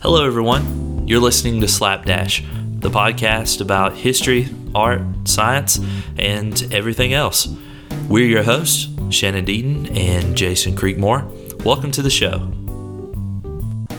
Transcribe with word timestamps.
Hello, 0.00 0.26
everyone. 0.26 1.06
You're 1.06 1.20
listening 1.20 1.60
to 1.60 1.68
Slapdash, 1.68 2.42
the 2.80 2.90
podcast 2.90 3.60
about 3.60 3.94
history, 3.94 4.48
art, 4.74 5.02
science, 5.24 5.78
and 6.18 6.72
everything 6.72 7.12
else. 7.12 7.48
We're 8.08 8.26
your 8.26 8.42
hosts, 8.42 8.88
Shannon 9.10 9.44
Deaton 9.44 9.96
and 9.96 10.36
Jason 10.36 10.74
Creekmore. 10.76 11.64
Welcome 11.64 11.90
to 11.92 12.02
the 12.02 12.10
show. 12.10 12.52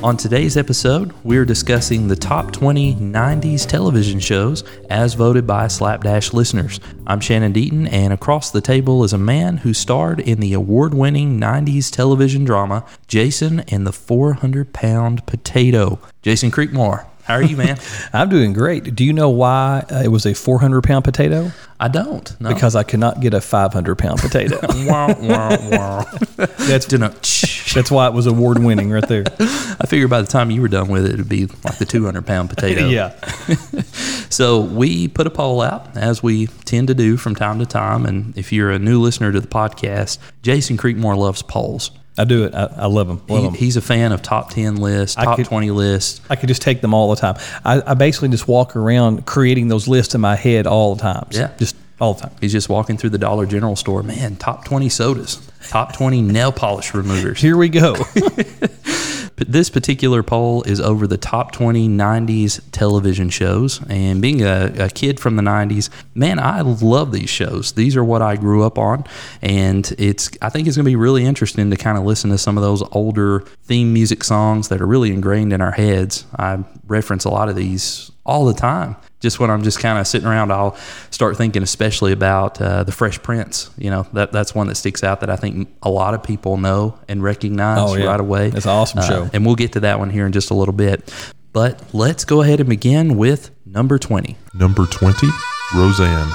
On 0.03 0.17
today's 0.17 0.57
episode, 0.57 1.13
we're 1.23 1.45
discussing 1.45 2.07
the 2.07 2.15
top 2.15 2.51
20 2.51 2.95
90s 2.95 3.67
television 3.67 4.19
shows 4.19 4.63
as 4.89 5.13
voted 5.13 5.45
by 5.45 5.67
Slapdash 5.67 6.33
listeners. 6.33 6.79
I'm 7.05 7.19
Shannon 7.19 7.53
Deaton, 7.53 7.87
and 7.91 8.11
across 8.11 8.49
the 8.49 8.61
table 8.61 9.03
is 9.03 9.13
a 9.13 9.19
man 9.19 9.57
who 9.57 9.75
starred 9.75 10.19
in 10.19 10.39
the 10.39 10.53
award 10.53 10.95
winning 10.95 11.39
90s 11.39 11.91
television 11.91 12.45
drama 12.45 12.83
Jason 13.07 13.59
and 13.67 13.85
the 13.85 13.93
400 13.93 14.73
Pound 14.73 15.27
Potato. 15.27 15.99
Jason 16.23 16.49
Creekmore. 16.49 17.05
How 17.31 17.37
are 17.37 17.43
you, 17.43 17.55
man? 17.55 17.77
I'm 18.13 18.27
doing 18.27 18.51
great. 18.51 18.93
Do 18.93 19.05
you 19.05 19.13
know 19.13 19.29
why 19.29 19.85
uh, 19.89 20.01
it 20.03 20.09
was 20.09 20.25
a 20.25 20.33
400 20.33 20.83
pound 20.83 21.05
potato? 21.05 21.49
I 21.79 21.87
don't. 21.87 22.41
No. 22.41 22.53
Because 22.53 22.75
I 22.75 22.83
could 22.83 22.99
not 22.99 23.21
get 23.21 23.33
a 23.33 23.39
500 23.39 23.95
pound 23.95 24.19
potato. 24.19 24.59
wah, 24.85 25.15
wah, 25.17 25.57
wah. 25.69 26.03
That's 26.35 26.87
that's 27.73 27.89
why 27.89 28.07
it 28.07 28.13
was 28.13 28.27
award 28.27 28.59
winning 28.59 28.91
right 28.91 29.07
there. 29.07 29.23
I 29.39 29.85
figured 29.87 30.09
by 30.09 30.19
the 30.19 30.27
time 30.27 30.51
you 30.51 30.61
were 30.61 30.67
done 30.67 30.89
with 30.89 31.05
it, 31.05 31.13
it'd 31.13 31.29
be 31.29 31.45
like 31.45 31.77
the 31.77 31.85
200 31.85 32.25
pound 32.25 32.49
potato. 32.49 32.89
yeah. 32.89 33.11
so 34.29 34.59
we 34.59 35.07
put 35.07 35.25
a 35.25 35.29
poll 35.29 35.61
out, 35.61 35.95
as 35.95 36.21
we 36.21 36.47
tend 36.65 36.89
to 36.89 36.93
do 36.93 37.15
from 37.15 37.33
time 37.33 37.59
to 37.59 37.65
time. 37.65 38.05
And 38.05 38.37
if 38.37 38.51
you're 38.51 38.71
a 38.71 38.79
new 38.79 38.99
listener 38.99 39.31
to 39.31 39.39
the 39.39 39.47
podcast, 39.47 40.17
Jason 40.41 40.75
Creekmore 40.75 41.15
loves 41.15 41.41
polls. 41.43 41.91
I 42.21 42.25
do 42.25 42.45
it. 42.45 42.53
I, 42.55 42.65
I 42.77 42.85
love 42.85 43.07
them. 43.07 43.21
Love 43.27 43.39
He, 43.39 43.45
them. 43.45 43.53
he's 43.55 43.77
a 43.77 43.81
fan 43.81 44.11
of 44.11 44.21
top 44.21 44.51
10 44.51 44.77
lists, 44.77 45.15
top 45.15 45.37
could- 45.37 45.45
20 45.45 45.71
lists. 45.71 46.21
I 46.29 46.35
could 46.35 46.47
just 46.49 46.61
take 46.61 46.81
them 46.81 46.93
all 46.93 47.09
the 47.09 47.19
time. 47.19 47.35
I, 47.65 47.81
I 47.85 47.93
basically 47.95 48.29
just 48.29 48.47
walk 48.47 48.75
around 48.75 49.25
creating 49.25 49.67
those 49.67 49.87
lists 49.87 50.13
in 50.15 50.21
my 50.21 50.35
head 50.35 50.67
all 50.67 50.95
the 50.95 51.01
time. 51.01 51.27
Yeah. 51.31 51.51
Just 51.57 51.75
all 52.01 52.15
the 52.15 52.23
time. 52.23 52.35
He's 52.41 52.51
just 52.51 52.67
walking 52.67 52.97
through 52.97 53.11
the 53.11 53.17
Dollar 53.17 53.45
General 53.45 53.77
store. 53.77 54.03
Man, 54.03 54.35
top 54.35 54.65
20 54.65 54.89
sodas, 54.89 55.49
top 55.69 55.95
20 55.95 56.21
nail 56.21 56.51
polish 56.51 56.93
removers. 56.93 57.39
Here 57.39 57.55
we 57.55 57.69
go. 57.69 57.95
But 59.41 59.51
this 59.51 59.71
particular 59.71 60.21
poll 60.21 60.61
is 60.63 60.79
over 60.79 61.07
the 61.07 61.17
top 61.17 61.51
20 61.51 61.89
90s 61.89 62.61
television 62.71 63.31
shows. 63.31 63.81
And 63.89 64.21
being 64.21 64.43
a, 64.43 64.71
a 64.77 64.87
kid 64.87 65.19
from 65.19 65.35
the 65.35 65.41
90s, 65.41 65.89
man, 66.13 66.37
I 66.37 66.61
love 66.61 67.11
these 67.11 67.31
shows. 67.31 67.71
These 67.71 67.95
are 67.95 68.03
what 68.03 68.21
I 68.21 68.35
grew 68.35 68.63
up 68.63 68.77
on. 68.77 69.03
And 69.41 69.91
it's 69.97 70.29
I 70.43 70.49
think 70.49 70.67
it's 70.67 70.77
going 70.77 70.85
to 70.85 70.91
be 70.91 70.95
really 70.95 71.25
interesting 71.25 71.71
to 71.71 71.75
kind 71.75 71.97
of 71.97 72.03
listen 72.03 72.29
to 72.29 72.37
some 72.37 72.55
of 72.55 72.61
those 72.61 72.83
older 72.91 73.39
theme 73.63 73.91
music 73.93 74.23
songs 74.23 74.67
that 74.67 74.79
are 74.79 74.85
really 74.85 75.11
ingrained 75.11 75.53
in 75.53 75.59
our 75.59 75.71
heads. 75.71 76.23
I 76.37 76.63
reference 76.85 77.25
a 77.25 77.29
lot 77.29 77.49
of 77.49 77.55
these 77.55 78.11
all 78.25 78.45
the 78.45 78.53
time. 78.53 78.95
Just 79.19 79.39
when 79.39 79.49
I'm 79.51 79.61
just 79.61 79.79
kind 79.79 79.99
of 79.99 80.07
sitting 80.07 80.27
around, 80.27 80.51
I'll 80.51 80.75
start 81.11 81.37
thinking, 81.37 81.61
especially 81.61 82.11
about 82.11 82.59
uh, 82.61 82.83
the 82.83 82.91
Fresh 82.91 83.21
Prince. 83.21 83.69
You 83.77 83.91
know, 83.91 84.07
that 84.13 84.31
that's 84.31 84.55
one 84.55 84.67
that 84.67 84.75
sticks 84.75 85.03
out 85.03 85.19
that 85.19 85.29
I 85.29 85.35
think 85.35 85.69
a 85.83 85.89
lot 85.89 86.13
of 86.15 86.23
people 86.23 86.57
know 86.57 86.97
and 87.07 87.21
recognize 87.21 87.77
Oh, 87.79 87.95
yeah. 87.95 88.05
right 88.05 88.19
away. 88.19 88.47
It's 88.47 88.65
an 88.65 88.71
awesome 88.71 88.99
Uh, 88.99 89.07
show. 89.07 89.29
and 89.33 89.45
we'll 89.45 89.55
get 89.55 89.73
to 89.73 89.81
that 89.81 89.99
one 89.99 90.09
here 90.09 90.25
in 90.25 90.31
just 90.31 90.49
a 90.49 90.55
little 90.55 90.73
bit. 90.73 91.13
But 91.53 91.81
let's 91.93 92.25
go 92.25 92.41
ahead 92.41 92.59
and 92.59 92.69
begin 92.69 93.17
with 93.17 93.51
number 93.65 93.99
20. 93.99 94.37
Number 94.53 94.85
20, 94.85 95.27
Roseanne. 95.75 96.31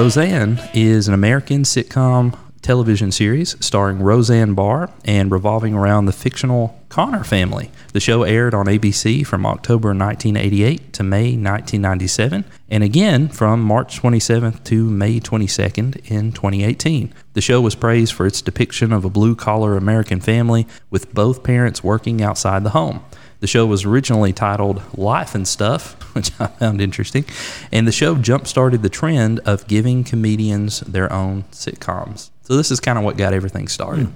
Roseanne 0.00 0.58
is 0.72 1.08
an 1.08 1.12
American 1.12 1.62
sitcom 1.62 2.34
television 2.62 3.12
series 3.12 3.54
starring 3.62 3.98
Roseanne 3.98 4.54
Barr 4.54 4.90
and 5.04 5.30
revolving 5.30 5.74
around 5.74 6.06
the 6.06 6.12
fictional 6.12 6.80
Connor 6.88 7.22
family. 7.22 7.70
The 7.92 8.00
show 8.00 8.22
aired 8.22 8.54
on 8.54 8.64
ABC 8.64 9.26
from 9.26 9.44
October 9.44 9.88
1988 9.88 10.94
to 10.94 11.02
May 11.02 11.36
1997, 11.36 12.46
and 12.70 12.82
again 12.82 13.28
from 13.28 13.60
March 13.60 14.00
27th 14.00 14.64
to 14.64 14.88
May 14.88 15.20
22nd 15.20 16.10
in 16.10 16.32
2018. 16.32 17.12
The 17.34 17.42
show 17.42 17.60
was 17.60 17.74
praised 17.74 18.14
for 18.14 18.26
its 18.26 18.40
depiction 18.40 18.94
of 18.94 19.04
a 19.04 19.10
blue 19.10 19.36
collar 19.36 19.76
American 19.76 20.20
family 20.20 20.66
with 20.88 21.12
both 21.12 21.44
parents 21.44 21.84
working 21.84 22.22
outside 22.22 22.64
the 22.64 22.70
home. 22.70 23.04
The 23.40 23.46
show 23.46 23.66
was 23.66 23.84
originally 23.84 24.32
titled 24.32 24.82
Life 24.96 25.34
and 25.34 25.48
Stuff, 25.48 25.94
which 26.14 26.30
I 26.38 26.46
found 26.46 26.80
interesting, 26.80 27.24
and 27.72 27.86
the 27.86 27.92
show 27.92 28.14
jump 28.14 28.46
started 28.46 28.82
the 28.82 28.88
trend 28.88 29.40
of 29.40 29.66
giving 29.66 30.04
comedians 30.04 30.80
their 30.80 31.12
own 31.12 31.44
sitcoms. 31.52 32.30
So 32.42 32.56
this 32.56 32.70
is 32.70 32.80
kind 32.80 32.98
of 32.98 33.04
what 33.04 33.16
got 33.16 33.32
everything 33.32 33.68
started. 33.68 34.06
Hmm. 34.06 34.12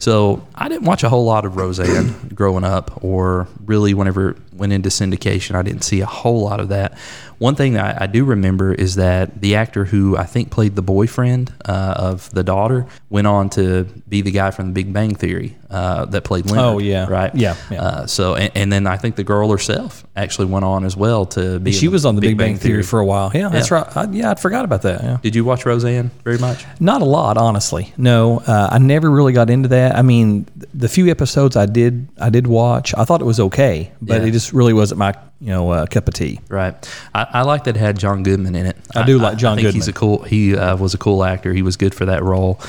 So 0.00 0.46
I 0.54 0.68
didn't 0.68 0.84
watch 0.84 1.04
a 1.04 1.08
whole 1.08 1.24
lot 1.24 1.44
of 1.44 1.56
Roseanne 1.56 2.30
growing 2.34 2.64
up, 2.64 3.04
or 3.04 3.46
really 3.64 3.94
whenever 3.94 4.36
went 4.58 4.72
into 4.72 4.88
syndication, 4.88 5.54
I 5.54 5.62
didn't 5.62 5.82
see 5.82 6.00
a 6.00 6.06
whole 6.06 6.42
lot 6.42 6.60
of 6.60 6.68
that. 6.68 6.96
One 7.38 7.54
thing 7.54 7.74
that 7.74 8.00
I, 8.00 8.04
I 8.04 8.06
do 8.08 8.24
remember 8.24 8.74
is 8.74 8.96
that 8.96 9.40
the 9.40 9.54
actor 9.54 9.84
who 9.84 10.16
I 10.16 10.24
think 10.24 10.50
played 10.50 10.74
the 10.74 10.82
boyfriend 10.82 11.52
uh, 11.64 11.94
of 11.96 12.28
the 12.32 12.42
daughter 12.42 12.86
went 13.10 13.28
on 13.28 13.48
to 13.50 13.84
be 14.08 14.22
the 14.22 14.32
guy 14.32 14.50
from 14.50 14.66
The 14.66 14.72
Big 14.72 14.92
Bang 14.92 15.14
Theory 15.14 15.56
uh, 15.70 16.06
that 16.06 16.24
played 16.24 16.46
Leonard. 16.46 16.64
Oh, 16.64 16.78
yeah. 16.78 17.06
right, 17.08 17.32
Yeah, 17.36 17.54
yeah. 17.70 17.80
Uh, 17.82 18.06
so 18.08 18.34
and, 18.34 18.50
and 18.56 18.72
then 18.72 18.88
I 18.88 18.96
think 18.96 19.14
the 19.14 19.22
girl 19.22 19.52
herself 19.52 20.04
actually 20.16 20.46
went 20.46 20.64
on 20.64 20.84
as 20.84 20.96
well 20.96 21.26
to 21.26 21.60
be. 21.60 21.70
she 21.70 21.86
was 21.86 22.04
on 22.04 22.16
the 22.16 22.20
Big, 22.22 22.36
Bang, 22.36 22.56
Theory. 22.56 22.82
for 22.82 22.98
a 22.98 23.04
while. 23.06 23.30
Yeah, 23.32 23.50
that's 23.50 23.70
Yeah. 23.70 23.84
right. 23.84 23.96
I, 23.96 24.04
yeah, 24.10 24.30
I'd 24.32 24.40
forgot 24.40 24.64
about 24.64 24.82
that. 24.82 25.00
Yeah. 25.04 25.18
Did 25.22 25.36
you 25.36 25.44
watch 25.44 25.64
Roseanne 25.64 26.10
very 26.24 26.38
much? 26.38 26.64
Not 26.80 27.02
a 27.02 27.04
lot, 27.04 27.36
honestly. 27.38 27.92
No, 27.96 28.40
uh, 28.48 28.68
I 28.72 28.78
never 28.78 29.08
really 29.08 29.32
got 29.32 29.48
into 29.48 29.68
that. 29.68 29.94
I 29.96 30.02
mean, 30.02 30.46
the 30.74 30.88
few 30.88 31.08
episodes 31.08 31.54
I 31.56 31.66
did, 31.66 32.08
I 32.20 32.30
did 32.30 32.48
watch. 32.48 32.94
I 32.96 33.04
thought 33.04 33.20
it 33.20 33.26
was 33.26 33.38
okay, 33.38 33.92
but 34.02 34.22
Yeah. 34.22 34.26
it 34.26 34.32
just 34.32 34.47
really 34.52 34.72
wasn't 34.72 34.98
my, 34.98 35.14
you 35.40 35.48
know, 35.48 35.70
uh, 35.70 35.86
cup 35.86 36.08
of 36.08 36.14
tea. 36.14 36.40
Right. 36.48 36.74
I, 37.14 37.26
I 37.34 37.42
like 37.42 37.64
that 37.64 37.76
it 37.76 37.80
had 37.80 37.98
John 37.98 38.22
Goodman 38.22 38.54
in 38.54 38.66
it. 38.66 38.76
I 38.94 39.04
do 39.04 39.18
like 39.18 39.38
John 39.38 39.58
I 39.58 39.62
think 39.62 39.74
He's 39.74 39.88
a 39.88 39.92
Goodman. 39.92 40.18
cool. 40.18 40.22
He 40.26 40.56
uh, 40.56 40.76
was 40.76 40.94
a 40.94 40.98
cool 40.98 41.24
actor. 41.24 41.52
He 41.52 41.62
was 41.62 41.76
good 41.76 41.94
for 41.94 42.06
that 42.06 42.22
role. 42.22 42.60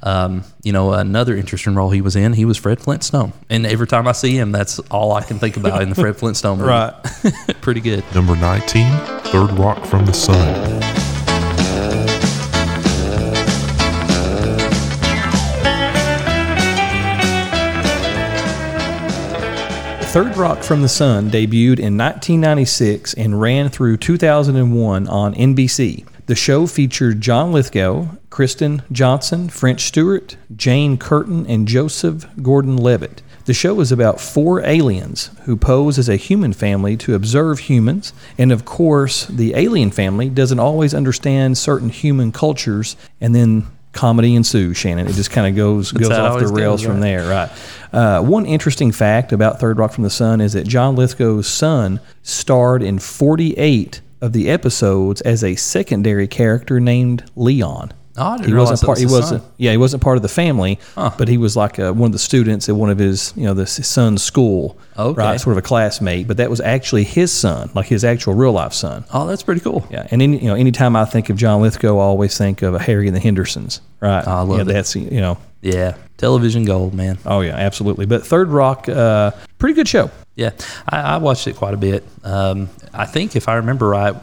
Um, 0.00 0.44
you 0.62 0.72
know, 0.72 0.92
another 0.92 1.36
interesting 1.36 1.74
role 1.74 1.90
he 1.90 2.00
was 2.00 2.14
in. 2.14 2.32
He 2.32 2.44
was 2.44 2.56
Fred 2.56 2.78
Flintstone, 2.80 3.32
and 3.50 3.66
every 3.66 3.88
time 3.88 4.06
I 4.06 4.12
see 4.12 4.38
him, 4.38 4.52
that's 4.52 4.78
all 4.90 5.12
I 5.12 5.22
can 5.22 5.40
think 5.40 5.56
about 5.56 5.82
in 5.82 5.88
the 5.88 5.96
Fred 5.96 6.16
Flintstone 6.16 6.58
movie. 6.58 6.70
Right. 6.70 6.94
Pretty 7.60 7.80
good. 7.80 8.04
Number 8.14 8.36
19, 8.36 8.86
Third 9.24 9.50
Rock 9.58 9.84
from 9.84 10.06
the 10.06 10.12
Sun. 10.14 10.87
Third 20.08 20.38
Rock 20.38 20.62
from 20.62 20.80
the 20.80 20.88
Sun 20.88 21.30
debuted 21.30 21.78
in 21.78 21.98
1996 21.98 23.12
and 23.12 23.38
ran 23.38 23.68
through 23.68 23.98
2001 23.98 25.06
on 25.06 25.34
NBC. 25.34 26.06
The 26.24 26.34
show 26.34 26.66
featured 26.66 27.20
John 27.20 27.52
Lithgow, 27.52 28.16
Kristen 28.30 28.82
Johnston, 28.90 29.50
French 29.50 29.84
Stewart, 29.84 30.38
Jane 30.56 30.96
Curtin, 30.96 31.46
and 31.46 31.68
Joseph 31.68 32.26
Gordon 32.42 32.78
Levitt. 32.78 33.20
The 33.44 33.52
show 33.52 33.80
is 33.80 33.92
about 33.92 34.18
four 34.18 34.64
aliens 34.64 35.30
who 35.44 35.58
pose 35.58 35.98
as 35.98 36.08
a 36.08 36.16
human 36.16 36.54
family 36.54 36.96
to 36.96 37.14
observe 37.14 37.58
humans, 37.58 38.14
and 38.38 38.50
of 38.50 38.64
course, 38.64 39.26
the 39.26 39.54
alien 39.54 39.90
family 39.90 40.30
doesn't 40.30 40.58
always 40.58 40.94
understand 40.94 41.58
certain 41.58 41.90
human 41.90 42.32
cultures, 42.32 42.96
and 43.20 43.34
then 43.34 43.66
comedy 43.98 44.36
ensues. 44.36 44.76
Shannon, 44.76 45.08
it 45.08 45.14
just 45.14 45.32
kind 45.32 45.48
of 45.48 45.56
goes 45.56 45.90
goes 45.90 46.08
off 46.08 46.38
the 46.38 46.46
rails 46.46 46.80
goes, 46.80 46.86
from 46.86 47.00
right. 47.00 47.16
there, 47.16 47.28
right? 47.28 47.50
Uh, 47.92 48.22
one 48.22 48.46
interesting 48.46 48.92
fact 48.92 49.32
about 49.32 49.58
Third 49.58 49.76
Rock 49.76 49.92
from 49.92 50.04
the 50.04 50.10
Sun 50.10 50.40
is 50.40 50.52
that 50.52 50.68
John 50.68 50.94
Lithgow's 50.94 51.48
son 51.48 51.98
starred 52.22 52.80
in 52.80 53.00
48 53.00 54.00
of 54.20 54.32
the 54.32 54.48
episodes 54.48 55.20
as 55.22 55.42
a 55.42 55.56
secondary 55.56 56.28
character 56.28 56.78
named 56.78 57.28
Leon. 57.34 57.92
Oh, 58.18 58.42
he 58.42 58.52
wasn't 58.52 58.80
part. 58.82 58.98
He 58.98 59.06
wasn't. 59.06 59.42
son. 59.42 59.52
Yeah, 59.56 59.70
he 59.70 59.76
wasn't 59.76 60.02
part 60.02 60.16
of 60.16 60.22
the 60.22 60.28
family, 60.28 60.78
but 60.94 61.28
he 61.28 61.38
was 61.38 61.56
like 61.56 61.78
uh 61.78 61.92
one 61.92 62.08
of 62.08 62.12
the 62.12 62.18
students 62.18 62.68
at 62.68 62.74
one 62.74 62.90
of 62.90 62.98
his, 62.98 63.32
you 63.36 63.44
know, 63.44 63.54
the 63.54 63.62
his 63.62 63.86
son's 63.86 64.22
school. 64.22 64.78
Okay. 64.96 65.16
Right, 65.16 65.40
sort 65.40 65.52
of 65.52 65.58
a 65.58 65.62
classmate, 65.62 66.26
but 66.26 66.38
that 66.38 66.50
was 66.50 66.60
actually 66.60 67.04
his 67.04 67.32
son, 67.32 67.70
like 67.74 67.86
his 67.86 68.04
actual 68.04 68.34
real 68.34 68.52
life 68.52 68.72
son. 68.72 69.04
Oh, 69.12 69.26
that's 69.26 69.42
pretty 69.42 69.60
cool. 69.60 69.86
Yeah, 69.90 70.08
and 70.10 70.20
any, 70.20 70.38
you 70.38 70.48
know, 70.48 70.54
anytime 70.54 70.96
I 70.96 71.04
think 71.04 71.30
of 71.30 71.36
John 71.36 71.60
Lithgow, 71.62 71.96
I 71.98 72.02
always 72.02 72.36
think 72.36 72.62
of 72.62 72.80
Harry 72.80 73.06
and 73.06 73.14
the 73.14 73.20
Hendersons. 73.20 73.80
Right. 74.00 74.26
I 74.26 74.40
love 74.42 74.58
yeah, 74.58 74.62
it. 74.62 74.66
That's 74.66 74.96
you 74.96 75.20
know. 75.20 75.38
Yeah, 75.60 75.96
television 76.16 76.64
gold, 76.64 76.94
man. 76.94 77.18
Oh 77.26 77.40
yeah, 77.40 77.54
absolutely. 77.54 78.06
But 78.06 78.24
Third 78.26 78.48
Rock, 78.48 78.88
uh, 78.88 79.32
pretty 79.58 79.74
good 79.74 79.88
show. 79.88 80.10
Yeah, 80.38 80.50
I, 80.88 81.00
I 81.00 81.16
watched 81.18 81.48
it 81.48 81.56
quite 81.56 81.74
a 81.74 81.76
bit. 81.76 82.04
Um, 82.22 82.68
I 82.94 83.06
think 83.06 83.34
if 83.34 83.48
I 83.48 83.56
remember 83.56 83.88
right, 83.88 84.14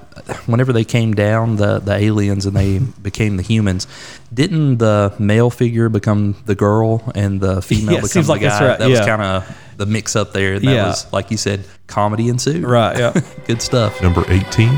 whenever 0.48 0.72
they 0.72 0.86
came 0.86 1.14
down, 1.14 1.58
the 1.58 1.80
the 1.80 1.94
aliens 1.94 2.46
and 2.46 2.56
they 2.56 2.80
became 3.02 3.36
the 3.36 3.44
humans, 3.44 3.86
didn't 4.34 4.78
the 4.78 5.14
male 5.20 5.50
figure 5.50 5.90
become 5.90 6.36
the 6.46 6.56
girl 6.56 7.12
and 7.16 7.42
the 7.42 7.62
female 7.70 7.96
Yeah, 7.96 7.98
become 7.98 8.08
seems 8.10 8.28
the 8.28 8.32
like 8.32 8.42
that's 8.42 8.60
guy? 8.60 8.68
right, 8.70 8.80
That 8.80 8.90
was 8.90 9.00
kind 9.02 9.22
of 9.22 9.58
the 9.78 9.86
mix 9.86 10.16
up 10.16 10.32
there. 10.32 10.58
That 10.58 10.66
Yeah. 10.66 10.88
was, 10.88 11.12
like 11.12 11.32
you 11.32 11.38
said, 11.38 11.66
comedy 11.88 12.30
ensued. 12.30 12.64
Right. 12.64 12.98
Yeah. 12.98 13.14
Good 13.46 13.62
stuff. 13.62 14.02
Number 14.02 14.24
18, 14.30 14.72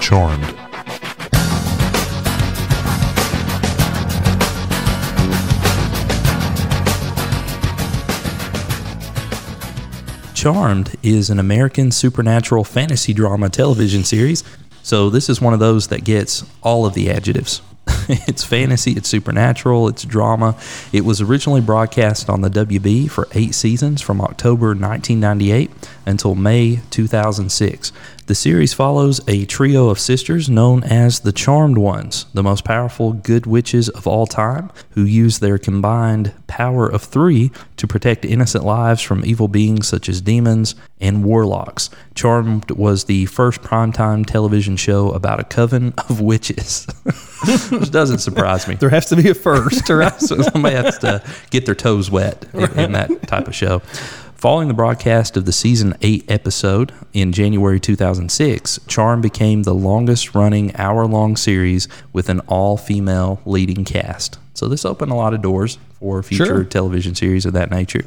Charmed. 0.00 0.56
Charmed 10.38 10.94
is 11.02 11.30
an 11.30 11.40
American 11.40 11.90
supernatural 11.90 12.62
fantasy 12.62 13.12
drama 13.12 13.48
television 13.48 14.04
series. 14.04 14.44
So 14.84 15.10
this 15.10 15.28
is 15.28 15.40
one 15.40 15.52
of 15.52 15.58
those 15.58 15.88
that 15.88 16.04
gets 16.04 16.44
all 16.62 16.86
of 16.86 16.94
the 16.94 17.10
adjectives. 17.10 17.60
it's 18.08 18.44
fantasy, 18.44 18.92
it's 18.92 19.08
supernatural, 19.08 19.88
it's 19.88 20.04
drama. 20.04 20.56
It 20.92 21.04
was 21.04 21.20
originally 21.20 21.60
broadcast 21.60 22.30
on 22.30 22.42
the 22.42 22.50
WB 22.50 23.10
for 23.10 23.26
eight 23.32 23.52
seasons 23.52 24.00
from 24.00 24.20
October 24.20 24.76
1998 24.76 25.72
until 26.08 26.34
May 26.34 26.80
2006. 26.90 27.92
The 28.26 28.34
series 28.34 28.74
follows 28.74 29.20
a 29.28 29.44
trio 29.44 29.88
of 29.88 29.98
sisters 29.98 30.48
known 30.50 30.82
as 30.84 31.20
the 31.20 31.32
Charmed 31.32 31.78
Ones, 31.78 32.26
the 32.34 32.42
most 32.42 32.64
powerful 32.64 33.12
good 33.12 33.46
witches 33.46 33.88
of 33.90 34.06
all 34.06 34.26
time, 34.26 34.70
who 34.90 35.04
use 35.04 35.38
their 35.38 35.58
combined 35.58 36.32
power 36.46 36.86
of 36.86 37.02
three 37.02 37.50
to 37.76 37.86
protect 37.86 38.24
innocent 38.24 38.64
lives 38.64 39.00
from 39.00 39.24
evil 39.24 39.48
beings 39.48 39.86
such 39.88 40.08
as 40.08 40.20
demons 40.20 40.74
and 41.00 41.24
warlocks. 41.24 41.90
Charmed 42.14 42.70
was 42.70 43.04
the 43.04 43.26
first 43.26 43.62
primetime 43.62 44.26
television 44.26 44.76
show 44.76 45.10
about 45.12 45.40
a 45.40 45.44
coven 45.44 45.94
of 46.08 46.20
witches, 46.20 46.86
which 47.70 47.90
doesn't 47.90 48.18
surprise 48.18 48.66
me. 48.66 48.74
There 48.74 48.90
has 48.90 49.06
to 49.06 49.16
be 49.16 49.28
a 49.30 49.34
first, 49.34 49.88
right? 49.90 50.20
So 50.20 50.42
somebody 50.42 50.76
has 50.76 50.98
to 50.98 51.22
get 51.50 51.66
their 51.66 51.74
toes 51.74 52.10
wet 52.10 52.46
in, 52.52 52.78
in 52.78 52.92
that 52.92 53.26
type 53.28 53.48
of 53.48 53.54
show. 53.54 53.82
Following 54.38 54.68
the 54.68 54.74
broadcast 54.74 55.36
of 55.36 55.46
the 55.46 55.52
season 55.52 55.96
8 56.00 56.30
episode 56.30 56.94
in 57.12 57.32
January 57.32 57.80
2006, 57.80 58.78
Charm 58.86 59.20
became 59.20 59.64
the 59.64 59.74
longest 59.74 60.32
running 60.32 60.76
hour 60.76 61.06
long 61.06 61.34
series 61.34 61.88
with 62.12 62.28
an 62.28 62.38
all 62.46 62.76
female 62.76 63.42
leading 63.44 63.84
cast. 63.84 64.38
So 64.54 64.68
this 64.68 64.84
opened 64.84 65.10
a 65.10 65.16
lot 65.16 65.34
of 65.34 65.42
doors 65.42 65.78
for 66.00 66.22
future 66.22 66.44
Sure. 66.46 66.64
television 66.64 67.14
series 67.14 67.44
of 67.46 67.52
that 67.54 67.70
nature. 67.70 68.04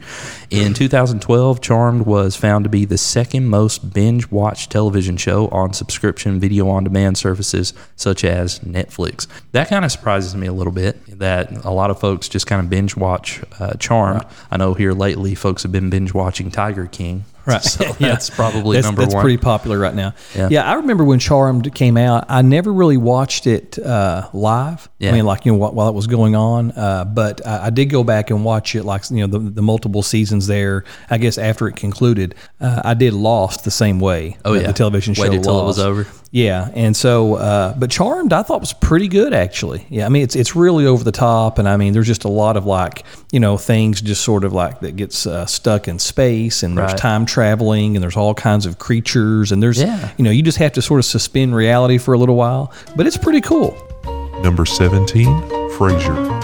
In 0.49 0.73
2012, 0.73 1.61
Charmed 1.61 2.05
was 2.05 2.35
found 2.35 2.63
to 2.65 2.69
be 2.69 2.85
the 2.85 2.97
second 2.97 3.47
most 3.47 3.93
binge 3.93 4.29
watched 4.31 4.71
television 4.71 5.17
show 5.17 5.47
on 5.49 5.73
subscription 5.73 6.39
video 6.39 6.67
on 6.69 6.83
demand 6.83 7.17
services 7.17 7.73
such 7.95 8.23
as 8.23 8.59
Netflix. 8.59 9.27
That 9.51 9.69
kind 9.69 9.83
of 9.85 9.91
surprises 9.91 10.35
me 10.35 10.47
a 10.47 10.53
little 10.53 10.73
bit 10.73 11.19
that 11.19 11.65
a 11.65 11.71
lot 11.71 11.89
of 11.89 11.99
folks 11.99 12.29
just 12.29 12.47
kind 12.47 12.61
of 12.63 12.69
binge 12.69 12.95
watch 12.95 13.41
uh, 13.59 13.73
Charmed. 13.73 14.25
I 14.49 14.57
know 14.57 14.73
here 14.73 14.93
lately 14.93 15.35
folks 15.35 15.63
have 15.63 15.71
been 15.71 15.89
binge 15.89 16.13
watching 16.13 16.49
Tiger 16.51 16.87
King. 16.87 17.25
Right. 17.45 17.63
So 17.63 17.85
Yeah. 17.99 18.09
that's 18.09 18.29
probably 18.29 18.77
that's, 18.77 18.87
number 18.87 19.01
that's 19.01 19.13
one. 19.13 19.23
pretty 19.23 19.37
popular 19.37 19.79
right 19.79 19.95
now. 19.95 20.13
Yeah. 20.35 20.49
Yeah. 20.51 20.69
I 20.69 20.75
remember 20.75 21.03
when 21.03 21.19
Charmed 21.19 21.73
came 21.73 21.97
out. 21.97 22.25
I 22.29 22.41
never 22.41 22.71
really 22.71 22.97
watched 22.97 23.47
it 23.47 23.79
uh, 23.79 24.29
live. 24.33 24.89
Yeah. 24.99 25.09
I 25.09 25.13
mean, 25.13 25.25
like 25.25 25.45
you 25.45 25.51
know, 25.51 25.57
while, 25.57 25.89
it 25.89 25.95
was 25.95 26.07
going 26.07 26.35
on. 26.35 26.71
Uh, 26.71 27.05
but 27.05 27.45
I, 27.45 27.67
I 27.67 27.69
did 27.69 27.85
go 27.85 28.03
back 28.03 28.29
and 28.29 28.45
watch 28.45 28.75
it, 28.75 28.83
like 28.83 29.09
you 29.09 29.25
know, 29.25 29.27
the, 29.27 29.39
the 29.39 29.61
multiple 29.61 30.03
seasons 30.03 30.47
there. 30.47 30.83
I 31.09 31.17
guess 31.17 31.37
after 31.37 31.67
it 31.67 31.75
concluded, 31.75 32.35
uh, 32.59 32.81
I 32.85 32.93
did 32.93 33.13
Lost 33.13 33.63
the 33.65 33.71
same 33.71 33.99
way. 33.99 34.37
Oh, 34.45 34.53
yeah. 34.53 34.67
the 34.67 34.73
television 34.73 35.13
show 35.13 35.23
Waited 35.23 35.43
till 35.43 35.59
it 35.61 35.65
was 35.65 35.79
over. 35.79 36.07
Yeah, 36.33 36.69
and 36.75 36.95
so, 36.95 37.35
uh, 37.35 37.73
but 37.77 37.91
Charmed, 37.91 38.31
I 38.31 38.41
thought 38.41 38.61
was 38.61 38.71
pretty 38.71 39.09
good 39.09 39.33
actually. 39.33 39.85
Yeah, 39.89 40.05
I 40.05 40.09
mean, 40.09 40.23
it's 40.23 40.35
it's 40.37 40.55
really 40.55 40.85
over 40.85 41.03
the 41.03 41.11
top, 41.11 41.59
and 41.59 41.67
I 41.67 41.75
mean, 41.75 41.91
there's 41.91 42.07
just 42.07 42.23
a 42.23 42.29
lot 42.29 42.55
of 42.55 42.65
like, 42.65 43.03
you 43.33 43.41
know, 43.41 43.57
things 43.57 43.99
just 44.01 44.23
sort 44.23 44.45
of 44.45 44.53
like 44.53 44.79
that 44.79 44.95
gets 44.95 45.27
uh, 45.27 45.45
stuck 45.45 45.89
in 45.89 45.99
space, 45.99 46.63
and 46.63 46.77
there's 46.77 46.93
time 46.93 47.25
traveling, 47.31 47.95
and 47.95 48.03
there's 48.03 48.17
all 48.17 48.33
kinds 48.33 48.65
of 48.65 48.77
creatures, 48.77 49.51
and 49.51 49.63
there's, 49.63 49.81
Yeah. 49.81 50.11
you 50.17 50.23
know, 50.25 50.31
you 50.31 50.43
just 50.43 50.57
have 50.57 50.73
to 50.73 50.81
sort 50.81 50.99
of 50.99 51.05
suspend 51.05 51.55
reality 51.55 51.97
for 51.97 52.13
a 52.13 52.17
little 52.17 52.35
while, 52.35 52.71
but 52.95 53.07
it's 53.07 53.17
pretty 53.17 53.41
cool. 53.41 53.75
Number 54.43 54.65
17, 54.65 55.27
Frasier. 55.77 56.41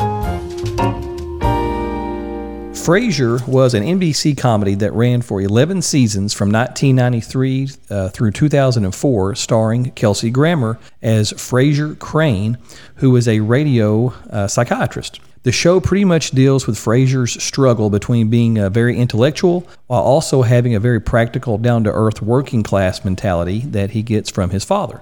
Frasier 2.72 3.46
was 3.48 3.74
an 3.74 3.84
NBC 3.84 4.38
comedy 4.38 4.74
that 4.76 4.94
ran 4.94 5.22
for 5.22 5.42
11 5.42 5.82
seasons 5.82 6.34
from 6.34 6.50
1993 6.52 7.70
uh, 7.90 8.10
through 8.10 8.32
2004, 8.32 9.36
starring 9.36 9.92
Kelsey 9.92 10.30
Grammer 10.30 10.80
as 11.02 11.34
Frasier 11.34 12.00
Crane, 12.00 12.58
who 12.96 13.14
is 13.18 13.28
a 13.28 13.42
radio 13.42 14.14
uh, 14.30 14.48
psychiatrist. 14.48 15.20
The 15.48 15.54
show 15.54 15.80
pretty 15.80 16.04
much 16.04 16.32
deals 16.32 16.68
with 16.68 16.76
Frasier's 16.76 17.42
struggle 17.42 17.90
between 17.90 18.30
being 18.30 18.60
uh, 18.60 18.70
very 18.70 18.98
intellectual 18.98 19.66
while 19.88 20.02
also 20.02 20.42
having 20.42 20.76
a 20.76 20.80
very 20.82 21.00
practical, 21.00 21.58
down 21.58 21.86
to 21.86 21.90
earth 21.90 22.22
working 22.22 22.64
class 22.64 23.06
mentality 23.06 23.60
that 23.60 23.92
he 23.92 24.02
gets 24.02 24.30
from 24.30 24.50
his 24.50 24.66
father. 24.66 25.00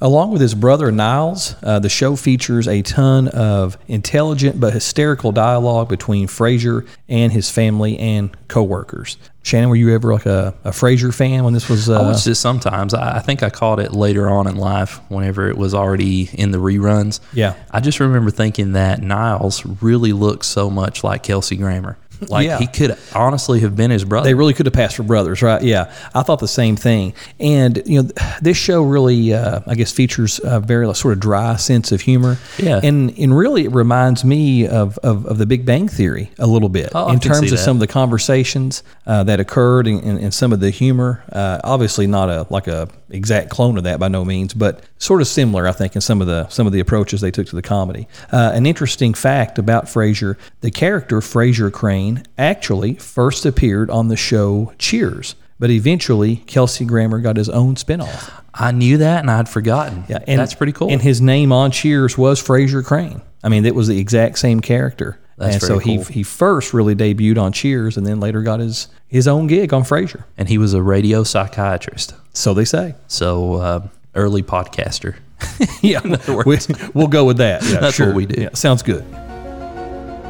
Along 0.00 0.30
with 0.32 0.40
his 0.40 0.54
brother 0.54 0.90
Niles, 0.90 1.54
uh, 1.62 1.78
the 1.78 1.90
show 1.90 2.16
features 2.16 2.66
a 2.66 2.80
ton 2.82 3.28
of 3.28 3.76
intelligent 3.86 4.58
but 4.58 4.72
hysterical 4.72 5.30
dialogue 5.30 5.88
between 5.88 6.26
Frasier 6.26 6.86
and 7.08 7.32
his 7.32 7.50
family 7.50 7.98
and 7.98 8.34
coworkers. 8.48 9.18
Shannon, 9.42 9.68
were 9.68 9.76
you 9.76 9.94
ever 9.94 10.12
like 10.12 10.26
a, 10.26 10.54
a 10.64 10.70
Frasier 10.70 11.14
fan 11.14 11.44
when 11.44 11.54
this 11.54 11.68
was? 11.68 11.88
Uh, 11.88 12.00
I 12.00 12.02
watched 12.02 12.26
it 12.26 12.34
sometimes. 12.36 12.94
I, 12.94 13.16
I 13.16 13.20
think 13.20 13.42
I 13.42 13.50
caught 13.50 13.78
it 13.78 13.92
later 13.92 14.28
on 14.28 14.46
in 14.46 14.56
life 14.56 15.00
whenever 15.08 15.48
it 15.48 15.56
was 15.56 15.74
already 15.74 16.30
in 16.32 16.50
the 16.50 16.58
reruns. 16.58 17.20
Yeah. 17.32 17.54
I 17.70 17.80
just 17.80 18.00
remember 18.00 18.30
thinking 18.30 18.72
that 18.72 19.02
Niles 19.02 19.64
really 19.82 20.12
looks 20.12 20.46
so 20.46 20.70
much 20.70 21.04
like 21.04 21.22
Kelsey 21.22 21.56
Grammer. 21.56 21.98
Like 22.28 22.46
Yeah. 22.46 22.58
he 22.58 22.66
could 22.66 22.96
honestly 23.14 23.60
have 23.60 23.74
been 23.76 23.90
his 23.90 24.04
brother. 24.04 24.24
They 24.28 24.34
really 24.34 24.52
could 24.54 24.66
have 24.66 24.72
passed 24.72 24.96
for 24.96 25.02
brothers, 25.02 25.42
right? 25.42 25.62
Yeah, 25.62 25.92
I 26.14 26.22
thought 26.22 26.38
the 26.40 26.48
same 26.48 26.76
thing. 26.76 27.14
And 27.38 27.82
you 27.86 28.02
know, 28.02 28.08
this 28.42 28.56
show 28.56 28.82
really, 28.82 29.32
uh, 29.34 29.60
I 29.66 29.74
guess, 29.74 29.90
features 29.92 30.40
a 30.44 30.60
very 30.60 30.86
like, 30.86 30.96
sort 30.96 31.12
of 31.14 31.20
dry 31.20 31.56
sense 31.56 31.92
of 31.92 32.00
humor. 32.02 32.38
Yeah. 32.58 32.80
and 32.82 33.16
and 33.18 33.36
really, 33.36 33.64
it 33.64 33.72
reminds 33.72 34.24
me 34.24 34.66
of 34.66 34.98
of, 34.98 35.24
of 35.26 35.38
The 35.38 35.46
Big 35.46 35.64
Bang 35.64 35.88
Theory 35.88 36.30
a 36.38 36.46
little 36.46 36.68
bit 36.68 36.90
Oh, 36.94 37.10
in 37.10 37.20
terms 37.20 37.44
of 37.52 37.58
that. 37.58 37.64
some 37.64 37.76
of 37.76 37.80
the 37.80 37.86
conversations 37.86 38.82
uh, 39.06 39.24
that 39.24 39.40
occurred 39.40 39.86
and, 39.86 40.02
and, 40.02 40.18
and 40.18 40.34
some 40.34 40.52
of 40.52 40.60
the 40.60 40.70
humor. 40.70 41.22
Uh, 41.32 41.60
obviously, 41.64 42.06
not 42.06 42.28
a 42.28 42.46
like 42.50 42.66
a 42.66 42.88
exact 43.10 43.50
clone 43.50 43.76
of 43.78 43.84
that 43.84 43.98
by 44.00 44.08
no 44.08 44.24
means, 44.24 44.54
but 44.54 44.84
sort 44.98 45.20
of 45.20 45.26
similar, 45.26 45.66
I 45.66 45.72
think, 45.72 45.94
in 45.94 46.00
some 46.00 46.20
of 46.20 46.26
the 46.26 46.48
some 46.48 46.66
of 46.66 46.72
the 46.72 46.80
approaches 46.80 47.20
they 47.20 47.30
took 47.30 47.46
to 47.48 47.56
the 47.56 47.62
comedy. 47.62 48.08
Uh, 48.32 48.52
an 48.54 48.66
interesting 48.66 49.14
fact 49.14 49.58
about 49.58 49.86
Frasier: 49.86 50.36
the 50.60 50.70
character 50.70 51.20
Frasier 51.20 51.72
Crane 51.72 52.24
actually 52.38 52.94
first 52.94 53.44
appeared 53.46 53.90
on 53.90 54.08
the 54.08 54.16
show 54.16 54.72
Cheers, 54.78 55.34
but 55.58 55.70
eventually 55.70 56.36
Kelsey 56.36 56.84
Grammer 56.84 57.20
got 57.20 57.36
his 57.36 57.48
own 57.48 57.74
spinoff. 57.74 58.30
I 58.52 58.72
knew 58.72 58.98
that 58.98 59.20
and 59.20 59.30
I'd 59.30 59.48
forgotten. 59.48 60.04
Yeah, 60.08 60.18
and 60.26 60.40
that's 60.40 60.54
pretty 60.54 60.72
cool. 60.72 60.90
And 60.90 61.00
his 61.00 61.20
name 61.20 61.52
on 61.52 61.70
Cheers 61.70 62.18
was 62.18 62.42
Frasier 62.42 62.84
Crane. 62.84 63.22
I 63.42 63.48
mean, 63.48 63.64
it 63.64 63.74
was 63.74 63.88
the 63.88 63.98
exact 63.98 64.38
same 64.38 64.60
character. 64.60 65.18
That's 65.40 65.54
and 65.54 65.62
so 65.62 65.78
very 65.78 65.96
he 65.96 66.02
he 66.12 66.22
first 66.22 66.72
really 66.74 66.94
debuted 66.94 67.38
on 67.40 67.52
Cheers, 67.52 67.96
and 67.96 68.06
then 68.06 68.20
later 68.20 68.42
got 68.42 68.60
his 68.60 68.88
his 69.08 69.26
own 69.26 69.46
gig 69.46 69.72
on 69.72 69.82
Frasier. 69.82 70.24
and 70.36 70.48
he 70.48 70.58
was 70.58 70.74
a 70.74 70.82
radio 70.82 71.24
psychiatrist. 71.24 72.14
So 72.34 72.52
they 72.54 72.64
say. 72.66 72.94
So 73.08 73.54
uh, 73.54 73.88
early 74.14 74.42
podcaster. 74.42 75.16
Yeah, 75.82 76.00
we, 76.46 76.58
we'll 76.92 77.06
go 77.08 77.24
with 77.24 77.38
that. 77.38 77.62
Yeah, 77.70 77.80
That's 77.80 77.96
sure. 77.96 78.08
what 78.08 78.16
we 78.16 78.26
do. 78.26 78.42
Yeah, 78.42 78.50
sounds 78.52 78.82
good. 78.82 79.02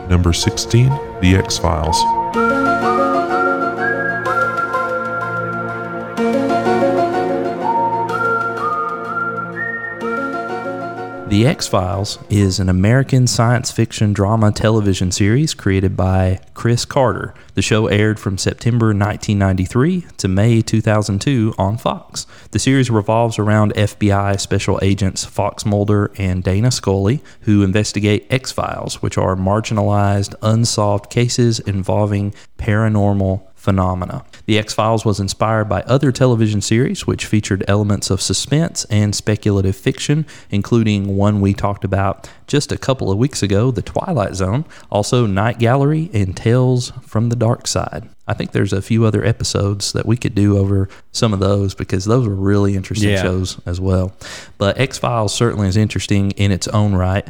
Number 0.08 0.32
16, 0.32 0.88
The 1.20 1.34
X 1.36 1.58
Files. 1.58 1.98
The 11.30 11.46
X 11.46 11.68
Files 11.68 12.18
is 12.28 12.58
an 12.58 12.68
American 12.68 13.28
science 13.28 13.70
fiction 13.70 14.12
drama 14.12 14.50
television 14.50 15.12
series 15.12 15.54
created 15.54 15.96
by 15.96 16.40
Chris 16.54 16.84
Carter. 16.84 17.34
The 17.54 17.62
show 17.62 17.86
aired 17.86 18.18
from 18.18 18.36
September 18.36 18.86
1993 18.86 20.06
to 20.16 20.26
May 20.26 20.60
2002 20.60 21.54
on 21.56 21.76
Fox. 21.76 22.26
The 22.50 22.58
series 22.58 22.90
revolves 22.90 23.38
around 23.38 23.74
FBI 23.74 24.40
special 24.40 24.80
agents 24.82 25.24
Fox 25.24 25.64
Mulder 25.64 26.10
and 26.18 26.42
Dana 26.42 26.72
Scully, 26.72 27.22
who 27.42 27.62
investigate 27.62 28.26
X 28.28 28.50
Files, 28.50 29.00
which 29.00 29.16
are 29.16 29.36
marginalized, 29.36 30.34
unsolved 30.42 31.10
cases 31.10 31.60
involving 31.60 32.34
paranormal 32.58 33.46
phenomena. 33.60 34.24
The 34.46 34.58
X 34.58 34.72
Files 34.72 35.04
was 35.04 35.20
inspired 35.20 35.66
by 35.66 35.82
other 35.82 36.10
television 36.10 36.62
series 36.62 37.06
which 37.06 37.26
featured 37.26 37.62
elements 37.68 38.08
of 38.08 38.22
suspense 38.22 38.86
and 38.86 39.14
speculative 39.14 39.76
fiction, 39.76 40.24
including 40.48 41.14
one 41.18 41.42
we 41.42 41.52
talked 41.52 41.84
about 41.84 42.28
just 42.46 42.72
a 42.72 42.78
couple 42.78 43.10
of 43.10 43.18
weeks 43.18 43.42
ago, 43.42 43.70
The 43.70 43.82
Twilight 43.82 44.34
Zone, 44.34 44.64
also 44.90 45.26
Night 45.26 45.58
Gallery 45.58 46.08
and 46.14 46.34
Tales 46.34 46.90
from 47.02 47.28
the 47.28 47.36
Dark 47.36 47.66
Side. 47.66 48.08
I 48.30 48.34
think 48.34 48.52
there's 48.52 48.72
a 48.72 48.80
few 48.80 49.04
other 49.04 49.24
episodes 49.24 49.92
that 49.92 50.06
we 50.06 50.16
could 50.16 50.36
do 50.36 50.56
over 50.56 50.88
some 51.10 51.32
of 51.32 51.40
those 51.40 51.74
because 51.74 52.04
those 52.04 52.28
were 52.28 52.34
really 52.34 52.76
interesting 52.76 53.10
Yeah. 53.10 53.22
shows 53.22 53.58
as 53.66 53.80
well. 53.80 54.12
But 54.56 54.78
X 54.78 54.98
Files 54.98 55.34
certainly 55.34 55.66
is 55.66 55.76
interesting 55.76 56.30
in 56.32 56.52
its 56.52 56.68
own 56.68 56.94
right. 56.94 57.26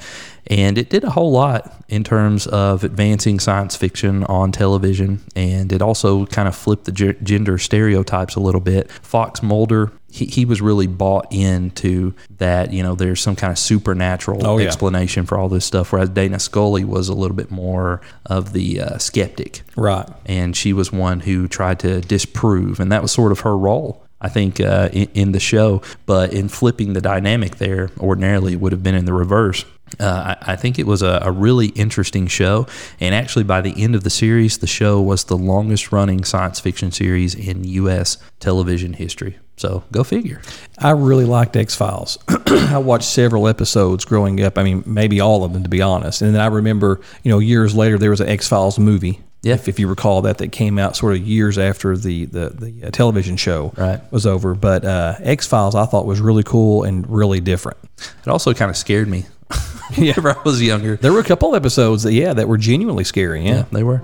And 0.47 0.77
it 0.77 0.91
did 0.91 1.05
a 1.05 1.11
whole 1.11 1.31
lot 1.31 1.73
in 1.89 2.03
terms 2.05 2.47
of 2.49 2.83
advancing 2.85 3.39
science 3.41 3.77
fiction 3.77 4.25
on 4.25 4.53
television. 4.53 5.21
And 5.35 5.73
it 5.73 5.81
also 5.81 6.27
kind 6.27 6.49
of 6.49 6.55
flipped 6.57 6.85
the 6.85 6.93
ge- 6.93 7.17
gender 7.23 7.57
stereotypes 7.57 8.35
a 8.35 8.41
little 8.41 8.61
bit. 8.61 8.91
Fox 8.91 9.43
Mulder, 9.43 9.93
he, 10.11 10.27
he 10.27 10.45
was 10.45 10.61
really 10.61 10.87
bought 10.87 11.27
into 11.33 12.15
that, 12.39 12.73
you 12.73 12.83
know, 12.83 12.95
there's 12.95 13.21
some 13.21 13.37
kind 13.37 13.51
of 13.51 13.59
supernatural 13.59 14.47
Oh, 14.47 14.59
yeah. 14.59 14.67
explanation 14.67 15.25
for 15.27 15.39
all 15.39 15.49
this 15.49 15.65
stuff. 15.65 15.93
Whereas 15.93 16.09
Dana 16.11 16.39
Scully 16.39 16.85
was 16.85 17.09
a 17.09 17.15
little 17.15 17.37
bit 17.37 17.51
more 17.51 18.01
of 18.27 18.53
the 18.53 18.81
uh, 18.81 18.99
skeptic 18.99 19.63
Right. 19.77 20.09
and 20.27 20.57
she 20.57 20.73
was 20.73 20.93
one 20.93 21.21
who 21.21 21.49
tried 21.49 21.79
to 21.81 22.01
disprove, 22.01 22.81
and 22.81 22.91
that 22.93 23.03
was 23.03 23.13
sort 23.13 23.33
of 23.33 23.41
her 23.41 23.57
role. 23.57 24.05
I 24.23 24.29
think 24.29 24.61
uh, 24.61 24.91
in, 24.93 25.09
in 25.15 25.33
the 25.33 25.41
show, 25.41 25.81
but 26.05 26.35
in 26.35 26.49
flipping 26.51 26.93
the 26.93 27.01
dynamic 27.01 27.57
there, 27.57 27.91
ordinarily 27.99 28.53
it 28.53 28.61
would 28.61 28.73
have 28.73 28.83
been 28.83 28.95
in 28.95 29.07
the 29.07 29.15
reverse. 29.15 29.65
Uh, 29.99 30.37
I, 30.43 30.53
I 30.53 30.57
think 30.57 30.79
it 30.79 30.87
was 30.87 31.01
a, 31.01 31.21
a 31.23 31.33
really 31.33 31.69
interesting 31.69 32.27
show, 32.27 32.67
and 33.01 33.15
actually 33.15 33.45
by 33.45 33.63
the 33.63 33.73
end 33.83 33.95
of 33.95 34.05
the 34.05 34.11
series, 34.11 34.59
the 34.59 34.67
show 34.67 35.01
was 35.01 35.25
the 35.25 35.39
longest 35.39 35.91
running 35.91 36.23
science 36.25 36.61
fiction 36.61 36.93
series 36.93 37.35
in 37.35 37.65
U.S. 37.65 38.19
television 38.41 38.93
history. 38.93 39.39
So 39.61 39.85
go 39.93 40.03
figure. 40.05 40.41
I 40.79 40.93
really 40.93 41.27
liked 41.27 41.55
X 41.55 41.75
Files. 41.75 42.19
I 42.47 42.79
watched 42.79 43.05
several 43.09 43.47
episodes 43.47 44.07
growing 44.07 44.43
up. 44.43 44.57
I 44.57 44.63
mean, 44.63 44.83
maybe 44.87 45.21
all 45.21 45.45
of 45.45 45.53
them, 45.53 45.63
to 45.65 45.69
be 45.69 45.83
honest. 45.83 46.23
And 46.23 46.35
then 46.35 46.41
I 46.41 46.47
remember, 46.47 47.01
you 47.23 47.31
know, 47.31 47.39
years 47.41 47.75
later, 47.75 47.99
there 47.99 48.09
was 48.09 48.23
an 48.23 48.29
X 48.29 48.49
Files 48.49 48.79
movie. 48.79 49.21
Yeah. 49.43 49.55
If, 49.55 49.69
if 49.69 49.79
you 49.79 49.87
recall 49.87 50.23
that, 50.23 50.39
that 50.39 50.51
came 50.51 50.79
out 50.79 50.97
sort 50.97 51.15
of 51.15 51.21
years 51.27 51.59
after 51.59 51.95
the 51.97 52.25
the, 52.25 52.49
the 52.49 52.87
uh, 52.87 52.91
television 52.91 53.37
show 53.37 53.73
Right. 53.77 54.01
was 54.11 54.25
over. 54.27 54.55
But 54.55 54.85
uh, 54.87 55.17
X 55.21 55.47
Files, 55.47 55.75
I 55.75 55.85
thought 55.85 56.07
was 56.07 56.21
really 56.23 56.43
cool 56.43 56.85
and 56.85 57.07
really 57.11 57.41
different. 57.41 57.77
It 57.99 58.29
also 58.29 58.55
kind 58.55 58.71
of 58.71 58.79
scared 58.79 59.09
me. 59.09 59.27
Whenever 59.97 60.31
I 60.31 60.43
was 60.43 60.63
younger, 60.63 60.97
There 60.97 61.13
were 61.13 61.21
a 61.21 61.25
couple 61.25 61.55
episodes 61.55 62.05
that, 62.05 62.13
yeah, 62.15 62.33
that 62.33 62.49
were 62.49 62.57
genuinely 62.59 63.05
scary. 63.05 63.45
Yeah. 63.45 63.57
yeah, 63.57 63.65
they 63.73 63.83
were. 63.83 63.99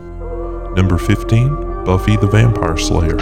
Number 0.74 0.98
15, 0.98 1.84
Buffy 1.84 2.16
the 2.16 2.26
Vampire 2.26 2.76
Slayer. 2.76 3.16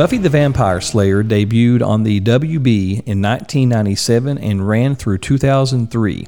Buffy 0.00 0.16
the 0.16 0.30
Vampire 0.30 0.80
Slayer 0.80 1.22
debuted 1.22 1.86
on 1.86 2.04
the 2.04 2.22
WB 2.22 3.02
in 3.04 3.20
1997 3.20 4.38
and 4.38 4.66
ran 4.66 4.96
through 4.96 5.18
2003. 5.18 6.26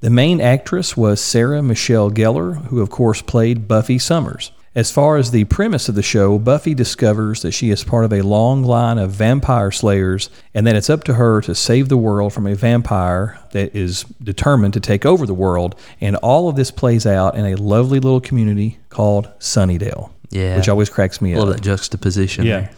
The 0.00 0.10
main 0.10 0.38
actress 0.42 0.98
was 0.98 1.18
Sarah 1.18 1.62
Michelle 1.62 2.10
Gellar, 2.10 2.66
who 2.66 2.82
of 2.82 2.90
course 2.90 3.22
played 3.22 3.66
Buffy 3.66 3.98
Summers. 3.98 4.52
As 4.74 4.92
far 4.92 5.16
as 5.16 5.30
the 5.30 5.44
premise 5.44 5.88
of 5.88 5.94
the 5.94 6.02
show, 6.02 6.38
Buffy 6.38 6.74
discovers 6.74 7.40
that 7.40 7.52
she 7.52 7.70
is 7.70 7.84
part 7.84 8.04
of 8.04 8.12
a 8.12 8.20
long 8.20 8.62
line 8.62 8.98
of 8.98 9.12
vampire 9.12 9.70
slayers 9.70 10.28
and 10.52 10.66
that 10.66 10.76
it's 10.76 10.90
up 10.90 11.02
to 11.04 11.14
her 11.14 11.40
to 11.40 11.54
save 11.54 11.88
the 11.88 11.96
world 11.96 12.34
from 12.34 12.46
a 12.46 12.54
vampire 12.54 13.38
that 13.52 13.74
is 13.74 14.04
determined 14.22 14.74
to 14.74 14.80
take 14.80 15.06
over 15.06 15.24
the 15.24 15.32
world. 15.32 15.74
And 16.02 16.16
all 16.16 16.50
of 16.50 16.56
this 16.56 16.70
plays 16.70 17.06
out 17.06 17.34
in 17.34 17.46
a 17.46 17.54
lovely 17.54 17.98
little 17.98 18.20
community 18.20 18.76
called 18.90 19.30
Sunnydale, 19.38 20.10
Yeah. 20.28 20.58
which 20.58 20.68
always 20.68 20.90
cracks 20.90 21.22
me 21.22 21.32
I 21.34 21.38
up. 21.38 21.46
love 21.46 21.54
that 21.54 21.62
juxtaposition. 21.62 22.44
there. 22.46 22.70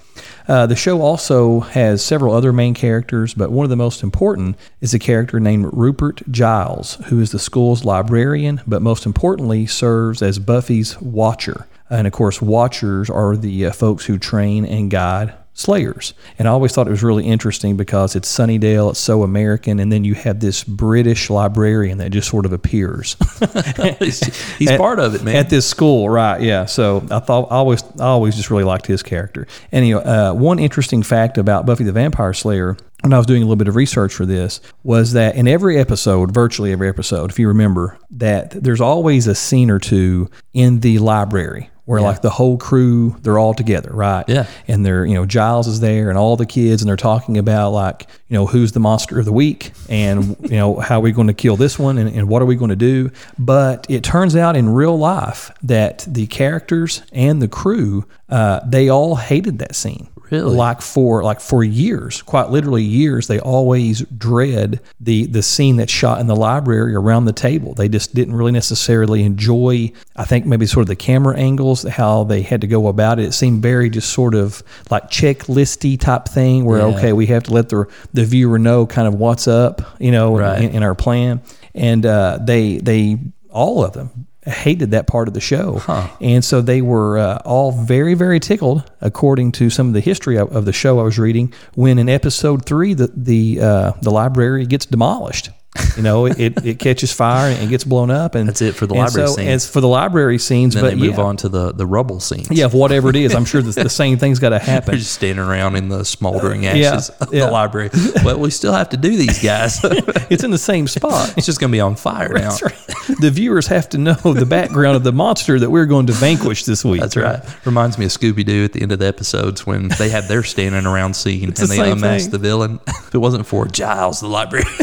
Uh, 0.49 0.65
the 0.65 0.75
show 0.75 1.03
also 1.03 1.61
has 1.61 2.03
several 2.03 2.35
other 2.35 2.55
main 2.55 2.73
characters, 2.73 3.35
but 3.35 3.53
one 3.53 3.65
of 3.65 3.71
the 3.71 3.77
most 3.77 4.03
important 4.03 4.57
is 4.81 4.95
a 4.95 4.99
character 4.99 5.39
named 5.39 5.69
Rupert 5.75 6.23
Giles, 6.31 6.95
who 7.07 7.21
is 7.21 7.33
the 7.33 7.39
school's 7.39 7.85
librarian, 7.85 8.63
but 8.67 8.81
most 8.81 9.05
importantly 9.05 9.67
serves 9.67 10.23
as 10.23 10.39
Buffy's 10.39 10.99
watcher. 11.03 11.67
And 11.91 12.07
of 12.07 12.15
course, 12.15 12.41
watchers 12.41 13.11
are 13.11 13.37
the 13.37 13.67
uh, 13.67 13.73
folks 13.73 14.07
who 14.07 14.19
train 14.19 14.65
and 14.65 14.91
guide 14.91 15.35
slayers. 15.59 16.15
And 16.39 16.47
I 16.47 16.53
always 16.53 16.73
thought 16.73 16.87
it 16.87 16.91
was 16.91 17.03
really 17.03 17.27
interesting 17.27 17.77
because 17.77 18.15
it's 18.15 18.33
Sunnydale, 18.33 18.91
it's 18.91 19.01
so 19.01 19.25
American, 19.25 19.81
and 19.81 19.93
then 19.93 20.05
you 20.05 20.15
have 20.15 20.39
this 20.39 20.63
British 20.63 21.31
librarian 21.31 21.99
that 21.99 22.11
just 22.11 22.29
sort 22.29 22.47
of 22.47 22.53
appears. 22.53 23.17
he's 23.99 24.21
he's 24.57 24.71
At- 24.71 24.79
part 24.79 25.01
of 25.01 25.17
it, 25.17 25.25
man. 25.25 25.35
At 25.37 25.51
this 25.51 25.69
school, 25.69 26.09
right? 26.09 26.41
Yeah. 26.41 26.67
So 26.67 27.05
I 27.11 27.19
thought 27.19 27.51
I 27.51 27.57
always 27.57 27.83
I 27.99 28.05
always 28.05 28.37
just 28.37 28.51
really 28.51 28.65
liked 28.65 28.87
his 28.87 29.03
character. 29.03 29.47
And 29.73 29.87
you 29.87 29.97
know, 29.97 30.01
uh, 30.01 30.33
one 30.33 30.61
interesting 30.61 31.03
fact 31.03 31.39
about 31.39 31.67
Buffy 31.67 31.85
the 31.85 31.93
Vampire 31.93 32.33
Slayer. 32.33 32.77
When 33.03 33.13
I 33.13 33.17
was 33.17 33.27
doing 33.27 33.43
a 33.43 33.45
little 33.45 33.55
bit 33.55 33.69
of 33.69 33.77
research 33.77 34.13
for 34.13 34.27
this, 34.27 34.61
was 34.83 35.13
that 35.13 35.37
in 35.37 35.47
every 35.47 35.79
episode, 35.79 36.35
virtually 36.35 36.73
every 36.73 36.89
episode, 36.89 37.31
if 37.31 37.39
you 37.39 37.47
remember, 37.47 37.97
that 38.11 38.51
there's 38.51 38.81
always 38.81 39.29
a 39.29 39.37
scene 39.37 39.71
or 39.71 39.79
two 39.79 40.29
in 40.53 40.81
the 40.81 40.99
library 40.99 41.71
where 41.89 42.03
like 42.03 42.21
the 42.21 42.29
whole 42.29 42.59
crew 42.59 43.17
they're 43.23 43.39
all 43.39 43.55
together, 43.55 43.89
right? 43.91 44.23
Yeah. 44.29 44.47
And 44.69 44.85
they're 44.85 45.07
you 45.07 45.15
know 45.15 45.25
Giles 45.25 45.67
is 45.67 45.81
there 45.81 46.11
and 46.11 46.19
all 46.19 46.37
the 46.37 46.45
kids 46.45 46.83
and 46.83 46.89
they're 46.89 46.97
talking 46.97 47.39
about 47.39 47.71
like 47.71 48.07
you 48.29 48.35
know 48.35 48.45
who's 48.45 48.73
the 48.73 48.81
monster 48.81 49.19
of 49.19 49.25
the 49.25 49.33
week 49.33 49.73
and 49.89 50.37
you 50.43 50.59
know 50.59 50.77
how 50.81 50.99
are 50.99 51.01
we 51.01 51.13
going 51.13 51.29
to 51.29 51.35
kill 51.35 51.57
this 51.57 51.79
one 51.79 51.97
and, 51.97 52.15
and 52.15 52.29
what 52.29 52.43
are 52.43 52.45
we 52.45 52.57
going 52.57 52.69
to 52.69 52.77
do. 52.77 53.11
But 53.39 53.87
it 53.89 54.05
turns 54.05 54.37
out 54.37 54.55
in 54.55 54.69
real 54.69 54.99
life 54.99 55.51
that 55.63 56.05
the 56.07 56.27
characters 56.27 57.01
and 57.11 57.41
the 57.41 57.49
crew 57.49 58.05
uh, 58.29 58.61
they 58.67 58.91
all 58.91 59.17
hated 59.17 59.59
that 59.61 59.75
scene. 59.75 60.09
Really? 60.31 60.55
Like 60.55 60.83
for 60.83 61.23
like 61.23 61.41
for 61.41 61.65
years, 61.65 62.23
quite 62.23 62.51
literally 62.51 62.83
years, 62.83 63.27
they 63.29 63.41
always 63.41 64.01
dread 64.03 64.81
the 65.01 65.27
the 65.27 65.43
scene 65.43 65.77
that's 65.77 65.93
shot 65.93 66.21
in 66.21 66.27
the 66.27 66.37
library 66.37 66.95
around 66.95 67.25
the 67.25 67.33
table. 67.33 67.75
They 67.75 67.89
just 67.89 68.15
didn't 68.15 68.35
really 68.35 68.53
necessarily 68.53 69.23
enjoy. 69.25 69.93
I 70.17 70.25
think 70.25 70.47
maybe 70.47 70.67
sort 70.67 70.83
of 70.83 70.89
the 70.89 70.97
camera 70.97 71.37
angles, 71.37 71.83
how 71.85 72.25
they 72.25 72.43
had 72.43 72.61
to 72.61 72.67
go 72.67 72.89
about 72.89 73.19
it. 73.19 73.25
It 73.27 73.33
seemed 73.33 73.63
very 73.63 73.89
just 73.91 74.11
sort 74.13 74.35
of 74.35 74.63
like 74.91 75.05
checklisty 75.11 75.99
type 75.99 76.27
thing, 76.27 76.65
where 76.65 76.79
Yeah. 76.79 76.97
okay, 76.97 77.13
we 77.13 77.27
have 77.27 77.45
to 77.45 77.53
let 77.55 77.69
the 77.71 77.87
the 78.13 78.25
viewer 78.25 78.59
know 78.59 78.87
kind 78.87 79.09
of 79.09 79.15
what's 79.15 79.49
up, 79.49 79.83
you 79.99 80.11
know, 80.11 80.37
Right. 80.39 80.63
in, 80.63 80.71
in 80.71 80.83
our 80.83 80.95
plan. 80.95 81.41
And 81.75 82.05
uh, 82.05 82.39
they 82.43 82.79
they 82.79 83.19
all 83.51 83.85
of 83.85 83.93
them 83.95 84.27
hated 84.49 84.91
that 84.93 85.07
part 85.07 85.29
of 85.29 85.35
the 85.35 85.41
show, 85.41 85.81
and 86.21 86.45
so 86.45 86.61
they 86.61 86.83
were 86.83 87.19
uh, 87.19 87.39
all 87.45 87.73
very 87.73 88.15
very 88.15 88.41
tickled, 88.41 88.91
according 89.01 89.53
to 89.53 89.71
some 89.71 89.89
of 89.89 89.93
the 89.93 90.01
history 90.01 90.37
of, 90.37 90.55
of 90.55 90.65
the 90.65 90.73
show 90.73 90.99
I 91.01 91.03
was 91.03 91.19
reading. 91.19 91.53
When 91.75 91.99
in 91.99 92.09
episode 92.09 92.65
three, 92.65 92.95
the 92.95 93.13
the 93.15 93.61
uh, 93.61 93.93
the 94.03 94.11
library 94.11 94.67
gets 94.67 94.87
demolished. 94.87 95.51
You 95.97 96.03
know, 96.03 96.27
it, 96.27 96.65
it 96.65 96.79
catches 96.79 97.13
fire 97.13 97.51
and 97.51 97.63
it 97.63 97.69
gets 97.69 97.85
blown 97.85 98.11
up, 98.11 98.35
and 98.35 98.49
That's 98.49 98.63
it 98.63 98.75
for 98.75 98.87
the 98.87 98.95
library 98.95 99.29
so, 99.29 99.35
scenes. 99.35 99.49
It's 99.65 99.69
for 99.69 99.81
the 99.81 99.89
library 99.89 100.39
scenes, 100.39 100.75
then 100.75 100.85
but 100.85 100.97
move 100.97 101.17
yeah, 101.17 101.23
on 101.25 101.37
to 101.39 101.49
the, 101.49 101.73
the 101.73 101.87
rubble 101.87 102.21
scenes. 102.21 102.49
yeah, 102.51 102.67
whatever 102.67 103.11
it 103.11 103.17
is, 103.17 103.35
I'm 103.35 103.45
sure 103.45 103.63
the, 103.63 103.73
the 103.83 103.89
same 103.91 104.19
thing's 104.19 104.39
got 104.39 104.51
to 104.51 104.59
happen. 104.59 104.93
They're 104.93 104.99
just 104.99 105.13
standing 105.15 105.45
around 105.45 105.77
in 105.77 105.89
the 105.89 106.05
smoldering 106.05 106.63
Yeah, 106.63 106.75
ashes 106.77 107.11
of 107.11 107.33
yeah. 107.35 107.47
the 107.47 107.51
library. 107.53 107.91
Well, 108.25 108.39
we 108.39 108.51
still 108.51 108.73
have 108.73 108.91
to 108.91 108.97
do 108.97 109.17
these 109.17 109.43
guys. 109.43 109.81
it's 110.31 110.45
in 110.45 110.51
the 110.51 110.59
same 110.59 110.87
spot. 110.87 111.35
it's 111.37 111.47
just 111.47 111.59
going 111.61 111.71
to 111.71 111.77
be 111.77 111.81
on 111.81 111.97
fire 111.97 112.33
now. 112.33 112.57
Right. 112.63 112.75
The 113.21 113.31
viewers 113.33 113.67
have 113.69 113.89
to 113.91 113.99
know 113.99 114.15
the 114.15 114.47
background 114.47 114.97
of 114.97 115.05
the 115.05 115.13
monster 115.13 115.59
that 115.59 115.71
we're 115.71 115.87
going 115.87 116.07
to 116.07 116.13
vanquish 116.13 116.65
this 116.65 116.85
week. 116.85 117.01
That's 117.01 117.17
right. 117.17 117.41
Reminds 117.67 117.99
me 117.99 118.05
of 118.05 118.11
Scooby 118.13 118.45
Doo 118.45 118.65
at 118.65 118.73
the 118.73 118.83
end 118.83 118.93
of 118.93 118.99
the 118.99 119.07
episodes 119.07 119.67
when 119.67 119.89
they 119.99 120.09
had 120.11 120.25
their 120.25 120.43
standing 120.43 120.87
around 120.87 121.15
scene 121.15 121.49
and 121.49 121.57
the 121.57 121.67
they 121.67 121.91
unmasked 121.91 122.25
thing. 122.27 122.33
the 122.33 122.39
villain. 122.39 122.81
If 122.87 123.15
it 123.15 123.19
wasn't 123.19 123.47
for 123.47 123.67
Giles, 123.67 124.21
the 124.21 124.29
library. 124.29 124.65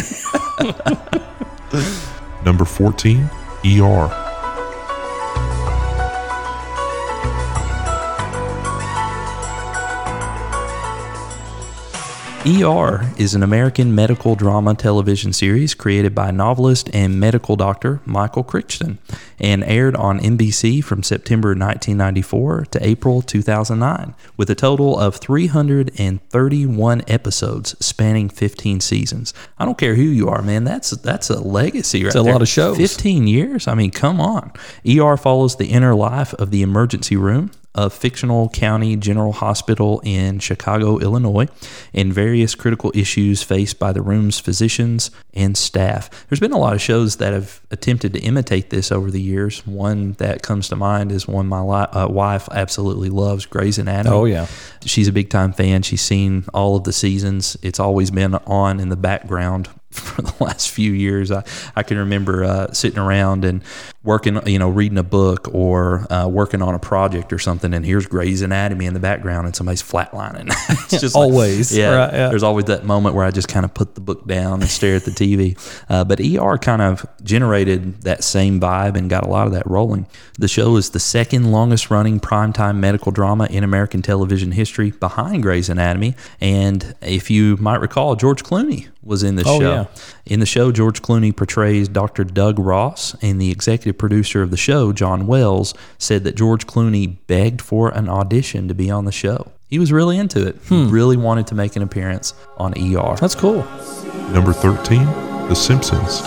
Number 2.43 2.65
14, 2.65 3.29
ER. 3.63 4.25
ER 12.48 13.12
is 13.18 13.34
an 13.34 13.42
American 13.42 13.96
medical 13.96 14.36
drama 14.36 14.75
television 14.75 15.34
series 15.34 15.74
created 15.74 16.14
by 16.14 16.30
novelist 16.30 16.92
and 16.94 17.20
medical 17.20 17.56
doctor 17.56 18.02
Michael 18.06 18.44
Crichton 18.44 19.00
and 19.40 19.64
aired 19.64 19.96
on 19.96 20.20
NBC 20.20 20.84
from 20.84 21.02
September 21.02 21.50
1994 21.50 22.66
to 22.66 22.88
April 22.88 23.24
2009 23.24 24.14
with 24.38 24.52
a 24.52 24.56
total 24.56 25.00
of 25.00 25.16
331 25.16 27.02
episodes 27.08 27.75
spanning 27.84 28.30
15 28.30 28.80
seasons. 28.80 29.34
I 29.58 29.66
don't 29.66 29.80
care 29.80 29.96
who 29.96 30.04
you 30.04 30.30
are, 30.30 30.44
man. 30.44 30.66
That's 30.66 30.92
that's 30.92 31.32
a 31.32 31.40
legacy 31.40 32.04
right 32.04 32.14
a 32.14 32.22
there. 32.22 32.32
lot 32.32 32.44
of 32.44 32.48
shows. 32.48 32.78
15 32.78 33.25
years? 33.25 33.68
I 33.68 33.74
mean, 33.74 33.90
come 33.90 34.22
on. 34.22 34.52
ER 34.88 35.18
follows 35.18 35.56
the 35.56 35.70
inner 35.70 35.96
life 35.96 36.36
of 36.36 36.52
the 36.52 36.62
emergency 36.62 37.16
room 37.16 37.50
of 37.75 37.94
fictional 37.94 38.50
county 38.50 38.96
general 38.96 39.34
hospital 39.34 40.01
in 40.03 40.39
Chicago, 40.39 40.98
Illinois, 40.98 41.48
and 41.94 42.12
various 42.12 42.55
critical 42.55 42.91
issues 42.96 43.44
faced 43.44 43.77
by 43.77 43.91
the 43.91 44.01
room's 44.01 44.39
physicians 44.39 45.12
and 45.34 45.58
staff. 45.58 46.10
There's 46.27 46.39
been 46.39 46.53
a 46.53 46.58
lot 46.58 46.74
of 46.74 46.82
shows 46.82 47.17
that 47.17 47.34
have 47.34 47.62
attempted 47.70 48.13
to 48.13 48.20
imitate 48.20 48.70
this 48.70 48.91
over 48.91 49.12
the 49.12 49.22
years. 49.22 49.65
One 49.67 50.13
that 50.13 50.41
comes 50.41 50.70
to 50.70 50.75
mind 50.75 51.12
is 51.12 51.27
one 51.27 51.48
my 51.48 51.60
li- 51.60 51.88
uh, 51.91 52.08
wife 52.08 52.48
absolutely 52.51 53.10
loves, 53.10 53.46
Grey's 53.46 53.77
Anatomy. 53.77 54.15
Oh, 54.15 54.25
yeah. 54.25 54.48
She's 54.86 55.08
a 55.08 55.13
big 55.13 55.29
time 55.29 55.51
fan. 55.51 55.82
She's 55.82 56.01
seen 56.01 56.46
all 56.53 56.77
of 56.77 56.86
the 56.86 56.94
seasons. 56.94 57.58
It's 57.62 57.79
always 57.79 58.10
been 58.10 58.36
on 58.36 58.79
in 58.79 58.89
the 58.89 58.96
background 58.96 59.70
for 59.96 60.22
the 60.22 60.34
last 60.44 60.70
few 60.70 60.92
years. 60.92 61.32
I, 61.32 61.44
I 61.75 61.84
can 61.84 61.98
remember 61.98 62.44
uh, 62.44 62.72
sitting 62.74 63.00
around 63.00 63.46
and 63.46 63.64
working, 64.04 64.40
you 64.48 64.60
know, 64.60 64.70
reading 64.70 64.98
a 65.00 65.04
book 65.04 65.48
or 65.54 66.06
uh, 66.12 66.28
working 66.28 66.62
on 66.62 66.75
a 66.75 66.80
project 66.80 67.34
or 67.34 67.40
something, 67.40 67.74
and 67.74 67.86
here's 67.86 68.06
Grey's 68.06 68.42
Anatomy 68.42 68.86
in 68.86 68.94
the 68.94 69.00
background, 69.00 69.48
and 69.48 69.56
somebody's 69.56 69.82
flatlining. 69.82 70.48
it's 70.70 71.02
just 71.02 71.16
like- 71.16 71.22
Always, 71.24 71.75
yeah, 71.75 71.96
right, 71.96 72.14
yeah. 72.14 72.30
There's 72.30 72.44
always 72.44 72.66
that 72.66 72.86
moment 72.86 73.16
where 73.16 73.25
I 73.25 73.32
just 73.32 73.48
kind 73.48 73.66
of 73.66 73.74
put 73.74 73.96
the 73.96 74.02
book 74.02 74.28
down 74.28 74.62
and 74.62 74.70
stare 74.70 74.96
at 74.96 75.06
the 75.06 75.12
TV. 75.12 75.58
Uh, 75.90 76.04
but 76.04 76.20
ER 76.20 76.58
kind 76.60 76.82
of 76.82 77.06
generated 77.24 78.02
that 78.04 78.24
same 78.24 78.60
vibe 78.60 78.96
and 78.96 79.10
got 79.10 79.24
a 79.25 79.28
lot 79.28 79.48
of 79.48 79.54
that 79.54 79.66
rolling. 79.66 80.06
The 80.38 80.48
show 80.48 80.75
is 80.78 80.92
the 80.92 81.00
second 81.00 81.52
longest 81.52 81.90
running 81.90 82.20
primetime 82.20 82.78
medical 82.78 83.12
drama 83.12 83.46
in 83.50 83.64
American 83.64 84.02
television 84.02 84.52
history 84.52 84.92
behind 84.92 85.42
Grey's 85.44 85.70
Anatomy. 85.70 86.16
And 86.40 86.96
if 87.02 87.32
you 87.32 87.58
might 87.58 87.82
recall, 87.82 88.16
George 88.16 88.44
Clooney 88.44 88.88
was 89.05 89.24
in 89.24 89.35
the 89.35 89.43
Oh, 89.45 89.59
show. 89.59 89.71
yeah. 89.74 89.85
In 90.25 90.39
the 90.39 90.45
show, 90.45 90.71
George 90.71 91.01
Clooney 91.01 91.33
portrays 91.35 91.88
Dr. 91.88 92.24
Doug 92.24 92.57
Ross, 92.59 93.15
and 93.21 93.39
the 93.39 93.51
executive 93.51 93.97
producer 93.97 94.41
of 94.41 94.51
the 94.51 94.57
show, 94.57 94.91
John 94.91 95.27
Wells, 95.27 95.74
said 95.97 96.24
that 96.24 96.35
George 96.35 96.65
Clooney 96.67 97.17
begged 97.27 97.62
for 97.62 97.89
an 97.89 98.09
audition 98.09 98.67
to 98.67 98.74
be 98.74 98.89
on 98.89 99.05
the 99.05 99.12
show. 99.12 99.51
He 99.67 99.79
was 99.79 99.91
really 99.91 100.17
into 100.17 100.45
it. 100.47 100.55
Hmm. 100.67 100.85
He 100.85 100.91
really 100.91 101.17
wanted 101.17 101.47
to 101.47 101.55
make 101.55 101.75
an 101.75 101.81
appearance 101.83 102.33
on 102.57 102.74
ER. 102.77 103.15
That's 103.19 103.35
cool. 103.35 103.63
Number 104.31 104.53
13, 104.53 105.05
The 105.47 105.55
Simpsons. 105.55 106.21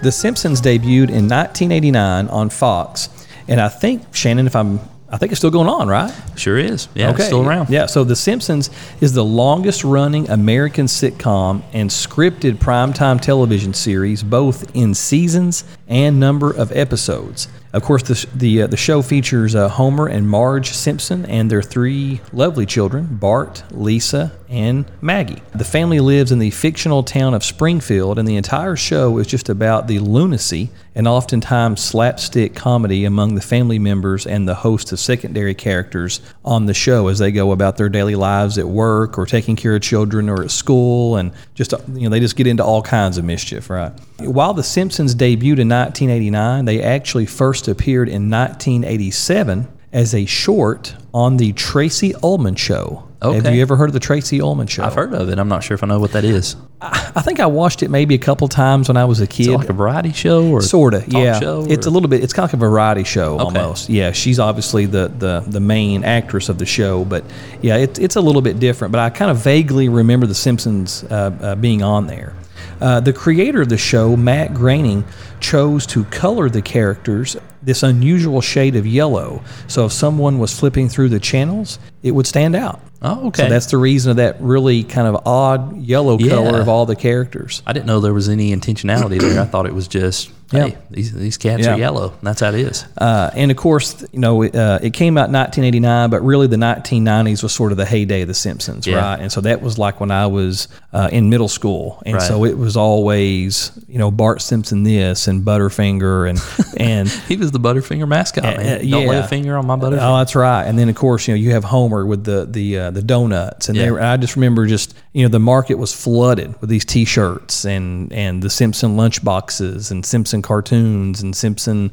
The 0.00 0.12
Simpsons 0.12 0.60
debuted 0.60 1.10
in 1.10 1.26
1989 1.28 2.28
on 2.28 2.50
Fox, 2.50 3.08
and 3.48 3.60
I 3.60 3.68
think 3.68 4.14
Shannon, 4.14 4.46
if 4.46 4.54
I'm, 4.54 4.78
I 5.10 5.16
think 5.16 5.32
it's 5.32 5.38
still 5.40 5.50
going 5.50 5.68
on, 5.68 5.88
right? 5.88 6.12
Sure 6.36 6.58
is. 6.58 6.88
Yeah, 6.94 7.10
it's 7.10 7.24
still 7.24 7.46
around. 7.46 7.70
Yeah, 7.70 7.86
so 7.86 8.04
The 8.04 8.14
Simpsons 8.14 8.68
is 9.00 9.14
the 9.14 9.24
longest 9.24 9.82
running 9.82 10.28
American 10.28 10.84
sitcom 10.84 11.62
and 11.72 11.88
scripted 11.88 12.56
primetime 12.56 13.18
television 13.20 13.72
series, 13.72 14.22
both 14.22 14.74
in 14.76 14.94
seasons 14.94 15.64
and 15.86 16.20
number 16.20 16.50
of 16.50 16.72
episodes. 16.72 17.48
Of 17.72 17.82
course, 17.82 18.02
the 18.02 18.26
the, 18.34 18.62
uh, 18.62 18.66
the 18.66 18.76
show 18.76 19.02
features 19.02 19.54
uh, 19.54 19.68
Homer 19.68 20.06
and 20.08 20.28
Marge 20.28 20.70
Simpson 20.70 21.24
and 21.26 21.50
their 21.50 21.62
three 21.62 22.20
lovely 22.32 22.66
children, 22.66 23.06
Bart, 23.10 23.62
Lisa, 23.70 24.32
and 24.48 24.90
Maggie. 25.00 25.42
The 25.54 25.64
family 25.64 26.00
lives 26.00 26.32
in 26.32 26.38
the 26.38 26.50
fictional 26.50 27.02
town 27.02 27.34
of 27.34 27.44
Springfield, 27.44 28.18
and 28.18 28.26
the 28.26 28.36
entire 28.36 28.76
show 28.76 29.18
is 29.18 29.26
just 29.26 29.48
about 29.48 29.86
the 29.88 29.98
lunacy 29.98 30.70
and 30.94 31.06
oftentimes 31.06 31.82
slapstick 31.82 32.54
comedy 32.54 33.04
among 33.04 33.34
the 33.34 33.40
family 33.40 33.78
members 33.78 34.26
and 34.26 34.48
the 34.48 34.54
host 34.54 34.90
of 34.92 34.98
secondary 34.98 35.54
characters 35.54 36.20
on 36.44 36.66
the 36.66 36.74
show 36.74 37.08
as 37.08 37.18
they 37.18 37.30
go 37.30 37.52
about 37.52 37.76
their 37.76 37.88
daily 37.88 38.14
lives 38.14 38.58
at 38.58 38.66
work 38.66 39.18
or 39.18 39.26
taking 39.26 39.54
care 39.54 39.76
of 39.76 39.82
children 39.82 40.28
or 40.28 40.42
at 40.42 40.50
school 40.50 41.16
and 41.16 41.32
just 41.54 41.72
you 41.92 42.02
know 42.02 42.10
they 42.10 42.20
just 42.20 42.36
get 42.36 42.46
into 42.46 42.64
all 42.64 42.82
kinds 42.82 43.16
of 43.16 43.24
mischief 43.24 43.70
right 43.70 43.92
while 44.18 44.54
the 44.54 44.62
simpsons 44.62 45.14
debuted 45.14 45.60
in 45.60 45.68
1989 45.68 46.64
they 46.64 46.82
actually 46.82 47.26
first 47.26 47.68
appeared 47.68 48.08
in 48.08 48.28
1987 48.28 49.68
as 49.92 50.14
a 50.14 50.24
short 50.26 50.94
on 51.14 51.36
the 51.36 51.52
Tracey 51.54 52.14
Ullman 52.22 52.54
show. 52.54 53.07
Have 53.20 53.54
you 53.54 53.62
ever 53.62 53.76
heard 53.76 53.88
of 53.88 53.94
the 53.94 54.00
Tracey 54.00 54.40
Ullman 54.40 54.68
show? 54.68 54.84
I've 54.84 54.94
heard 54.94 55.12
of 55.12 55.28
it. 55.28 55.38
I'm 55.38 55.48
not 55.48 55.64
sure 55.64 55.74
if 55.74 55.82
I 55.82 55.86
know 55.86 55.98
what 55.98 56.12
that 56.12 56.24
is. 56.24 56.56
I 56.80 57.20
think 57.22 57.40
I 57.40 57.46
watched 57.46 57.82
it 57.82 57.90
maybe 57.90 58.14
a 58.14 58.18
couple 58.18 58.46
times 58.46 58.86
when 58.88 58.96
I 58.96 59.04
was 59.04 59.20
a 59.20 59.26
kid. 59.26 59.48
like 59.48 59.68
a 59.68 59.72
variety 59.72 60.12
show 60.12 60.48
or 60.48 60.62
Sorta, 60.62 61.04
yeah. 61.08 61.40
show 61.40 61.66
it's 61.68 61.86
a 61.86 61.90
little 61.90 62.08
bit. 62.08 62.22
It's 62.22 62.32
kind 62.32 62.44
of 62.44 62.50
like 62.52 62.54
a 62.54 62.64
variety 62.68 63.02
show 63.02 63.34
Okay. 63.40 63.58
almost. 63.58 63.88
Yeah, 63.88 64.12
she's 64.12 64.38
obviously 64.38 64.86
the, 64.86 65.08
the 65.08 65.40
the 65.46 65.60
main 65.60 66.04
actress 66.04 66.48
of 66.48 66.58
the 66.58 66.66
show, 66.66 67.04
but 67.04 67.24
yeah, 67.60 67.76
it, 67.76 67.98
it's 67.98 68.14
a 68.14 68.20
little 68.20 68.42
bit 68.42 68.60
different. 68.60 68.92
But 68.92 69.00
I 69.00 69.10
kind 69.10 69.30
of 69.30 69.38
vaguely 69.38 69.88
remember 69.88 70.26
The 70.26 70.34
Simpsons 70.36 71.02
uh, 71.04 71.36
uh, 71.40 71.54
being 71.56 71.82
on 71.82 72.06
there. 72.06 72.34
Uh, 72.80 73.00
the 73.00 73.12
creator 73.12 73.62
of 73.62 73.68
the 73.68 73.76
show, 73.78 74.16
Matt 74.16 74.54
Groening, 74.54 75.04
chose 75.40 75.86
to 75.86 76.04
color 76.04 76.48
the 76.48 76.62
characters 76.62 77.36
this 77.62 77.82
unusual 77.82 78.40
shade 78.40 78.76
of 78.76 78.86
yellow. 78.86 79.42
So 79.66 79.86
if 79.86 79.92
someone 79.92 80.38
was 80.38 80.56
flipping 80.58 80.88
through 80.88 81.08
the 81.08 81.18
channels, 81.20 81.78
it 82.02 82.12
would 82.12 82.26
stand 82.26 82.54
out. 82.54 82.80
Oh, 83.02 83.28
okay. 83.28 83.42
So 83.44 83.48
that's 83.48 83.66
the 83.66 83.76
reason 83.78 84.10
of 84.12 84.16
that 84.18 84.40
really 84.40 84.84
kind 84.84 85.06
of 85.08 85.26
odd 85.26 85.76
yellow 85.76 86.18
Yeah. 86.18 86.30
color 86.30 86.60
of 86.60 86.68
all 86.68 86.86
the 86.86 86.96
characters. 86.96 87.62
I 87.66 87.72
didn't 87.72 87.86
know 87.86 88.00
there 88.00 88.14
was 88.14 88.28
any 88.28 88.54
intentionality 88.54 89.20
there. 89.20 89.40
I 89.40 89.44
thought 89.44 89.66
it 89.66 89.74
was 89.74 89.88
just, 89.88 90.30
Yeah. 90.52 90.68
hey, 90.68 90.78
these, 90.90 91.12
these 91.12 91.36
cats 91.36 91.64
Yeah. 91.64 91.74
are 91.74 91.78
yellow. 91.78 92.14
That's 92.22 92.40
how 92.40 92.48
it 92.48 92.54
is. 92.54 92.84
Uh, 92.96 93.30
and 93.34 93.50
of 93.50 93.56
course, 93.56 94.02
you 94.12 94.18
know, 94.20 94.42
it, 94.42 94.54
uh, 94.56 94.78
it 94.82 94.94
came 94.94 95.18
out 95.18 95.30
1989, 95.30 96.08
but 96.10 96.22
really 96.22 96.46
the 96.46 96.56
1990s 96.56 97.42
was 97.42 97.52
sort 97.52 97.70
of 97.70 97.76
the 97.78 97.84
heyday 97.84 98.22
of 98.22 98.28
The 98.28 98.34
Simpsons, 98.34 98.86
Yeah. 98.86 98.96
right? 98.96 99.20
And 99.20 99.30
so 99.30 99.40
that 99.42 99.60
was 99.60 99.78
like 99.78 100.00
when 100.00 100.10
I 100.10 100.26
was 100.26 100.68
uh, 100.94 101.08
in 101.12 101.28
middle 101.28 101.48
school, 101.48 102.02
and 102.06 102.14
Right. 102.14 102.22
so 102.22 102.44
it 102.46 102.56
was 102.56 102.76
always, 102.78 103.72
you 103.88 103.98
know, 103.98 104.10
Bart 104.10 104.40
Simpson 104.40 104.82
this 104.84 105.28
and 105.28 105.44
Butterfinger 105.44 106.30
and 106.30 106.40
and 106.78 107.08
He 107.08 107.36
was 107.36 107.50
the 107.50 107.60
Butterfinger 107.60 108.08
mascot, 108.08 108.44
man. 108.44 108.88
Don't 108.88 109.06
lay 109.06 109.18
a 109.18 109.26
finger 109.28 109.56
on 109.56 109.66
my 109.66 109.76
Butterfinger. 109.76 109.98
Oh, 110.00 110.18
that's 110.18 110.34
right. 110.34 110.64
And 110.64 110.78
then 110.78 110.88
of 110.88 110.94
course, 110.96 111.28
you 111.28 111.34
know, 111.34 111.38
you 111.38 111.52
have 111.52 111.64
Homer 111.64 112.06
with 112.06 112.24
the 112.24 112.46
the 112.50 112.78
uh, 112.78 112.90
the 112.90 113.02
donuts, 113.02 113.68
and 113.68 113.76
Yeah. 113.76 113.90
were, 113.90 114.00
I 114.00 114.16
just 114.16 114.36
remember 114.36 114.66
just 114.66 114.94
you 115.12 115.22
know 115.22 115.28
the 115.28 115.38
market 115.40 115.74
was 115.76 115.92
flooded 115.92 116.54
with 116.60 116.70
these 116.70 116.84
T-shirts 116.84 117.64
and 117.64 118.12
and 118.12 118.42
the 118.42 118.50
Simpson 118.50 118.96
lunch 118.96 119.22
boxes 119.22 119.90
and 119.90 120.04
Simpson 120.06 120.37
cartoons 120.42 121.22
and 121.22 121.34
Simpson 121.36 121.92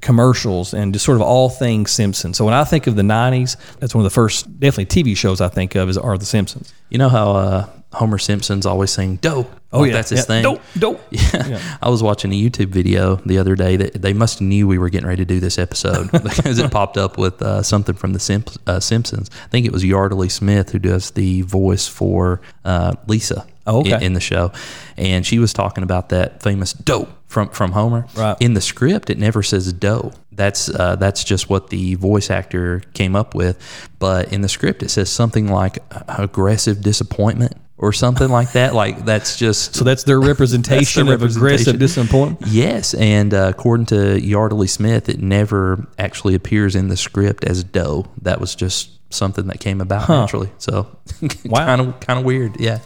commercials 0.00 0.74
and 0.74 0.92
just 0.92 1.04
sort 1.04 1.16
of 1.16 1.22
all 1.22 1.48
things 1.48 1.90
Simpson. 1.90 2.34
So 2.34 2.44
when 2.44 2.54
I 2.54 2.64
think 2.64 2.86
of 2.86 2.96
the 2.96 3.02
'90s, 3.02 3.56
that's 3.78 3.94
one 3.94 4.04
of 4.04 4.10
the 4.10 4.14
first 4.14 4.58
definitely 4.60 4.86
TV 5.04 5.16
shows 5.16 5.40
I 5.40 5.48
think 5.48 5.74
of 5.74 5.88
is 5.88 5.98
are 5.98 6.18
the 6.18 6.24
Simpsons. 6.24 6.72
You 6.90 6.98
know 6.98 7.08
how 7.08 7.32
uh, 7.32 7.68
Homer 7.92 8.18
Simpson's 8.18 8.66
always 8.66 8.90
saying 8.90 9.16
"dope"? 9.16 9.50
Oh 9.72 9.80
Like, 9.80 9.88
yeah, 9.88 9.94
that's 9.94 10.10
his 10.10 10.20
yeah. 10.20 10.24
thing. 10.24 10.42
Dope, 10.42 10.62
dope. 10.78 11.00
Yeah. 11.34 11.76
I 11.82 11.88
was 11.90 12.00
watching 12.02 12.32
a 12.32 12.40
YouTube 12.40 12.68
video 12.68 13.16
the 13.26 13.38
other 13.38 13.56
day 13.56 13.76
that 13.76 14.00
they 14.00 14.12
must 14.12 14.38
have 14.38 14.46
knew 14.46 14.68
we 14.68 14.78
were 14.78 14.88
getting 14.88 15.08
ready 15.08 15.24
to 15.24 15.34
do 15.34 15.40
this 15.40 15.58
episode 15.58 16.10
because 16.22 16.58
it 16.58 16.70
popped 16.70 16.96
up 16.96 17.18
with 17.18 17.42
uh, 17.42 17.62
something 17.62 17.94
from 17.96 18.12
the 18.12 18.20
Simp- 18.20 18.56
uh, 18.68 18.78
Simpsons. 18.80 19.30
I 19.44 19.48
think 19.48 19.66
it 19.66 19.72
was 19.72 19.84
Yeardley 19.84 20.28
Smith 20.28 20.70
who 20.70 20.78
does 20.78 21.10
the 21.12 21.42
voice 21.42 21.88
for 21.88 22.40
uh, 22.64 22.94
Lisa 23.08 23.46
Oh, 23.66 23.80
okay. 23.80 23.94
in, 23.96 24.02
in 24.02 24.12
the 24.12 24.20
show, 24.20 24.52
and 24.98 25.24
she 25.26 25.38
was 25.38 25.52
talking 25.54 25.82
about 25.84 26.10
that 26.10 26.42
famous 26.42 26.72
"dope" 26.74 27.08
from 27.34 27.48
from 27.50 27.72
Homer. 27.72 28.06
Right. 28.16 28.36
In 28.40 28.54
the 28.54 28.60
script, 28.60 29.10
it 29.10 29.18
never 29.18 29.42
says 29.42 29.72
"doe." 29.72 30.12
That's 30.32 30.68
uh, 30.70 30.96
that's 30.96 31.22
just 31.24 31.50
what 31.50 31.68
the 31.68 31.96
voice 31.96 32.30
actor 32.30 32.82
came 32.94 33.14
up 33.14 33.34
with, 33.34 33.58
but 33.98 34.32
in 34.32 34.40
the 34.40 34.48
script 34.48 34.82
it 34.82 34.88
says 34.90 35.10
something 35.10 35.48
like 35.48 35.78
aggressive 36.08 36.80
disappointment 36.80 37.56
or 37.76 37.92
something 37.92 38.28
like 38.28 38.52
that. 38.52 38.72
Like 38.82 39.04
that's 39.04 39.36
just 39.36 39.74
So 39.74 39.84
that's 39.84 40.04
their 40.04 40.20
representation 40.32 41.06
their 41.06 41.16
of 41.16 41.22
aggressive 41.22 41.78
disappointment. 41.78 42.50
Yes, 42.52 42.94
and 42.94 43.34
uh, 43.34 43.48
according 43.54 43.86
to 43.86 44.18
Yeardley 44.20 44.68
Smith, 44.68 45.08
it 45.08 45.20
never 45.20 45.86
actually 45.98 46.34
appears 46.34 46.74
in 46.76 46.88
the 46.88 46.96
script 46.96 47.44
as 47.44 47.62
doe. 47.64 48.06
That 48.22 48.40
was 48.40 48.54
just 48.54 48.90
something 49.12 49.46
that 49.48 49.60
came 49.60 49.80
about 49.80 50.08
naturally. 50.08 50.50
So, 50.58 50.88
Wow. 51.44 51.66
kind 51.66 51.80
of 51.80 52.00
kind 52.00 52.18
of 52.18 52.24
weird. 52.24 52.60
Yeah. 52.60 52.78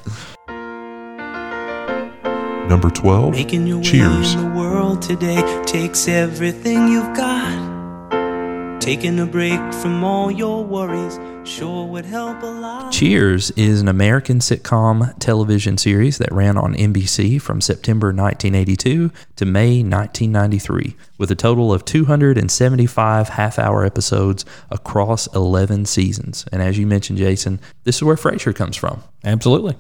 Number 2.69 2.91
12, 2.91 3.33
Making 3.33 3.67
your 3.67 3.79
way 3.79 3.83
Cheers. 3.83 4.35
in 4.35 4.41
the 4.43 4.51
world 4.61 5.01
today 5.01 5.41
takes 5.65 6.07
everything 6.07 6.89
you've 6.89 7.17
got. 7.17 8.81
Taking 8.81 9.19
a 9.21 9.27
break 9.27 9.59
from 9.75 10.05
all 10.05 10.31
your 10.31 10.63
worries 10.65 11.19
sure 11.49 11.87
would 11.87 12.05
help 12.05 12.43
a 12.43 12.47
lot. 12.47 12.93
Cheers 12.93 13.51
is 13.53 13.81
an 13.81 13.89
American 13.89 14.39
sitcom 14.39 15.19
television 15.19 15.79
series 15.79 16.19
that 16.19 16.31
ran 16.31 16.59
on 16.59 16.75
NBC 16.75 17.41
from 17.41 17.63
September 17.63 18.09
1982 18.09 19.11
to 19.37 19.47
May 19.47 19.83
1993, 19.83 20.95
with 21.17 21.31
a 21.31 21.35
total 21.35 21.73
of 21.73 21.87
275 21.87 23.31
half 23.31 23.59
hour 23.59 23.85
episodes 23.85 24.45
across 24.71 25.27
11 25.35 25.87
seasons. 25.87 26.45
And 26.53 26.61
as 26.61 26.79
you 26.79 26.87
mentioned, 26.87 27.19
Jason, 27.19 27.61
this 27.85 27.97
is 27.97 28.03
where 28.03 28.17
Frasier 28.17 28.55
comes 28.55 28.77
from. 28.77 29.03
Absolutely. 29.25 29.77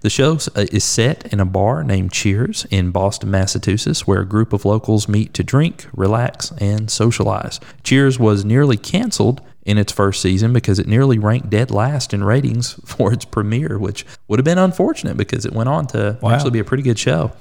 The 0.00 0.10
show 0.10 0.38
uh, 0.56 0.66
is 0.72 0.84
set 0.84 1.30
in 1.32 1.40
a 1.40 1.44
bar 1.44 1.82
named 1.84 2.12
Cheers 2.12 2.66
in 2.70 2.90
Boston, 2.90 3.30
Massachusetts, 3.30 4.06
where 4.06 4.20
a 4.20 4.26
group 4.26 4.52
of 4.52 4.64
locals 4.64 5.08
meet 5.08 5.34
to 5.34 5.42
drink, 5.42 5.86
relax, 5.92 6.52
and 6.58 6.90
socialize. 6.90 7.60
Cheers 7.82 8.18
was 8.18 8.44
nearly 8.44 8.76
canceled 8.76 9.42
in 9.68 9.76
its 9.76 9.92
first 9.92 10.22
season 10.22 10.54
because 10.54 10.78
it 10.78 10.86
nearly 10.86 11.18
ranked 11.18 11.50
dead 11.50 11.70
last 11.70 12.14
in 12.14 12.24
ratings 12.24 12.72
for 12.86 13.12
its 13.12 13.26
premiere, 13.26 13.78
which 13.78 14.06
would 14.26 14.38
have 14.38 14.44
been 14.44 14.56
unfortunate 14.56 15.18
because 15.18 15.44
it 15.44 15.52
went 15.52 15.68
on 15.68 15.86
to 15.88 16.18
Wow. 16.22 16.30
actually 16.30 16.52
be 16.52 16.58
a 16.58 16.64
pretty 16.64 16.82
good 16.82 16.98
show. 16.98 17.32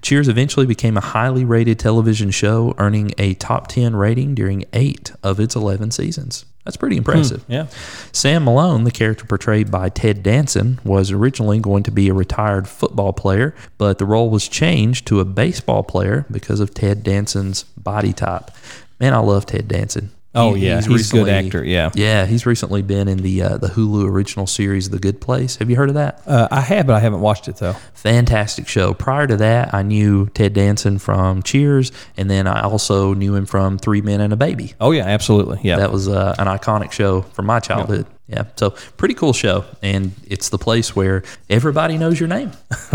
Cheers 0.00 0.28
eventually 0.28 0.64
became 0.64 0.96
a 0.96 1.00
highly 1.00 1.44
rated 1.44 1.80
television 1.80 2.30
show, 2.30 2.72
earning 2.78 3.12
a 3.18 3.34
top 3.34 3.66
10 3.66 3.96
rating 3.96 4.36
during 4.36 4.64
eight 4.72 5.10
of 5.24 5.40
its 5.40 5.56
11 5.56 5.90
seasons. 5.90 6.44
That's 6.64 6.76
pretty 6.76 6.94
hmm, 6.94 7.00
impressive. 7.00 7.44
Yeah. 7.48 7.66
Sam 8.12 8.44
Malone, 8.44 8.84
the 8.84 8.92
character 8.92 9.24
portrayed 9.24 9.72
by 9.72 9.88
Ted 9.88 10.22
Danson, 10.22 10.78
was 10.84 11.10
originally 11.10 11.58
going 11.58 11.82
to 11.82 11.90
be 11.90 12.08
a 12.08 12.14
retired 12.14 12.68
football 12.68 13.12
player, 13.12 13.56
but 13.76 13.98
the 13.98 14.06
role 14.06 14.30
was 14.30 14.46
changed 14.46 15.04
to 15.08 15.18
a 15.18 15.24
baseball 15.24 15.82
player 15.82 16.26
because 16.30 16.60
of 16.60 16.72
Ted 16.74 17.02
Danson's 17.02 17.64
body 17.76 18.12
type. 18.12 18.52
Man, 19.00 19.14
I 19.14 19.18
love 19.18 19.46
Ted 19.46 19.66
Danson. 19.66 20.12
Oh, 20.34 20.54
yeah. 20.54 20.80
He's 20.80 21.12
a 21.12 21.16
good 21.16 21.28
actor, 21.28 21.62
yeah. 21.62 21.90
yeah. 21.94 22.24
He's 22.24 22.46
recently 22.46 22.80
been 22.80 23.06
in 23.06 23.18
the 23.18 23.42
uh, 23.42 23.58
the 23.58 23.68
Hulu 23.68 24.08
original 24.08 24.46
series, 24.46 24.88
The 24.88 24.98
Good 24.98 25.20
Place. 25.20 25.56
Have 25.56 25.68
you 25.68 25.76
heard 25.76 25.90
of 25.90 25.96
that? 25.96 26.22
Uh, 26.26 26.48
I 26.50 26.60
have, 26.60 26.86
but 26.86 26.94
I 26.94 27.00
haven't 27.00 27.20
watched 27.20 27.48
it 27.48 27.56
though. 27.56 27.74
Fantastic 27.94 28.66
show. 28.66 28.94
Prior 28.94 29.26
to 29.26 29.36
that, 29.36 29.74
I 29.74 29.82
knew 29.82 30.28
Ted 30.28 30.54
Danson 30.54 30.98
from 30.98 31.42
Cheers, 31.42 31.92
and 32.16 32.30
then 32.30 32.46
I 32.46 32.62
also 32.62 33.12
knew 33.12 33.34
him 33.34 33.44
from 33.44 33.78
Three 33.78 34.00
Men 34.00 34.22
and 34.22 34.32
a 34.32 34.36
Baby. 34.36 34.72
Oh 34.80 34.92
yeah, 34.92 35.04
absolutely. 35.04 35.60
Yeah. 35.62 35.76
That 35.76 35.92
was 35.92 36.08
uh, 36.08 36.34
an 36.38 36.46
iconic 36.46 36.92
show 36.92 37.22
from 37.22 37.46
my 37.46 37.60
childhood. 37.60 38.06
Yeah, 38.26 38.44
so 38.56 38.70
pretty 38.96 39.14
cool 39.14 39.34
show, 39.34 39.66
and 39.82 40.12
it's 40.26 40.48
the 40.48 40.58
place 40.58 40.96
where 40.96 41.22
everybody 41.50 41.98
knows 41.98 42.18
your 42.18 42.30
name. 42.30 42.52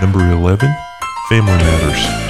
Number 0.00 0.32
11, 0.32 0.74
Family 1.28 1.52
Matters. 1.52 2.29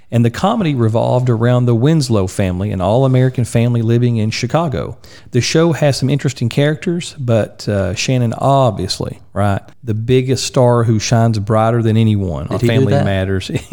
and 0.11 0.25
the 0.25 0.29
comedy 0.29 0.75
revolved 0.75 1.29
around 1.29 1.65
the 1.65 1.75
Winslow 1.75 2.27
family, 2.27 2.71
an 2.71 2.81
all 2.81 3.05
American 3.05 3.45
family 3.45 3.81
living 3.81 4.17
in 4.17 4.29
Chicago. 4.31 4.97
The 5.31 5.41
show 5.41 5.71
has 5.71 5.97
some 5.97 6.09
interesting 6.09 6.49
characters, 6.49 7.13
but 7.17 7.67
uh, 7.69 7.95
Shannon, 7.95 8.33
obviously, 8.33 9.19
right, 9.33 9.61
the 9.83 9.93
biggest 9.93 10.45
star 10.45 10.83
who 10.83 10.99
shines 10.99 11.39
brighter 11.39 11.81
than 11.81 11.95
anyone 11.97 12.47
on 12.49 12.59
Family? 12.59 12.91
Matters. 12.91 13.49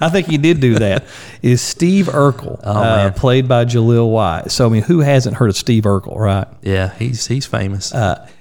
I 0.00 0.08
think 0.08 0.28
he 0.28 0.38
did 0.38 0.60
do 0.60 0.76
that. 0.76 1.04
Is 1.42 1.60
Steve 1.60 2.06
Urkel, 2.06 2.58
uh, 2.64 2.72
Oh, 2.72 2.74
man. 2.82 3.12
played 3.14 3.48
by 3.48 3.64
Jaleel 3.64 4.10
White. 4.10 4.50
So, 4.52 4.66
I 4.66 4.68
mean, 4.70 4.82
who 4.82 5.00
hasn't 5.00 5.36
heard 5.36 5.50
of 5.50 5.56
Steve 5.56 5.82
Urkel, 5.84 6.16
right? 6.16 6.46
Yeah, 6.62 6.94
he's 6.94 7.26
he's 7.26 7.46
famous. 7.46 7.92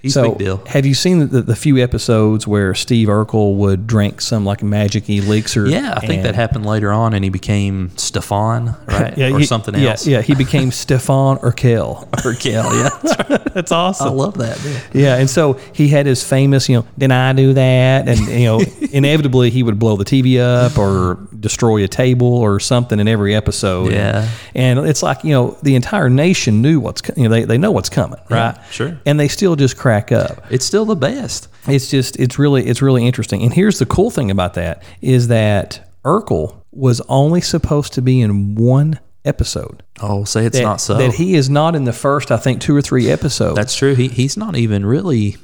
he's 0.04 0.14
so 0.14 0.26
a 0.26 0.30
big 0.30 0.38
deal. 0.38 0.58
Have 0.68 0.86
you 0.86 0.94
seen 0.94 1.28
the, 1.30 1.42
the 1.42 1.56
few 1.56 1.78
episodes 1.80 2.46
where 2.48 2.76
Steve 2.76 3.08
Urkel 3.08 3.56
would 3.56 3.88
drink 3.88 4.22
some 4.22 4.46
like 4.46 4.62
magic 4.62 5.10
elixir? 5.10 5.68
Yeah, 5.68 5.96
I 5.98 6.06
think 6.06 6.22
that 6.24 6.36
happened 6.36 6.66
later 6.68 6.92
on, 6.92 7.14
and 7.16 7.24
he 7.24 7.31
became 7.32 7.90
Stefan, 7.98 8.76
right, 8.88 9.18
or 9.18 9.40
he- 9.40 9.46
something 9.46 9.74
else. 9.76 10.06
Yeah, 10.06 10.22
he 10.22 10.36
became 10.36 10.72
Stefan 10.84 11.38
Urkel. 11.40 12.08
Urkel, 12.12 12.54
yeah. 12.54 13.38
That's 13.54 13.72
awesome. 13.72 14.08
I 14.08 14.12
love 14.12 14.38
that. 14.38 14.64
Man. 14.64 14.82
Yeah, 14.94 15.18
and 15.18 15.30
so 15.30 15.54
he 15.74 15.88
had 15.88 16.06
his 16.06 16.24
famous, 16.24 16.70
you 16.70 16.78
know, 16.78 16.86
did 16.98 17.12
I 17.12 17.34
do 17.34 17.54
that? 17.54 18.08
And 18.08 18.20
you 18.28 18.46
know, 18.46 18.62
inevitably 18.92 19.50
he 19.50 19.64
would 19.64 19.80
blow 19.80 19.96
the 19.96 20.06
TV 20.06 20.40
up 20.40 20.78
or 20.78 21.16
destroy 21.40 21.84
a 21.84 21.88
table 21.88 22.28
or 22.38 22.60
something 22.60 23.00
in 23.00 23.08
every 23.08 23.34
episode. 23.36 23.92
Yeah. 23.92 24.30
and 24.56 24.80
it's 24.80 25.02
like 25.04 25.24
you 25.24 25.32
know 25.32 25.58
the 25.64 25.76
entire 25.76 26.10
nation 26.10 26.62
knew 26.62 26.80
what's 26.80 27.02
you 27.18 27.24
know 27.24 27.30
they, 27.30 27.44
they 27.46 27.58
know 27.58 27.72
what's 27.72 27.90
coming, 27.90 28.20
right? 28.30 28.58
sure. 28.72 29.00
And 29.06 29.20
they 29.20 29.28
still 29.28 29.56
just 29.56 29.78
crack 29.78 30.12
up. 30.12 30.46
It's 30.52 30.66
still 30.66 30.86
the 30.86 30.96
best. 30.96 31.48
It's 31.68 31.90
just 31.90 32.20
it's 32.20 32.38
really 32.40 32.66
it's 32.68 32.82
really 32.82 33.06
interesting. 33.06 33.42
And 33.44 33.54
here's 33.54 33.80
the 33.80 33.86
cool 33.86 34.10
thing 34.12 34.32
about 34.32 34.54
that 34.56 34.84
is 35.02 35.28
that 35.30 35.92
Urkel 36.06 36.61
was 36.72 37.02
only 37.10 37.42
supposed 37.42 37.94
to 37.94 38.02
be 38.02 38.22
in 38.22 38.56
one 38.56 39.00
episode. 39.24 39.84
Oh, 40.02 40.24
say 40.24 40.46
it's 40.46 40.58
That, 40.58 40.64
not 40.64 40.82
so. 40.82 40.96
that 40.96 41.14
he 41.14 41.36
is 41.36 41.50
not 41.50 41.76
in 41.76 41.84
the 41.84 41.94
first, 41.94 42.32
I 42.32 42.38
think, 42.38 42.62
two 42.62 42.76
or 42.76 42.82
three 42.82 43.10
episodes. 43.10 43.56
That's 43.56 43.76
true. 43.76 43.94
He 43.96 44.08
he's 44.08 44.38
not 44.38 44.56
even 44.56 44.86
really. 44.86 45.38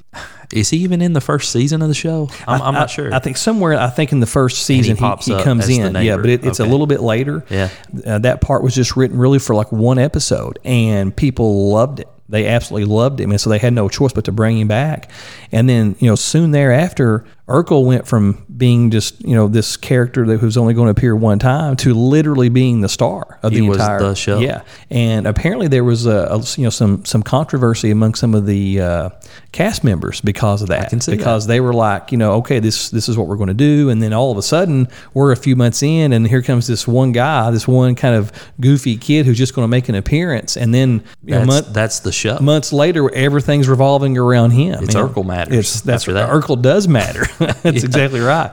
Is 0.53 0.69
he 0.69 0.77
even 0.77 1.01
in 1.01 1.11
the 1.11 1.19
first 1.21 1.51
season 1.51 1.81
of 1.81 1.89
the 1.89 1.93
show? 1.93 2.29
I'm, 2.47 2.61
I'm 2.61 2.73
not 2.73 2.89
sure. 2.89 3.13
I 3.13 3.19
think 3.19 3.35
somewhere, 3.35 3.77
I 3.77 3.89
think 3.89 4.13
in 4.13 4.21
the 4.21 4.25
first 4.25 4.63
season, 4.63 4.95
he, 4.95 4.99
pops 4.99 5.25
he 5.25 5.33
up 5.33 5.43
comes 5.43 5.67
in. 5.67 5.93
Yeah, 5.95 6.15
but 6.15 6.27
it, 6.27 6.45
it's 6.45 6.61
a 6.61 6.65
little 6.65 6.87
bit 6.87 7.01
later. 7.01 7.43
Yeah. 7.49 7.69
Uh, 8.05 8.19
that 8.19 8.39
part 8.39 8.63
was 8.63 8.73
just 8.73 8.95
written 8.95 9.17
really 9.17 9.39
for 9.39 9.53
like 9.55 9.73
one 9.73 9.99
episode, 9.99 10.57
and 10.63 11.15
people 11.15 11.69
loved 11.69 11.99
it. 11.99 12.07
They 12.29 12.47
absolutely 12.47 12.93
loved 12.93 13.19
him, 13.19 13.31
and 13.31 13.39
so 13.39 13.49
they 13.49 13.57
had 13.57 13.73
no 13.73 13.89
choice 13.89 14.13
but 14.13 14.25
to 14.25 14.31
bring 14.31 14.57
him 14.57 14.67
back. 14.67 15.11
And 15.51 15.67
then, 15.69 15.95
you 15.99 16.09
know, 16.09 16.15
soon 16.15 16.51
thereafter, 16.51 17.25
Urkel 17.47 17.85
went 17.85 18.07
from 18.07 18.45
being 18.57 18.89
just 18.89 19.21
you 19.23 19.35
know 19.35 19.47
this 19.47 19.77
character 19.77 20.25
that 20.25 20.41
was 20.41 20.57
only 20.57 20.73
going 20.73 20.87
to 20.87 20.91
appear 20.91 21.15
one 21.15 21.39
time 21.39 21.75
to 21.77 21.93
literally 21.93 22.49
being 22.49 22.81
the 22.81 22.89
star 22.89 23.39
of 23.43 23.51
He 23.51 23.59
the 23.59 23.69
was 23.69 23.77
entire 23.77 23.99
the 23.99 24.15
show. 24.15 24.39
Yeah, 24.39 24.63
and 24.89 25.27
apparently 25.27 25.67
there 25.67 25.83
was 25.83 26.05
a, 26.05 26.27
a 26.31 26.39
you 26.57 26.63
know 26.63 26.69
some 26.69 27.05
some 27.05 27.23
controversy 27.23 27.91
among 27.91 28.15
some 28.15 28.33
of 28.33 28.45
the 28.45 28.81
uh, 28.81 29.09
cast 29.51 29.83
members 29.83 30.21
because 30.21 30.61
of 30.61 30.69
that. 30.69 30.89
see 30.91 31.11
that. 31.11 31.17
because 31.17 31.47
they 31.47 31.59
were 31.59 31.73
like, 31.73 32.11
you 32.11 32.17
know, 32.17 32.33
okay, 32.33 32.59
this 32.59 32.89
this 32.89 33.07
is 33.07 33.17
what 33.17 33.27
we're 33.27 33.35
going 33.35 33.47
to 33.47 33.53
do, 33.53 33.89
and 33.89 34.01
then 34.01 34.13
all 34.13 34.31
of 34.31 34.37
a 34.37 34.41
sudden 34.41 34.87
we're 35.13 35.31
a 35.31 35.37
few 35.37 35.55
months 35.55 35.83
in, 35.83 36.13
and 36.13 36.27
here 36.27 36.41
comes 36.41 36.67
this 36.67 36.87
one 36.87 37.11
guy, 37.11 37.51
this 37.51 37.67
one 37.67 37.95
kind 37.95 38.15
of 38.15 38.31
goofy 38.59 38.97
kid 38.97 39.25
who's 39.25 39.37
just 39.37 39.53
going 39.53 39.63
to 39.63 39.69
make 39.69 39.89
an 39.89 39.95
appearance, 39.95 40.57
and 40.57 40.73
then 40.73 41.03
you 41.23 41.31
know, 41.31 41.39
that's, 41.39 41.47
month, 41.47 41.73
that's 41.73 41.99
the 41.99 42.11
show. 42.11 42.39
months 42.39 42.73
later, 42.73 43.13
everything's 43.13 43.67
revolving 43.67 44.17
around 44.17 44.51
him. 44.51 44.83
It's 44.83 44.93
you 44.93 45.01
know. 45.01 45.07
Urkel 45.07 45.25
matters 45.25 45.55
It's 45.55 45.81
that's 45.81 46.03
after 46.03 46.13
that. 46.13 46.29
Urkel 46.29 46.61
does 46.61 46.87
matter. 46.87 47.25
that's 47.39 47.83
exactly 47.83 48.19
right. 48.19 48.46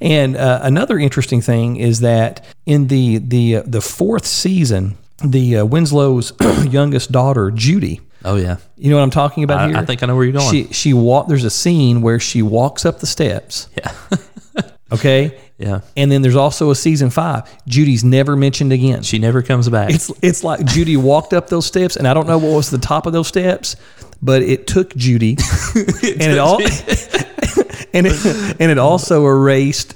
And 0.00 0.36
uh, 0.36 0.60
another 0.62 0.98
interesting 0.98 1.40
thing 1.40 1.76
is 1.76 2.00
that 2.00 2.44
in 2.66 2.86
the 2.88 3.18
the 3.18 3.56
uh, 3.56 3.62
the 3.66 3.80
fourth 3.80 4.26
season, 4.26 4.96
the 5.24 5.58
uh, 5.58 5.64
Winslow's 5.66 6.32
youngest 6.72 7.12
daughter, 7.12 7.50
Judy. 7.50 8.00
oh 8.24 8.36
yeah. 8.36 8.56
You 8.76 8.90
know 8.90 8.96
what 8.96 9.02
I'm 9.02 9.10
talking 9.10 9.44
about 9.44 9.58
I- 9.60 9.68
here? 9.68 9.76
I 9.76 9.84
think 9.84 10.02
I 10.02 10.06
know 10.06 10.16
where 10.16 10.24
you're 10.24 10.32
going. 10.32 10.50
She 10.50 10.72
she 10.72 10.94
walk. 10.94 11.28
There's 11.28 11.44
a 11.44 11.50
scene 11.50 12.00
where 12.02 12.18
she 12.20 12.42
walks 12.42 12.84
up 12.86 13.00
the 13.00 13.06
steps. 13.06 13.68
Yeah. 13.76 13.92
Okay. 14.92 15.38
Yeah. 15.56 15.82
And 15.96 16.10
then 16.10 16.20
there's 16.22 16.34
also 16.34 16.70
a 16.70 16.74
season 16.74 17.10
five. 17.10 17.44
Judy's 17.68 18.02
never 18.02 18.34
mentioned 18.34 18.72
again. 18.72 19.02
She 19.04 19.20
never 19.20 19.40
comes 19.40 19.68
back. 19.68 19.90
It's 19.90 20.10
it's 20.20 20.42
like 20.42 20.64
Judy 20.66 20.96
walked 20.96 21.32
up 21.32 21.48
those 21.48 21.64
steps, 21.64 21.94
and 21.94 22.08
I 22.08 22.12
don't 22.14 22.26
know 22.26 22.38
what 22.38 22.56
was 22.56 22.70
the 22.70 22.78
top 22.78 23.06
of 23.06 23.12
those 23.12 23.28
steps, 23.28 23.76
but 24.22 24.42
it 24.42 24.66
took 24.66 24.94
Judy, 24.96 25.36
and 25.74 26.22
it 26.22 26.38
all, 26.38 26.58
and 27.94 28.06
it 28.06 28.60
and 28.60 28.70
it 28.70 28.78
also 28.78 29.26
erased 29.26 29.94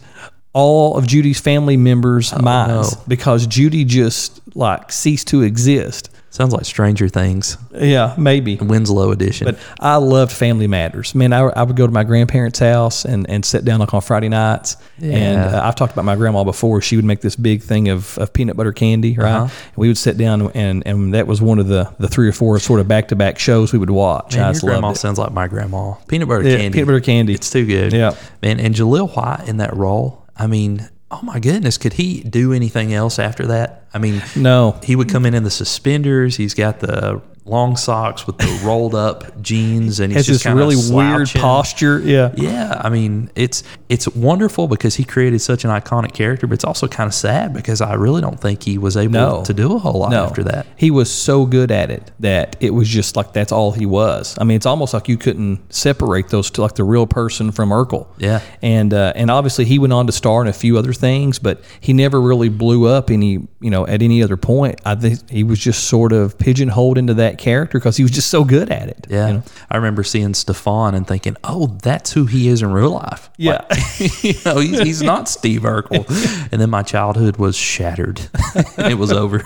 all 0.53 0.97
of 0.97 1.07
Judy's 1.07 1.41
family 1.41 1.77
members' 1.77 2.33
oh, 2.33 2.39
minds 2.39 2.97
no. 2.97 3.03
because 3.09 3.47
Judy 3.47 3.85
just 3.85 4.41
like 4.57 4.93
ceased 4.93 5.29
to 5.29 5.43
exist. 5.43 6.11
Sounds 6.35 6.53
like 6.53 6.65
Stranger 6.65 7.09
Things, 7.09 7.57
Yeah, 7.73 8.13
maybe. 8.19 8.57
Winslow 8.57 9.13
edition. 9.13 9.45
But 9.45 9.57
I 9.79 9.99
loved 9.99 10.33
Family 10.33 10.67
Matters. 10.67 11.15
Man, 11.15 11.33
I, 11.33 11.43
I 11.43 11.63
would 11.63 11.77
go 11.77 11.87
to 11.87 11.93
my 11.93 12.03
grandparents' 12.03 12.59
house 12.59 13.05
and, 13.05 13.31
and 13.31 13.45
sit 13.45 13.65
down 13.65 13.79
like 13.79 13.95
on 13.95 14.01
Friday 14.01 14.29
nights. 14.29 14.77
And 15.01 15.39
uh, 15.39 15.61
I've 15.63 15.77
talked 15.77 15.93
about 15.93 16.05
my 16.05 16.17
grandma 16.17 16.43
before. 16.43 16.81
She 16.81 16.97
would 16.97 17.05
make 17.05 17.21
this 17.21 17.37
big 17.37 17.63
thing 17.63 17.89
of, 17.89 18.19
of 18.19 18.33
peanut 18.33 18.57
butter 18.57 18.73
candy, 18.73 19.15
right? 19.17 19.43
Uh-huh. 19.43 19.55
We 19.77 19.87
would 19.87 19.97
sit 19.97 20.17
down 20.19 20.51
and, 20.57 20.85
and 20.85 21.15
that 21.15 21.29
was 21.29 21.41
one 21.41 21.61
of 21.61 21.69
the, 21.69 21.95
the 22.01 22.09
three 22.09 22.29
or 22.29 22.33
four 22.33 22.59
sort 22.59 22.81
of 22.81 22.89
back 22.89 23.07
to 23.09 23.17
back 23.17 23.39
shows 23.39 23.73
we 23.73 23.79
would 23.79 23.91
watch. 23.91 24.35
I 24.37 24.41
Man, 24.41 24.55
your 24.55 24.61
grandma 24.63 24.93
sounds 24.95 25.21
like 25.21 25.31
my 25.31 25.47
grandma. 25.47 25.93
Peanut 26.09 26.27
butter 26.27 26.43
Yeah, 26.43 26.57
candy. 26.57 26.75
peanut 26.75 26.87
butter 26.89 27.01
candy. 27.01 27.35
It's 27.35 27.49
too 27.49 27.65
good. 27.65 27.93
Yeah. 27.93 28.17
Man, 28.43 28.59
and 28.59 28.75
Jaleel 28.75 29.15
White 29.15 29.49
in 29.49 29.59
that 29.59 29.77
role, 29.77 30.27
I 30.37 30.49
mean, 30.49 30.89
oh 31.15 31.21
my 31.23 31.39
goodness, 31.39 31.79
could 31.79 31.93
he 31.93 32.23
do 32.23 32.53
anything 32.53 32.93
else 32.93 33.19
after 33.19 33.47
that? 33.47 33.87
I 33.95 33.99
mean, 33.99 34.23
No. 34.35 34.79
He 34.83 34.97
would 34.97 35.09
come 35.09 35.25
in 35.25 35.35
in 35.35 35.45
the 35.45 35.51
suspenders. 35.51 36.37
He's 36.37 36.55
got 36.55 36.81
the 36.81 37.23
long 37.47 37.77
socks 37.77 38.27
with 38.27 38.39
the 38.39 38.63
rolled 38.65 38.95
up 38.95 39.41
jeans 39.43 40.01
and 40.01 40.11
he's 40.11 40.21
Has 40.21 40.27
just 40.27 40.45
this 40.45 40.53
really 40.55 40.77
weird 40.91 41.29
posture. 41.35 41.99
Yeah. 42.01 42.33
Yeah, 42.37 42.81
I 42.83 42.89
mean, 42.89 43.31
it's 43.35 43.63
it's 43.91 44.09
wonderful 44.09 44.67
because 44.67 44.95
he 44.95 45.05
created 45.05 45.41
such 45.41 45.65
an 45.65 45.71
iconic 45.71 46.15
character, 46.15 46.47
but 46.47 46.55
it's 46.55 46.65
also 46.65 46.89
kind 46.89 47.07
of 47.07 47.13
sad 47.15 47.53
because 47.53 47.81
I 47.83 47.95
really 47.95 48.23
don't 48.23 48.41
think 48.41 48.63
he 48.63 48.79
was 48.79 48.97
able 48.97 49.13
No. 49.13 49.43
to 49.45 49.53
do 49.53 49.75
a 49.75 49.79
whole 49.79 50.01
lot 50.01 50.11
No. 50.11 50.25
after 50.25 50.43
that. 50.45 50.67
He 50.77 50.91
was 50.91 51.11
so 51.13 51.45
good 51.45 51.71
at 51.71 51.91
it 51.91 52.11
that 52.21 52.57
it 52.61 52.71
was 52.71 52.89
just 52.89 53.15
like 53.15 53.33
that's 53.35 53.53
all 53.53 53.73
he 53.73 53.85
was. 53.85 54.35
I 54.41 54.45
mean, 54.45 54.57
it's 54.57 54.67
almost 54.67 54.95
like 54.95 55.09
you 55.09 55.19
couldn't 55.19 55.73
separate 55.73 56.29
those 56.31 56.51
two, 56.51 56.63
like 56.63 56.77
the 56.77 56.85
real 56.85 57.07
person 57.07 57.53
from 57.53 57.69
Urkel. 57.71 58.07
Yeah. 58.17 58.41
And 58.63 58.95
uh, 58.95 59.13
and 59.17 59.31
obviously 59.31 59.67
he 59.67 59.79
went 59.79 59.93
on 59.93 60.07
to 60.07 60.13
star 60.13 60.41
in 60.41 60.49
a 60.49 60.53
few 60.55 60.79
other 60.79 60.95
things, 60.95 61.39
but 61.39 61.63
he 61.81 61.93
never 61.93 62.21
really 62.23 62.49
blew 62.49 62.87
up 62.87 63.11
any 63.11 63.33
you 63.61 63.71
know 63.71 63.87
at 63.87 64.01
any 64.01 64.23
other 64.23 64.39
point. 64.39 64.81
I 64.87 64.95
think 64.95 65.29
he 65.31 65.45
was 65.45 65.59
just 65.59 65.85
sort 65.85 66.13
of 66.15 66.39
pigeonholed 66.39 66.97
into 66.97 67.13
that 67.15 67.34
character 67.39 67.79
because 67.79 67.97
he 67.97 68.03
was 68.03 68.13
just 68.13 68.29
so 68.29 68.45
good 68.45 68.71
at 68.71 68.89
it. 68.89 69.07
Yeah, 69.09 69.27
you 69.29 69.35
know? 69.35 69.43
I 69.71 69.77
remember 69.77 70.03
seeing 70.03 70.35
Stefan 70.35 70.95
and 70.95 71.07
thinking, 71.07 71.37
"Oh, 71.45 71.79
that's 71.83 72.13
who 72.13 72.27
he 72.27 72.49
is 72.49 72.63
in 72.63 72.73
real 72.73 72.91
life." 72.91 73.31
Yeah. 73.37 73.65
Like, 73.71 74.23
you 74.25 74.35
know, 74.45 74.59
he's, 74.59 74.81
he's 74.81 75.03
not 75.03 75.29
Steve 75.29 75.63
Urkel. 75.63 76.05
And 76.53 76.61
then 76.61 76.71
my 76.71 76.83
childhood 76.83 77.37
was 77.37 77.57
shattered. 77.57 78.21
it 78.79 78.97
was 78.99 79.11
over. 79.11 79.39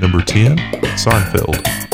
Number 0.00 0.20
10, 0.20 0.58
Seinfeld. 0.96 1.85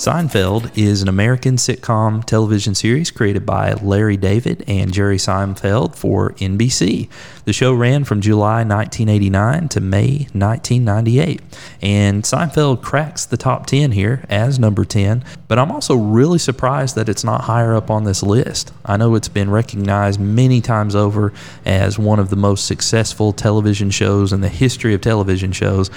Seinfeld 0.00 0.78
is 0.78 1.02
an 1.02 1.08
American 1.08 1.56
sitcom 1.56 2.24
television 2.24 2.74
series 2.74 3.10
created 3.10 3.44
by 3.44 3.74
Larry 3.74 4.16
David 4.16 4.64
and 4.66 4.94
Jerry 4.94 5.18
Seinfeld 5.18 5.94
for 5.94 6.30
NBC. 6.38 7.10
The 7.44 7.52
show 7.52 7.74
ran 7.74 8.04
from 8.04 8.22
July 8.22 8.64
1989 8.64 9.68
to 9.68 9.80
May 9.82 10.26
1998, 10.32 11.42
and 11.82 12.22
Seinfeld 12.22 12.80
cracks 12.80 13.26
the 13.26 13.36
top 13.36 13.66
10 13.66 13.92
here 13.92 14.24
as 14.30 14.58
number 14.58 14.86
10, 14.86 15.22
but 15.48 15.58
I'm 15.58 15.70
also 15.70 15.94
really 15.94 16.38
surprised 16.38 16.96
that 16.96 17.10
it's 17.10 17.22
not 17.22 17.42
higher 17.42 17.74
up 17.74 17.90
on 17.90 18.04
this 18.04 18.22
list. 18.22 18.72
I 18.86 18.96
know 18.96 19.14
it's 19.16 19.28
been 19.28 19.50
recognized 19.50 20.18
many 20.18 20.62
times 20.62 20.94
over 20.94 21.30
as 21.66 21.98
one 21.98 22.18
of 22.18 22.30
the 22.30 22.36
most 22.36 22.64
successful 22.64 23.34
television 23.34 23.90
shows 23.90 24.32
in 24.32 24.40
the 24.40 24.48
history 24.48 24.94
of 24.94 25.02
television 25.02 25.52
shows. 25.52 25.90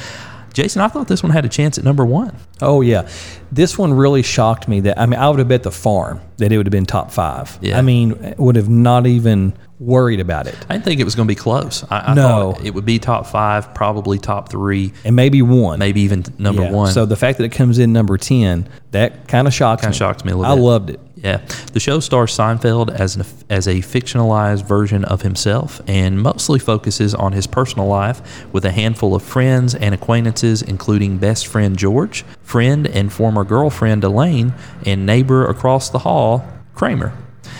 Jason, 0.53 0.81
I 0.81 0.87
thought 0.87 1.07
this 1.07 1.21
one 1.23 1.31
had 1.31 1.45
a 1.45 1.49
chance 1.49 1.77
at 1.77 1.83
number 1.83 2.05
one. 2.05 2.35
Oh 2.61 2.81
yeah, 2.81 3.07
this 3.51 3.77
one 3.77 3.93
really 3.93 4.21
shocked 4.23 4.67
me. 4.67 4.79
That 4.81 4.99
I 4.99 5.05
mean, 5.05 5.19
I 5.19 5.29
would 5.29 5.39
have 5.39 5.47
bet 5.47 5.63
the 5.63 5.71
farm 5.71 6.21
that 6.37 6.51
it 6.51 6.57
would 6.57 6.65
have 6.67 6.71
been 6.71 6.85
top 6.85 7.11
five. 7.11 7.57
Yeah. 7.61 7.77
I 7.77 7.81
mean, 7.81 8.35
would 8.37 8.55
have 8.55 8.69
not 8.69 9.07
even 9.07 9.53
worried 9.79 10.19
about 10.21 10.47
it, 10.47 10.55
I 10.69 10.73
didn't 10.75 10.85
think 10.85 11.01
it 11.01 11.03
was 11.03 11.13
going 11.15 11.27
to 11.27 11.31
be 11.31 11.35
close. 11.35 11.83
I, 11.89 12.11
I 12.11 12.13
No. 12.13 12.53
thought 12.53 12.65
it 12.65 12.73
would 12.73 12.85
be 12.85 12.99
top 12.99 13.25
five, 13.27 13.73
probably 13.73 14.17
top 14.17 14.47
three, 14.47 14.93
and 15.03 15.13
maybe 15.15 15.41
one, 15.41 15.77
maybe 15.79 16.01
even 16.01 16.23
number 16.37 16.61
Yeah. 16.63 16.71
one. 16.71 16.91
So 16.93 17.05
the 17.05 17.17
fact 17.17 17.37
that 17.39 17.43
it 17.43 17.49
comes 17.51 17.79
in 17.79 17.91
number 17.91 18.17
ten, 18.17 18.69
that 18.91 19.27
kind 19.27 19.45
of 19.47 19.53
shocked 19.53 19.81
Kinda 19.81 19.93
me. 19.93 19.97
shocked 19.97 20.23
me 20.23 20.31
a 20.31 20.37
little 20.37 20.49
bit. 20.49 20.51
I 20.53 20.55
bit. 20.55 20.61
loved 20.63 20.89
it. 20.91 20.99
Yeah, 21.23 21.37
the 21.71 21.79
show 21.79 22.01
stars 22.01 22.35
Seinfeld 22.37 22.91
as 22.93 23.15
an, 23.15 23.23
as 23.49 23.65
a 23.65 23.75
fictionalized 23.75 24.67
version 24.67 25.05
of 25.05 25.21
himself, 25.21 25.79
and 25.87 26.21
mostly 26.21 26.59
focuses 26.59 27.15
on 27.15 27.31
his 27.31 27.47
personal 27.47 27.87
life 27.87 28.51
with 28.51 28.65
a 28.65 28.71
handful 28.71 29.15
of 29.15 29.23
friends 29.23 29.73
and 29.73 29.95
acquaintances, 29.95 30.61
including 30.61 31.19
best 31.19 31.47
friend 31.47 31.77
George, 31.77 32.25
friend 32.41 32.85
and 32.87 33.13
former 33.13 33.45
girlfriend 33.45 34.03
Elaine, 34.03 34.53
and 34.85 35.05
neighbor 35.05 35.47
across 35.47 35.89
the 35.89 35.99
hall 35.99 36.45
Kramer. 36.75 37.13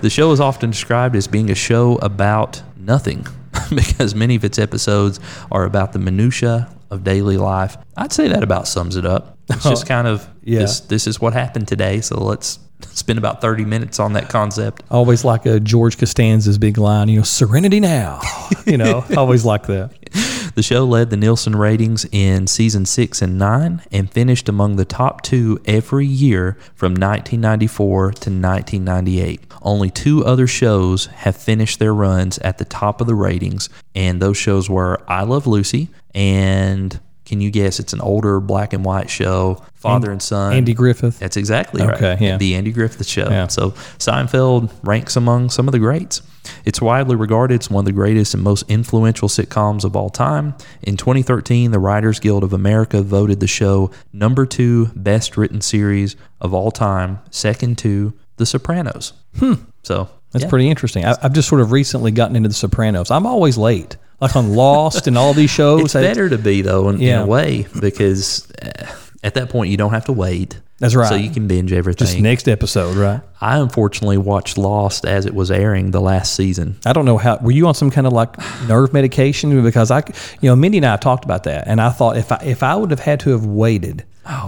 the 0.00 0.10
show 0.10 0.32
is 0.32 0.40
often 0.40 0.70
described 0.70 1.14
as 1.14 1.26
being 1.26 1.50
a 1.50 1.54
show 1.54 1.96
about 1.96 2.62
nothing 2.76 3.26
because 3.74 4.14
many 4.14 4.36
of 4.36 4.44
its 4.44 4.58
episodes 4.58 5.20
are 5.50 5.64
about 5.64 5.92
the 5.92 5.98
minutia 5.98 6.74
of 6.90 7.04
daily 7.04 7.36
life. 7.36 7.76
I'd 7.96 8.12
say 8.12 8.28
that 8.28 8.42
about 8.42 8.68
sums 8.68 8.96
it 8.96 9.04
up. 9.04 9.38
It's 9.50 9.64
just 9.64 9.84
oh, 9.84 9.88
kind 9.88 10.06
of 10.06 10.26
Yeah. 10.42 10.60
this 10.60 10.80
this 10.80 11.06
is 11.06 11.20
what 11.20 11.32
happened 11.32 11.68
today, 11.68 12.00
so 12.00 12.18
let's 12.22 12.58
spend 12.86 13.18
about 13.18 13.40
30 13.40 13.64
minutes 13.64 13.98
on 13.98 14.12
that 14.14 14.28
concept. 14.28 14.82
Always 14.90 15.24
like 15.24 15.46
a 15.46 15.60
George 15.60 15.98
Costanza's 15.98 16.58
big 16.58 16.78
line, 16.78 17.08
you 17.08 17.18
know, 17.18 17.24
"Serenity 17.24 17.80
now." 17.80 18.20
you 18.66 18.76
know, 18.76 19.04
always 19.16 19.44
like 19.44 19.66
that. 19.66 19.92
The 20.54 20.62
show 20.62 20.84
led 20.84 21.08
the 21.08 21.16
Nielsen 21.16 21.56
ratings 21.56 22.04
in 22.12 22.46
season 22.46 22.84
6 22.84 23.22
and 23.22 23.38
9 23.38 23.80
and 23.90 24.10
finished 24.10 24.50
among 24.50 24.76
the 24.76 24.84
top 24.84 25.22
2 25.22 25.62
every 25.64 26.04
year 26.04 26.58
from 26.74 26.92
1994 26.92 28.02
to 28.02 28.30
1998. 28.30 29.40
Only 29.62 29.88
two 29.88 30.22
other 30.26 30.46
shows 30.46 31.06
have 31.06 31.36
finished 31.36 31.78
their 31.78 31.94
runs 31.94 32.36
at 32.38 32.58
the 32.58 32.66
top 32.66 33.00
of 33.00 33.06
the 33.06 33.14
ratings, 33.14 33.70
and 33.94 34.20
those 34.20 34.36
shows 34.36 34.68
were 34.68 35.00
I 35.08 35.22
Love 35.22 35.46
Lucy 35.46 35.88
and 36.14 37.00
can 37.24 37.40
you 37.40 37.50
guess 37.50 37.78
it's 37.78 37.92
an 37.92 38.00
older 38.00 38.40
black 38.40 38.72
and 38.72 38.84
white 38.84 39.08
show, 39.08 39.62
Father 39.74 40.10
and 40.10 40.20
Son. 40.22 40.52
Andy 40.54 40.74
Griffith. 40.74 41.18
That's 41.18 41.36
exactly 41.36 41.84
right. 41.84 41.94
Okay, 41.94 42.16
yeah. 42.20 42.36
The 42.36 42.54
Andy 42.54 42.72
Griffith 42.72 43.06
Show. 43.06 43.28
Yeah. 43.28 43.46
So 43.46 43.70
Seinfeld 43.98 44.70
ranks 44.82 45.16
among 45.16 45.50
some 45.50 45.68
of 45.68 45.72
the 45.72 45.78
greats. 45.78 46.22
It's 46.64 46.80
widely 46.80 47.14
regarded 47.16 47.60
as 47.60 47.70
one 47.70 47.82
of 47.82 47.86
the 47.86 47.92
greatest 47.92 48.34
and 48.34 48.42
most 48.42 48.64
influential 48.68 49.28
sitcoms 49.28 49.84
of 49.84 49.94
all 49.94 50.10
time. 50.10 50.54
In 50.82 50.96
2013, 50.96 51.70
the 51.70 51.78
Writers 51.78 52.18
Guild 52.18 52.42
of 52.42 52.52
America 52.52 53.02
voted 53.02 53.40
the 53.40 53.46
show 53.46 53.90
number 54.12 54.44
two 54.46 54.86
best 54.96 55.36
written 55.36 55.60
series 55.60 56.16
of 56.40 56.52
all 56.52 56.70
time, 56.70 57.20
second 57.30 57.78
to 57.78 58.12
The 58.36 58.46
Sopranos. 58.46 59.12
Hmm. 59.38 59.54
So 59.84 60.08
That's 60.32 60.44
yeah. 60.44 60.50
pretty 60.50 60.68
interesting. 60.68 61.04
I, 61.04 61.14
I've 61.22 61.32
just 61.32 61.48
sort 61.48 61.60
of 61.60 61.70
recently 61.70 62.10
gotten 62.10 62.34
into 62.34 62.48
The 62.48 62.54
Sopranos. 62.54 63.10
I'm 63.10 63.26
always 63.26 63.56
late, 63.56 63.96
like 64.22 64.36
on 64.36 64.54
Lost 64.54 65.08
and 65.08 65.18
all 65.18 65.34
these 65.34 65.50
shows. 65.50 65.82
It's 65.82 65.94
better 65.94 66.28
to 66.28 66.38
be 66.38 66.62
though, 66.62 66.88
in, 66.88 67.02
in 67.02 67.18
a 67.18 67.26
way, 67.26 67.66
because 67.80 68.50
uh, 68.52 68.86
at 69.24 69.34
that 69.34 69.50
point 69.50 69.70
you 69.70 69.76
don't 69.76 69.90
have 69.90 70.04
to 70.06 70.12
wait. 70.12 70.60
That's 70.78 70.94
right. 70.94 71.08
So 71.08 71.14
you 71.16 71.30
can 71.30 71.46
binge 71.46 71.72
everything. 71.72 72.06
Just 72.06 72.18
next 72.18 72.48
episode, 72.48 72.96
right? 72.96 73.20
I 73.40 73.58
unfortunately 73.58 74.18
watched 74.18 74.58
Lost 74.58 75.04
as 75.04 75.26
it 75.26 75.34
was 75.34 75.50
airing 75.50 75.90
the 75.90 76.00
last 76.00 76.34
season. 76.34 76.78
I 76.86 76.92
don't 76.92 77.04
know 77.04 77.18
how. 77.18 77.38
Were 77.38 77.50
you 77.50 77.66
on 77.66 77.74
some 77.74 77.90
kind 77.90 78.06
of 78.06 78.12
like 78.12 78.36
nerve 78.66 78.92
medication? 78.92 79.62
Because 79.62 79.90
I, 79.90 80.02
you 80.40 80.48
know, 80.48 80.56
Mindy 80.56 80.78
and 80.78 80.86
I 80.86 80.96
talked 80.96 81.24
about 81.24 81.44
that, 81.44 81.66
and 81.66 81.80
I 81.80 81.90
thought 81.90 82.16
if 82.16 82.32
I 82.32 82.40
if 82.44 82.62
I 82.62 82.76
would 82.76 82.90
have 82.90 83.00
had 83.00 83.20
to 83.20 83.30
have 83.30 83.44
waited 83.44 84.04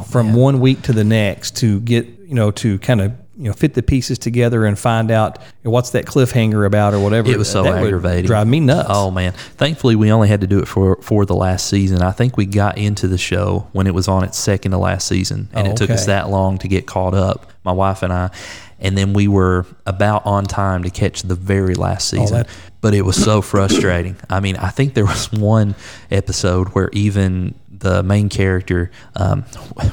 from 0.08 0.34
one 0.34 0.60
week 0.60 0.82
to 0.82 0.92
the 0.92 1.04
next 1.04 1.56
to 1.58 1.80
get 1.80 2.06
you 2.06 2.34
know 2.34 2.52
to 2.52 2.78
kind 2.78 3.00
of 3.00 3.12
you 3.36 3.44
know 3.44 3.52
fit 3.52 3.74
the 3.74 3.82
pieces 3.82 4.18
together 4.18 4.64
and 4.64 4.78
find 4.78 5.10
out 5.10 5.38
what's 5.62 5.90
that 5.90 6.04
cliffhanger 6.06 6.64
about 6.66 6.94
or 6.94 7.00
whatever, 7.00 7.30
It 7.30 7.36
was 7.38 7.50
so 7.50 7.62
that 7.64 7.82
aggravating. 7.82 8.26
drive 8.26 8.46
me 8.46 8.60
nuts. 8.60 8.88
Oh 8.92 9.10
man! 9.10 9.32
Thankfully, 9.32 9.96
we 9.96 10.12
only 10.12 10.28
had 10.28 10.40
to 10.42 10.46
do 10.46 10.58
it 10.60 10.68
for 10.68 10.96
for 11.02 11.26
the 11.26 11.34
last 11.34 11.66
season. 11.68 12.00
I 12.02 12.12
think 12.12 12.36
we 12.36 12.46
got 12.46 12.78
into 12.78 13.08
the 13.08 13.18
show 13.18 13.66
when 13.72 13.86
it 13.86 13.94
was 13.94 14.08
on 14.08 14.24
its 14.24 14.38
second 14.38 14.72
to 14.72 14.78
last 14.78 15.08
season, 15.08 15.48
and 15.52 15.66
Oh, 15.68 15.70
it 15.72 15.76
took 15.76 15.90
us 15.90 16.06
that 16.06 16.30
long 16.30 16.58
to 16.58 16.68
get 16.68 16.86
caught 16.86 17.14
up. 17.14 17.50
My 17.64 17.72
wife 17.72 18.02
and 18.02 18.12
I, 18.12 18.30
and 18.78 18.96
then 18.96 19.14
we 19.14 19.26
were 19.26 19.66
about 19.86 20.26
on 20.26 20.44
time 20.44 20.82
to 20.84 20.90
catch 20.90 21.22
the 21.22 21.34
very 21.34 21.74
last 21.74 22.08
season. 22.08 22.44
But 22.82 22.92
it 22.92 23.00
was 23.02 23.16
so 23.16 23.40
frustrating. 23.40 24.16
I 24.28 24.40
mean, 24.40 24.56
I 24.56 24.68
think 24.68 24.92
there 24.92 25.06
was 25.06 25.32
one 25.32 25.74
episode 26.10 26.68
where 26.74 26.90
even 26.92 27.54
the 27.78 28.02
main 28.02 28.28
character, 28.28 28.90
um, 29.16 29.42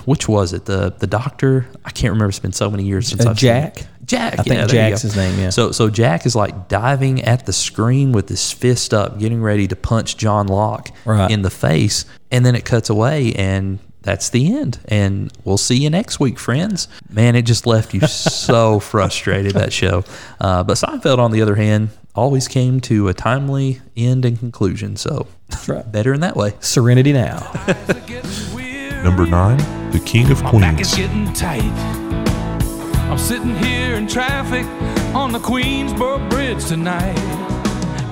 which 0.06 0.28
was 0.28 0.54
it? 0.54 0.66
The 0.66 0.94
the 0.98 1.08
doctor? 1.08 1.68
I 1.86 1.92
can't 1.92 2.12
remember. 2.14 2.30
It's 2.30 2.40
been 2.40 2.54
so 2.54 2.70
many 2.70 2.84
years 2.84 3.08
since 3.08 3.26
Uh, 3.26 3.32
I've 3.32 3.40
seen 3.40 3.50
it. 3.50 3.76
Jack? 3.76 3.86
Jack. 4.06 4.34
I 4.40 4.44
think 4.44 4.56
yeah, 4.56 4.62
you 4.64 4.68
Jack's 4.68 5.02
his 5.04 5.16
name, 5.16 5.40
yeah. 5.40 5.50
So 5.52 5.72
so 5.72 5.90
Jack 5.90 6.26
is 6.26 6.36
like 6.36 6.68
diving 6.68 7.22
at 7.24 7.46
the 7.46 7.54
screen 7.54 8.12
with 8.12 8.28
his 8.30 8.52
fist 8.52 8.94
up, 8.94 9.20
getting 9.20 9.42
ready 9.42 9.68
to 9.68 9.76
punch 9.76 10.18
John 10.18 10.48
Locke 10.48 10.90
Right. 11.06 11.30
in 11.32 11.42
the 11.44 11.50
face, 11.50 12.06
and 12.32 12.46
then 12.46 12.56
it 12.56 12.66
cuts 12.66 12.90
away 12.90 13.34
and 13.34 13.80
that's 14.04 14.30
the 14.32 14.58
end. 14.58 14.80
And 14.86 15.32
we'll 15.46 15.60
see 15.60 15.76
you 15.78 15.90
next 15.92 16.20
week, 16.20 16.40
friends. 16.40 16.88
Man, 17.10 17.36
it 17.36 17.44
just 17.44 17.68
left 17.68 17.94
you 17.94 18.02
so 18.08 18.80
frustrated 18.80 19.54
that 19.54 19.72
show. 19.72 20.04
Uh, 20.40 20.64
but 20.64 20.74
Seinfeld, 20.78 21.20
on 21.20 21.32
the 21.32 21.42
other 21.44 21.54
hand, 21.56 21.90
always 22.16 22.48
came 22.48 22.80
to 22.82 23.08
a 23.08 23.14
timely 23.14 23.82
end 23.96 24.26
and 24.26 24.38
conclusion. 24.38 24.96
So 24.96 25.28
right. 25.68 25.90
better 25.92 26.14
in 26.14 26.22
that 26.22 26.36
way. 26.36 26.54
Serenity 26.60 27.14
now. 27.14 27.52
Number 29.04 29.26
9, 29.26 29.92
The 29.92 30.02
King 30.06 30.32
of 30.32 30.44
Queens. 30.44 30.54
My 30.54 30.72
back 30.72 30.82
is 30.82 30.94
Queens. 30.94 31.08
getting 31.10 31.34
tight. 31.34 31.62
I'm 33.10 33.18
sitting 33.18 33.56
here 33.56 33.96
in 33.96 34.08
traffic 34.08 34.66
on 35.16 35.32
the 35.32 35.40
Queensboro 35.40 36.30
Bridge 36.30 36.64
tonight. 36.66 37.16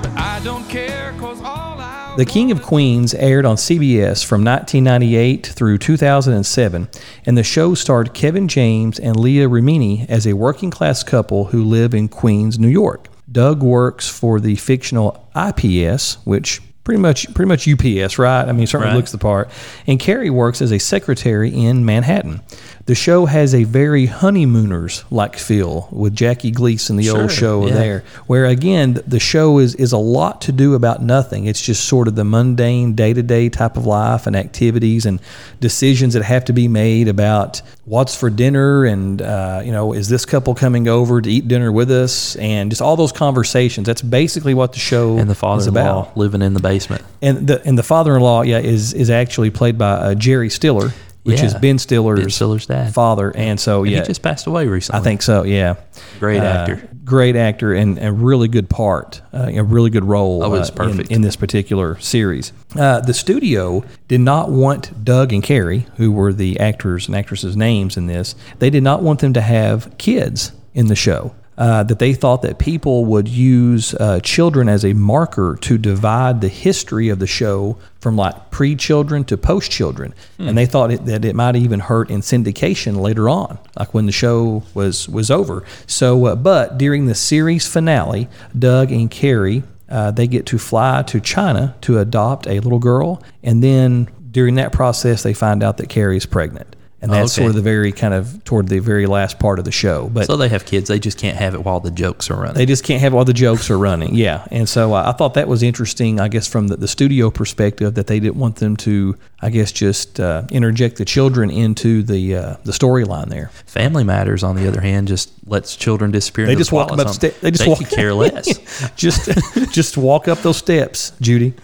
But 0.02 0.10
I 0.16 0.40
don't 0.42 0.68
care 0.68 1.14
cause 1.18 1.40
all 1.40 1.78
I 1.78 2.14
The 2.16 2.24
King 2.24 2.50
of 2.50 2.60
Queens 2.60 3.14
aired 3.14 3.46
on 3.46 3.54
CBS 3.56 4.24
from 4.24 4.42
1998 4.44 5.46
through 5.46 5.78
2007, 5.78 6.88
and 7.24 7.38
the 7.38 7.44
show 7.44 7.74
starred 7.74 8.12
Kevin 8.12 8.48
James 8.48 8.98
and 8.98 9.18
Leah 9.18 9.48
Remini 9.48 10.08
as 10.10 10.26
a 10.26 10.32
working 10.32 10.70
class 10.72 11.04
couple 11.04 11.46
who 11.46 11.64
live 11.64 11.94
in 11.94 12.08
Queens, 12.08 12.58
New 12.58 12.68
York. 12.68 13.06
Doug 13.30 13.62
works 13.62 14.08
for 14.08 14.40
the 14.40 14.56
fictional 14.56 15.28
IPS, 15.36 16.18
which 16.24 16.60
pretty 16.84 17.00
much 17.00 17.32
pretty 17.34 17.48
much 17.48 17.68
UPS, 17.68 18.18
right? 18.18 18.48
I 18.48 18.52
mean, 18.52 18.66
certainly 18.66 18.90
Right. 18.92 18.96
looks 18.96 19.12
the 19.12 19.18
part. 19.18 19.50
And 19.86 20.00
Carrie 20.00 20.30
works 20.30 20.60
as 20.62 20.72
a 20.72 20.78
secretary 20.78 21.50
in 21.50 21.84
Manhattan. 21.84 22.40
The 22.86 22.94
show 22.96 23.26
has 23.26 23.54
a 23.54 23.64
very 23.64 24.06
honeymooners 24.06 25.04
like 25.10 25.36
feel 25.36 25.86
with 25.92 26.14
Jackie 26.16 26.50
Gleason, 26.50 26.96
the 26.96 27.04
Sure, 27.04 27.22
old 27.22 27.30
show 27.32 27.66
yeah. 27.66 27.74
there 27.74 28.04
where 28.26 28.46
again 28.46 29.00
the 29.06 29.20
show 29.20 29.58
is 29.58 29.74
is 29.76 29.92
a 29.92 29.98
lot 29.98 30.40
to 30.42 30.52
do 30.52 30.74
about 30.74 31.02
nothing. 31.02 31.46
It's 31.46 31.60
just 31.62 31.84
sort 31.84 32.08
of 32.08 32.16
the 32.16 32.24
mundane 32.24 32.94
day-to-day 32.94 33.50
type 33.50 33.76
of 33.76 33.86
life 33.86 34.26
and 34.26 34.34
activities 34.34 35.06
and 35.06 35.20
decisions 35.60 36.14
that 36.14 36.22
have 36.24 36.44
to 36.46 36.52
be 36.52 36.66
made 36.68 37.06
about 37.06 37.62
what's 37.84 38.16
for 38.16 38.28
dinner 38.30 38.84
and 38.84 39.20
uh, 39.22 39.62
you 39.64 39.72
know 39.72 39.92
is 39.92 40.08
this 40.08 40.24
couple 40.24 40.54
coming 40.54 40.88
over 40.88 41.20
to 41.20 41.30
eat 41.30 41.46
dinner 41.46 41.70
with 41.70 41.90
us? 41.90 42.34
And 42.36 42.70
just 42.70 42.82
all 42.82 42.96
those 42.96 43.12
conversations. 43.12 43.86
That's 43.86 44.02
basically 44.02 44.54
what 44.54 44.72
the 44.72 44.78
show 44.80 45.16
And 45.18 45.28
the 45.30 45.34
father-in-law 45.34 45.80
about. 46.06 46.16
living 46.16 46.42
in 46.42 46.54
the 46.54 46.60
basement. 46.60 47.04
and 47.22 47.46
the 47.46 47.62
and 47.64 47.78
the 47.78 47.82
father-in-law 47.84 48.42
yeah 48.42 48.58
is 48.58 48.94
is 48.94 49.10
actually 49.10 49.50
played 49.50 49.76
by 49.78 49.92
uh, 49.92 50.14
Jerry 50.14 50.48
Stiller 50.50 50.90
which 51.22 51.42
is 51.42 51.54
Ben 51.54 51.78
Stiller's, 51.78 52.20
Ben 52.20 52.30
Stiller's 52.30 52.66
dad. 52.66 52.94
father 52.94 53.30
and 53.36 53.58
so 53.60 53.82
And 53.82 53.92
yeah 53.92 54.00
He 54.00 54.06
just 54.06 54.22
passed 54.22 54.46
away 54.46 54.66
recently. 54.66 55.00
I 55.00 55.04
think 55.04 55.22
so. 55.22 55.44
Yeah, 55.44 55.74
Great 56.18 56.40
Uh, 56.40 56.44
actor. 56.44 56.88
great 57.04 57.36
actor, 57.36 57.72
and 57.74 57.98
a 57.98 58.12
really 58.12 58.48
good 58.48 58.68
part, 58.70 59.20
uh, 59.34 59.50
a 59.52 59.62
really 59.62 59.90
good 59.90 60.04
role. 60.04 60.42
Oh, 60.42 60.46
it 60.54 60.58
was 60.58 60.70
uh, 60.70 60.72
in- 60.72 60.76
perfect. 60.90 61.10
in, 61.10 61.22
this 61.22 61.36
particular 61.36 61.98
series. 61.98 62.52
Uh, 62.78 63.00
the 63.00 63.14
studio 63.14 63.82
did 64.08 64.20
not 64.20 64.50
want 64.50 65.04
Doug 65.04 65.32
and 65.32 65.42
Carrie, 65.42 65.86
who 65.96 66.12
were 66.12 66.32
the 66.32 66.58
actors 66.60 67.06
and 67.08 67.16
actresses' 67.16 67.56
names 67.56 67.96
in 67.96 68.06
this. 68.06 68.34
They 68.58 68.70
did 68.70 68.82
not 68.82 69.02
want 69.02 69.20
them 69.20 69.32
to 69.34 69.40
have 69.40 69.96
kids 69.98 70.52
in 70.74 70.86
the 70.86 70.94
show. 70.96 71.34
Uh, 71.60 71.84
that 71.84 71.98
they 71.98 72.14
thought 72.14 72.40
that 72.42 72.58
people 72.58 73.04
would 73.04 73.28
use 73.28 73.94
uh, 73.94 74.18
children 74.20 74.68
as 74.68 74.84
a 74.84 74.94
marker 74.94 75.56
to 75.60 75.76
divide 75.76 76.40
the 76.40 76.48
history 76.48 77.10
of 77.10 77.18
the 77.18 77.26
show 77.26 77.76
from 78.00 78.16
like 78.16 78.50
pre-children 78.50 79.22
to 79.24 79.36
post-children, 79.36 80.14
and 80.38 80.56
they 80.56 80.64
thought 80.64 80.90
it, 80.90 81.04
that 81.04 81.22
it 81.22 81.36
might 81.36 81.54
even 81.54 81.78
hurt 81.78 82.10
in 82.10 82.22
syndication 82.22 82.96
later 82.96 83.28
on, 83.28 83.58
like 83.78 83.92
when 83.92 84.06
the 84.06 84.12
show 84.12 84.62
was 84.72 85.06
was 85.08 85.30
over. 85.30 85.62
So, 85.86 86.24
uh, 86.24 86.34
but 86.34 86.78
during 86.78 87.04
the 87.06 87.14
series 87.14 87.68
finale, 87.68 88.28
Doug 88.58 88.90
and 88.90 89.10
Carrie 89.10 89.62
uh, 89.90 90.10
they 90.12 90.26
get 90.26 90.46
to 90.46 90.58
fly 90.58 91.02
to 91.02 91.20
China 91.20 91.74
to 91.82 91.98
adopt 91.98 92.46
a 92.46 92.60
little 92.60 92.78
girl, 92.78 93.22
and 93.42 93.62
then 93.62 94.08
during 94.30 94.54
that 94.54 94.72
process, 94.72 95.22
they 95.22 95.34
find 95.34 95.62
out 95.62 95.76
that 95.78 95.88
Carrie's 95.88 96.26
pregnant, 96.26 96.76
and 97.02 97.10
that's 97.12 97.32
Okay. 97.32 97.42
sort 97.42 97.50
of 97.50 97.56
the 97.56 97.62
very 97.62 97.92
kind 97.92 98.12
of 98.14 98.44
toward 98.44 98.68
the 98.68 98.78
very 98.78 99.06
last 99.06 99.38
part 99.38 99.58
of 99.58 99.64
the 99.64 99.72
show. 99.72 100.10
But 100.12 100.26
So 100.26 100.36
they 100.36 100.48
have 100.48 100.64
kids. 100.66 100.88
They 100.88 100.98
just 100.98 101.18
can't 101.18 101.36
have 101.36 101.54
it 101.54 101.64
while 101.64 101.80
the 101.80 101.90
jokes 101.90 102.30
are 102.30 102.36
running. 102.36 102.54
they 102.54 102.66
just 102.66 102.84
can't 102.84 103.00
have 103.00 103.12
while 103.12 103.24
the 103.24 103.32
jokes 103.32 103.70
are 103.70 103.78
running. 103.78 104.14
Yeah, 104.14 104.44
and 104.50 104.68
so 104.68 104.94
uh, 104.94 105.04
I 105.06 105.12
thought 105.16 105.34
that 105.34 105.48
was 105.48 105.62
interesting. 105.62 106.20
I 106.20 106.28
guess 106.28 106.46
from 106.46 106.68
the, 106.68 106.76
the 106.76 106.88
studio 106.88 107.30
perspective, 107.30 107.94
that 107.94 108.06
they 108.06 108.20
didn't 108.20 108.36
want 108.36 108.56
them 108.56 108.76
to, 108.78 109.16
I 109.40 109.50
guess, 109.50 109.72
just 109.72 110.20
uh, 110.20 110.42
interject 110.50 110.96
the 110.98 111.04
children 111.04 111.50
into 111.50 112.02
the 112.02 112.36
uh, 112.36 112.56
the 112.64 112.72
storyline 112.72 113.28
there. 113.28 113.50
Family 113.66 114.04
Matters, 114.04 114.42
on 114.42 114.56
the 114.56 114.68
other 114.68 114.80
hand, 114.80 115.08
just 115.08 115.30
lets 115.46 115.76
children 115.76 116.10
disappear. 116.10 116.46
They 116.46 116.52
into 116.52 116.60
just 116.60 116.70
the 116.70 116.76
walk 116.76 116.88
plot 116.88 116.98
them 116.98 117.06
of 117.06 117.10
up. 117.10 117.14
Sta- 117.14 117.34
they 117.40 117.50
just 117.50 117.64
they 117.64 117.68
walk. 117.70 117.88
care 117.88 118.12
less. 118.14 118.90
just 118.96 119.28
just 119.72 119.96
walk 119.96 120.28
up 120.28 120.38
those 120.42 120.58
steps, 120.58 121.12
Judy. 121.20 121.54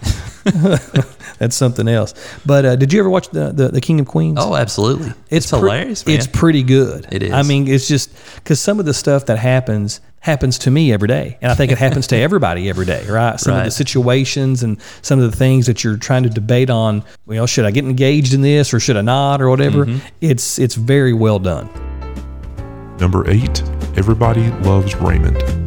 That's 1.39 1.55
something 1.55 1.87
else. 1.87 2.13
But 2.45 2.65
uh, 2.65 2.75
did 2.75 2.93
you 2.93 2.99
ever 2.99 3.09
watch 3.09 3.29
the, 3.29 3.51
the 3.51 3.69
the 3.69 3.81
King 3.81 3.99
of 3.99 4.07
Queens? 4.07 4.37
oh, 4.39 4.55
absolutely. 4.55 5.13
It's, 5.29 5.49
pre- 5.49 5.59
hilarious. 5.59 6.05
Man. 6.05 6.15
It's 6.15 6.27
pretty 6.27 6.63
good. 6.63 7.07
It 7.11 7.23
is. 7.23 7.31
I 7.31 7.43
mean, 7.43 7.67
it's 7.67 7.87
just 7.87 8.11
because 8.35 8.59
some 8.59 8.79
of 8.79 8.85
the 8.85 8.93
stuff 8.93 9.25
that 9.27 9.37
happens 9.37 10.01
happens 10.19 10.57
to 10.59 10.71
me 10.71 10.91
every 10.91 11.07
day, 11.07 11.37
and 11.41 11.51
I 11.51 11.55
think 11.55 11.71
it 11.71 11.77
happens 11.77 12.07
to 12.07 12.17
everybody 12.27 12.69
every 12.69 12.85
day, 12.85 13.05
right? 13.07 13.39
Some 13.39 13.55
of 13.55 13.63
the 13.65 13.71
situations 13.71 14.63
and 14.63 14.81
some 15.01 15.19
of 15.19 15.29
the 15.29 15.37
things 15.37 15.67
that 15.67 15.83
you're 15.83 15.97
trying 15.97 16.23
to 16.23 16.29
debate 16.29 16.69
on. 16.69 17.03
Well, 17.25 17.45
should 17.45 17.65
I 17.65 17.71
get 17.71 17.85
engaged 17.85 18.33
in 18.33 18.41
this 18.41 18.73
or 18.73 18.79
should 18.79 18.97
I 18.97 19.01
not 19.01 19.41
or 19.41 19.49
whatever? 19.49 19.85
Mm-hmm. 19.85 20.05
It's 20.21 20.59
it's 20.59 20.75
very 20.75 21.13
well 21.13 21.39
done. 21.39 21.69
Number 22.99 23.29
8. 23.29 23.61
Everybody 23.95 24.49
Loves 24.61 24.95
Raymond. 24.95 25.66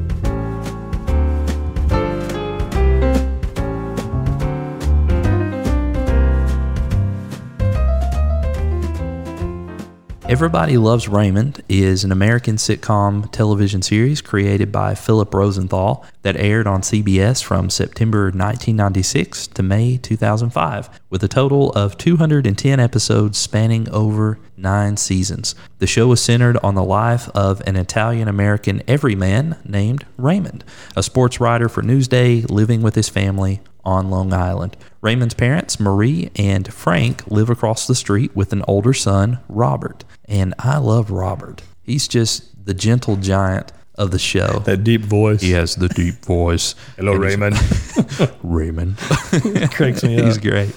Everybody 10.31 10.77
Loves 10.77 11.09
Raymond 11.09 11.61
is 11.69 12.05
an 12.05 12.13
American 12.13 12.55
sitcom 12.55 13.29
television 13.33 13.83
series 13.83 14.21
created 14.21 14.71
by 14.71 14.95
Philip 14.95 15.35
Rosenthal 15.35 16.07
that 16.23 16.37
aired 16.37 16.69
on 16.69 16.83
CBS 16.83 17.43
from 17.43 17.69
September 17.69 18.27
1996 18.27 19.49
to 19.49 19.65
May 19.65 19.97
2005, 19.97 21.01
with 21.11 21.25
a 21.25 21.29
total 21.29 21.73
of 21.73 21.99
210 21.99 22.79
episodes 22.79 23.39
spanning 23.39 23.89
over 23.89 24.39
nine 24.57 24.97
seasons. 24.97 25.57
The 25.81 25.89
show 25.89 26.07
was 26.07 26.23
centered 26.23 26.59
on 26.59 26.77
the 26.77 26.85
life 26.85 27.29
of 27.31 27.61
an 27.67 27.75
Italian 27.75 28.29
American 28.29 28.85
everyman 28.87 29.57
named 29.65 30.07
Raymond, 30.17 30.63
a 30.95 31.03
sports 31.03 31.41
writer 31.41 31.69
for 31.69 31.83
Newsday 31.83 32.49
living 32.49 32.83
with 32.83 32.95
his 32.95 33.09
family 33.09 33.63
on 33.91 34.09
Long 34.09 34.33
Island. 34.33 34.77
Raymond's 35.03 35.35
parents, 35.35 35.81
Marie 35.81 36.31
and 36.37 36.73
Frank, 36.73 37.27
live 37.27 37.51
across 37.51 37.87
the 37.87 37.95
street 37.95 38.35
with 38.37 38.53
an 38.53 38.63
older 38.69 38.95
son, 38.95 39.41
Robert. 39.49 40.05
And 40.27 40.55
I 40.59 40.79
love 40.79 41.11
Robert. 41.11 41.63
He's 41.83 42.07
just 42.07 42.65
the 42.65 42.75
gentle 42.75 43.17
giant 43.17 43.73
of 43.97 44.13
the 44.13 44.19
show. 44.19 44.61
That 44.61 44.85
deep 44.85 45.03
voice. 45.03 45.43
He 45.43 45.51
has 45.53 45.75
the 45.75 45.89
deep 45.89 46.25
voice. 46.25 46.75
Hello, 46.97 47.15
Raymond. 47.15 47.57
Raymond. 48.43 48.97
Cracks 49.73 50.03
me 50.03 50.23
He's 50.23 50.39
great. 50.39 50.75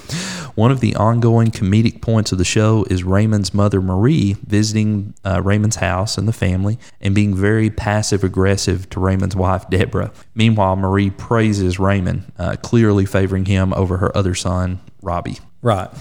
One 0.55 0.71
of 0.71 0.79
the 0.79 0.95
ongoing 0.95 1.49
comedic 1.49 2.01
points 2.01 2.31
of 2.31 2.37
the 2.37 2.45
show 2.45 2.85
is 2.89 3.03
Raymond's 3.03 3.53
mother, 3.53 3.81
Marie, 3.81 4.33
visiting 4.45 5.13
uh, 5.25 5.41
Raymond's 5.41 5.77
house 5.77 6.17
and 6.17 6.27
the 6.27 6.33
family 6.33 6.77
and 7.01 7.15
being 7.15 7.35
very 7.35 7.69
passive 7.69 8.23
aggressive 8.23 8.89
to 8.91 8.99
Raymond's 8.99 9.35
wife, 9.35 9.69
Deborah. 9.69 10.11
Meanwhile, 10.35 10.75
Marie 10.75 11.09
praises 11.09 11.79
Raymond, 11.79 12.31
uh, 12.37 12.55
clearly 12.61 13.05
favoring 13.05 13.45
him 13.45 13.73
over 13.73 13.97
her 13.97 14.15
other 14.15 14.35
son, 14.35 14.79
Robbie. 15.01 15.39
Right. 15.61 15.89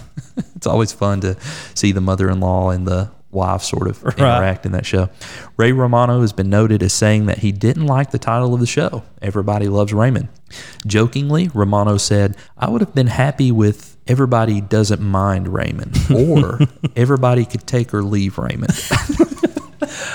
It's 0.55 0.65
always 0.65 0.93
fun 0.93 1.19
to 1.21 1.37
see 1.75 1.91
the 1.91 1.99
mother 1.99 2.29
in 2.29 2.39
law 2.39 2.69
and 2.69 2.87
the 2.87 3.11
wife 3.31 3.63
sort 3.63 3.87
of 3.87 4.01
interact 4.03 4.65
in 4.65 4.71
that 4.71 4.85
show. 4.85 5.09
Ray 5.57 5.73
Romano 5.73 6.21
has 6.21 6.31
been 6.31 6.49
noted 6.49 6.81
as 6.81 6.93
saying 6.93 7.25
that 7.25 7.39
he 7.39 7.51
didn't 7.51 7.85
like 7.85 8.11
the 8.11 8.19
title 8.19 8.53
of 8.53 8.59
the 8.59 8.65
show, 8.65 9.03
Everybody 9.21 9.67
Loves 9.67 9.93
Raymond. 9.93 10.29
Jokingly, 10.87 11.49
Romano 11.53 11.97
said, 11.97 12.37
I 12.57 12.69
would 12.69 12.81
have 12.81 12.95
been 12.95 13.07
happy 13.07 13.51
with 13.51 13.92
Everybody 14.07 14.59
Doesn't 14.61 15.01
Mind 15.01 15.47
Raymond 15.47 15.97
or 16.13 16.59
Everybody 16.95 17.45
Could 17.45 17.65
Take 17.65 17.93
or 17.93 18.03
Leave 18.03 18.37
Raymond. 18.37 18.73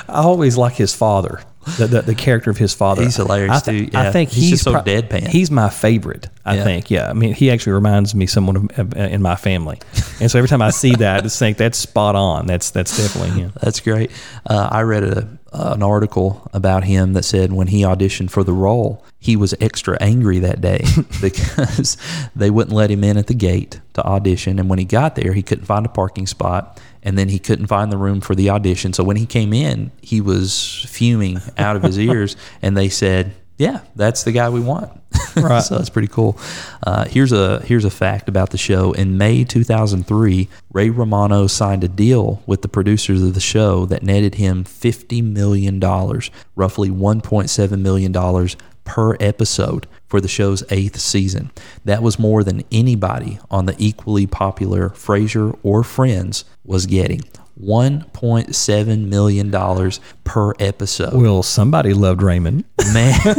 I 0.09 0.23
always 0.23 0.57
like 0.57 0.75
his 0.75 0.95
father, 0.95 1.41
the, 1.77 1.87
the, 1.87 2.03
the 2.03 2.15
character 2.15 2.51
of 2.51 2.57
his 2.57 2.73
father. 2.75 3.03
He's 3.03 3.17
hilarious, 3.17 3.57
I 3.57 3.61
thi- 3.61 3.87
too. 3.87 3.91
Yeah. 3.93 4.01
I 4.01 4.11
think 4.11 4.31
He's 4.31 4.43
he's, 4.45 4.51
just 4.53 4.65
so 4.65 4.73
deadpan. 4.75 5.29
He's 5.29 5.51
my 5.51 5.69
favorite. 5.69 6.29
I 6.45 6.57
Yeah. 6.57 6.65
think. 6.65 6.91
Yeah. 6.91 7.11
I 7.11 7.13
mean, 7.13 7.35
he 7.35 7.51
actually 7.51 7.73
reminds 7.73 8.15
me 8.15 8.27
someone 8.27 8.57
of, 8.57 8.79
of, 8.79 8.95
in 8.97 9.21
my 9.21 9.37
family, 9.37 9.79
and 10.21 10.31
so 10.31 10.39
every 10.39 10.49
time 10.49 10.63
I 10.63 10.71
see 10.71 10.95
that, 10.97 11.19
I 11.19 11.21
just 11.21 11.39
think 11.39 11.59
that's 11.59 11.77
spot 11.77 12.15
on. 12.17 12.47
That's 12.47 12.71
that's 12.71 12.97
definitely 12.97 13.41
him. 13.43 13.53
That's 13.61 13.81
great. 13.81 14.11
Uh, 14.47 14.69
I 14.71 14.83
read 14.83 15.05
a, 15.05 15.29
Uh, 15.51 15.73
an 15.75 15.83
article 15.83 16.47
about 16.53 16.85
him 16.85 17.15
that 17.15 17.25
said 17.25 17.51
when 17.51 17.69
he 17.69 17.81
auditioned 17.81 18.31
for 18.31 18.45
the 18.45 18.53
role, 18.53 19.03
he 19.19 19.35
was 19.35 19.55
extra 19.61 19.97
angry 19.99 20.39
that 20.39 20.61
day 20.61 20.85
because 21.23 21.97
they 22.37 22.51
wouldn't 22.51 22.77
let 22.77 22.91
him 22.91 23.03
in 23.03 23.17
at 23.17 23.29
the 23.29 23.35
gate 23.35 23.81
to 23.95 24.05
audition. 24.05 24.59
And 24.59 24.69
when 24.69 24.79
he 24.79 24.85
got 24.85 25.17
there, 25.17 25.33
he 25.33 25.43
couldn't 25.43 25.65
find 25.65 25.87
a 25.87 25.89
parking 25.89 26.27
spot. 26.27 26.79
And 27.03 27.17
then 27.17 27.31
he 27.31 27.39
couldn't 27.39 27.69
find 27.69 27.91
the 27.91 27.97
room 27.97 28.21
for 28.21 28.35
the 28.35 28.51
audition. 28.51 28.93
So 28.93 29.03
when 29.03 29.17
he 29.17 29.25
came 29.25 29.55
in, 29.55 29.91
he 30.03 30.21
was 30.21 30.85
fuming 30.87 31.41
out 31.57 31.77
of 31.77 31.83
his 31.83 31.99
ears. 31.99 32.37
And 32.61 32.77
they 32.77 32.91
said, 32.91 33.33
Yeah, 33.59 33.81
that's 33.97 34.23
the 34.23 34.33
guy 34.33 34.49
we 34.49 34.61
want. 34.61 34.93
Right. 35.37 35.63
so 35.63 35.77
that's 35.77 35.91
pretty 35.91 36.09
cool. 36.09 36.37
Uh, 36.85 37.05
here's 37.05 37.31
a 37.31 37.61
here's 37.61 37.85
a 37.85 37.91
fact 37.91 38.29
about 38.29 38.51
the 38.51 38.59
show. 38.59 38.91
In 38.91 39.17
May 39.19 39.45
2003, 39.45 40.49
Ray 40.73 40.91
Romano 40.91 41.47
signed 41.47 41.85
a 41.85 41.89
deal 41.89 42.43
with 42.45 42.63
the 42.63 42.69
producers 42.69 43.23
of 43.23 43.35
the 43.35 43.41
show 43.41 43.87
that 43.87 44.03
netted 44.03 44.35
him 44.35 44.65
50 44.65 45.23
million 45.23 45.79
dollars, 45.79 46.33
roughly 46.57 46.91
1.7 46.91 47.81
million 47.81 48.11
dollars 48.11 48.57
per 48.85 49.17
episode 49.21 49.87
for 50.09 50.21
the 50.21 50.27
show's 50.29 50.65
eighth 50.73 50.99
season. 50.99 51.53
That 51.85 52.03
was 52.03 52.19
more 52.19 52.43
than 52.43 52.65
anybody 52.73 53.39
on 53.49 53.67
the 53.67 53.77
equally 53.79 54.27
popular 54.27 54.89
Frasier 54.91 55.57
or 55.63 55.85
Friends 55.85 56.45
was 56.65 56.87
getting. 56.87 57.21
$1.7 57.63 59.07
million 59.09 59.93
per 60.25 60.53
episode. 60.61 61.15
Well, 61.15 61.43
somebody 61.43 61.93
loved 61.95 62.23
Raymond. 62.23 62.65
Man, 62.93 63.19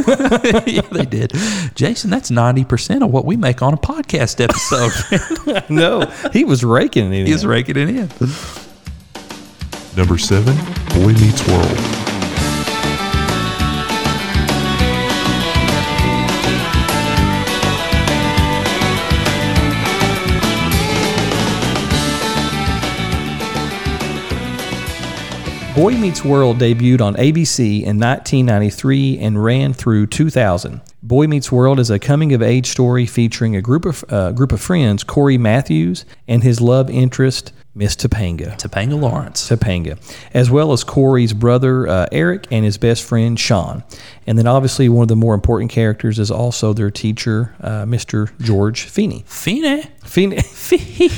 yeah, 0.65 0.82
they 0.91 1.05
did. 1.05 1.34
Jason, 1.75 2.10
that's 2.10 2.29
90% 2.29 3.03
of 3.03 3.12
what 3.12 3.25
we 3.25 3.38
make 3.38 3.62
on 3.62 3.73
a 3.73 3.77
podcast 3.77 4.39
episode. 4.41 5.69
no, 5.69 6.05
he 6.34 6.43
was 6.43 6.63
raking 6.63 7.13
it. 7.13 7.21
in. 7.21 7.25
He 7.27 7.34
was 7.34 7.45
raking 7.45 7.77
it 7.77 7.89
in. 7.89 8.10
Number 9.95 10.17
7. 10.17 10.55
Boy 10.93 11.13
Meets 11.13 11.47
World. 11.47 12.09
Boy 25.79 25.93
Meets 25.93 26.25
World 26.25 26.57
debuted 26.57 26.99
on 26.99 27.15
ABC 27.15 27.83
in 27.83 27.97
1993 27.97 29.17
and 29.19 29.41
ran 29.41 29.71
through 29.71 30.07
2000. 30.07 30.81
Boy 31.01 31.25
Meets 31.25 31.53
World 31.53 31.79
is 31.79 31.89
a 31.89 31.97
coming 31.97 32.33
of 32.33 32.41
age 32.41 32.67
story 32.67 33.05
featuring 33.05 33.55
a 33.55 33.61
group 33.61 33.85
of 33.85 34.03
uh, 34.09 34.33
group 34.33 34.51
of 34.51 34.59
friends, 34.59 35.05
Corey 35.05 35.37
Matthews 35.37 36.03
and 36.27 36.43
his 36.43 36.59
love 36.59 36.89
interest, 36.89 37.53
Miss 37.79 37.95
Topanga. 37.95 38.59
Topanga 38.59 38.99
Lawrence. 38.99 39.49
Topanga, 39.49 39.97
as 40.33 40.51
well 40.51 40.73
as 40.73 40.83
Corey's 40.83 41.31
brother 41.31 41.87
uh, 41.87 42.07
Eric 42.11 42.45
and 42.51 42.65
his 42.65 42.77
best 42.77 43.01
friend 43.01 43.39
Sean. 43.39 43.85
And 44.27 44.37
then 44.37 44.47
obviously 44.47 44.89
one 44.89 45.03
of 45.03 45.07
the 45.07 45.15
more 45.15 45.33
important 45.33 45.71
characters 45.71 46.19
is 46.19 46.29
also 46.29 46.73
their 46.73 46.91
teacher, 46.91 47.55
uh, 47.61 47.85
Mr. 47.85 48.37
George 48.41 48.83
Feeney. 48.83 49.23
Fine. 49.25 49.83
Feeney. 50.03 50.41
Fine. 50.41 51.09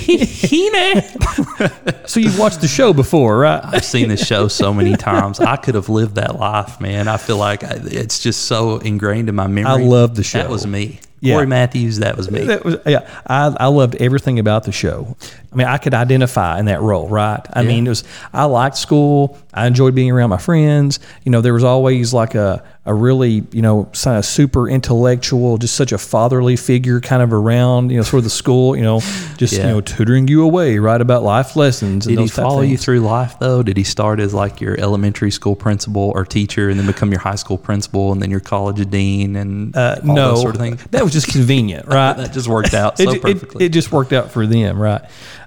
so 2.05 2.19
you've 2.19 2.37
watched 2.37 2.61
the 2.61 2.67
show 2.67 2.93
before, 2.93 3.39
right? 3.39 3.59
I've 3.65 3.83
seen 3.83 4.09
this 4.09 4.23
show 4.23 4.47
so 4.47 4.71
many 4.71 4.95
times. 4.95 5.39
I 5.39 5.55
could 5.55 5.73
have 5.73 5.89
lived 5.89 6.13
that 6.15 6.35
life, 6.35 6.79
man. 6.79 7.07
I 7.07 7.17
feel 7.17 7.37
like 7.37 7.63
I, 7.63 7.79
it's 7.81 8.19
just 8.19 8.43
so 8.43 8.77
ingrained 8.77 9.29
in 9.29 9.35
my 9.35 9.47
memory. 9.47 9.71
I 9.71 9.83
love 9.83 10.13
the 10.13 10.23
show. 10.23 10.37
That 10.37 10.51
was 10.51 10.67
me. 10.67 10.99
Yeah. 11.21 11.35
Corey 11.35 11.45
Matthews, 11.45 11.99
that 11.99 12.17
was 12.17 12.31
me. 12.31 12.45
That 12.45 12.65
was, 12.65 12.77
yeah, 12.85 13.07
I, 13.27 13.55
I 13.59 13.67
loved 13.67 13.95
everything 13.97 14.39
about 14.39 14.63
the 14.63 14.71
show. 14.71 15.15
I 15.51 15.55
mean, 15.57 15.67
I 15.67 15.77
could 15.77 15.93
identify 15.93 16.59
in 16.59 16.65
that 16.65 16.81
role, 16.81 17.09
right? 17.09 17.45
I 17.51 17.63
mean, 17.63 17.85
it 17.85 17.89
was 17.89 18.03
I 18.33 18.45
liked 18.45 18.77
school. 18.77 19.37
I 19.53 19.67
enjoyed 19.67 19.93
being 19.93 20.09
around 20.09 20.29
my 20.29 20.37
friends. 20.37 20.99
You 21.25 21.31
know, 21.31 21.41
there 21.41 21.53
was 21.53 21.65
always 21.65 22.13
like 22.13 22.35
a 22.35 22.63
a 22.85 22.93
really 22.93 23.43
you 23.51 23.61
know 23.61 23.87
kind 24.01 24.17
of 24.17 24.25
super 24.25 24.67
intellectual, 24.69 25.57
just 25.57 25.75
such 25.75 25.91
a 25.91 25.97
fatherly 25.97 26.55
figure 26.55 26.99
kind 27.01 27.21
of 27.21 27.31
around 27.33 27.91
you 27.91 27.97
know 27.97 28.03
sort 28.03 28.19
of 28.19 28.23
the 28.23 28.29
school. 28.29 28.77
You 28.77 28.83
know, 28.83 28.99
just 29.37 29.53
Yeah. 29.53 29.59
you 29.59 29.67
know 29.73 29.81
tutoring 29.81 30.29
you 30.29 30.43
away, 30.43 30.79
right 30.79 31.01
about 31.01 31.23
life 31.23 31.57
lessons. 31.57 32.05
Did 32.05 32.17
he 32.19 32.27
follow 32.27 32.61
you 32.61 32.77
through 32.77 33.01
life 33.01 33.37
though? 33.39 33.61
Did 33.61 33.75
he 33.75 33.83
start 33.83 34.21
as 34.21 34.33
like 34.33 34.61
your 34.61 34.79
elementary 34.79 35.31
school 35.31 35.57
principal 35.57 36.13
or 36.15 36.23
teacher, 36.25 36.69
and 36.69 36.79
then 36.79 36.87
become 36.87 37.11
your 37.11 37.19
high 37.19 37.35
school 37.35 37.57
principal, 37.57 38.13
and 38.13 38.21
then 38.21 38.31
your 38.31 38.39
college 38.39 38.89
dean, 38.89 39.35
and 39.35 39.75
Uh, 39.75 39.97
all 40.07 40.15
no, 40.15 40.35
sort 40.35 40.55
of 40.55 40.61
thing? 40.61 40.79
that 40.91 41.03
was 41.03 41.11
just 41.11 41.27
convenient, 41.27 41.87
right? 41.89 42.13
That 42.15 42.31
just 42.31 42.47
worked 42.47 42.73
out 42.73 42.97
so 42.97 43.11
it, 43.11 43.21
perfectly. 43.21 43.65
It, 43.65 43.69
just 43.69 43.91
worked 43.91 44.13
out 44.13 44.31
for 44.31 44.47
them, 44.47 44.81
right? 44.81 45.01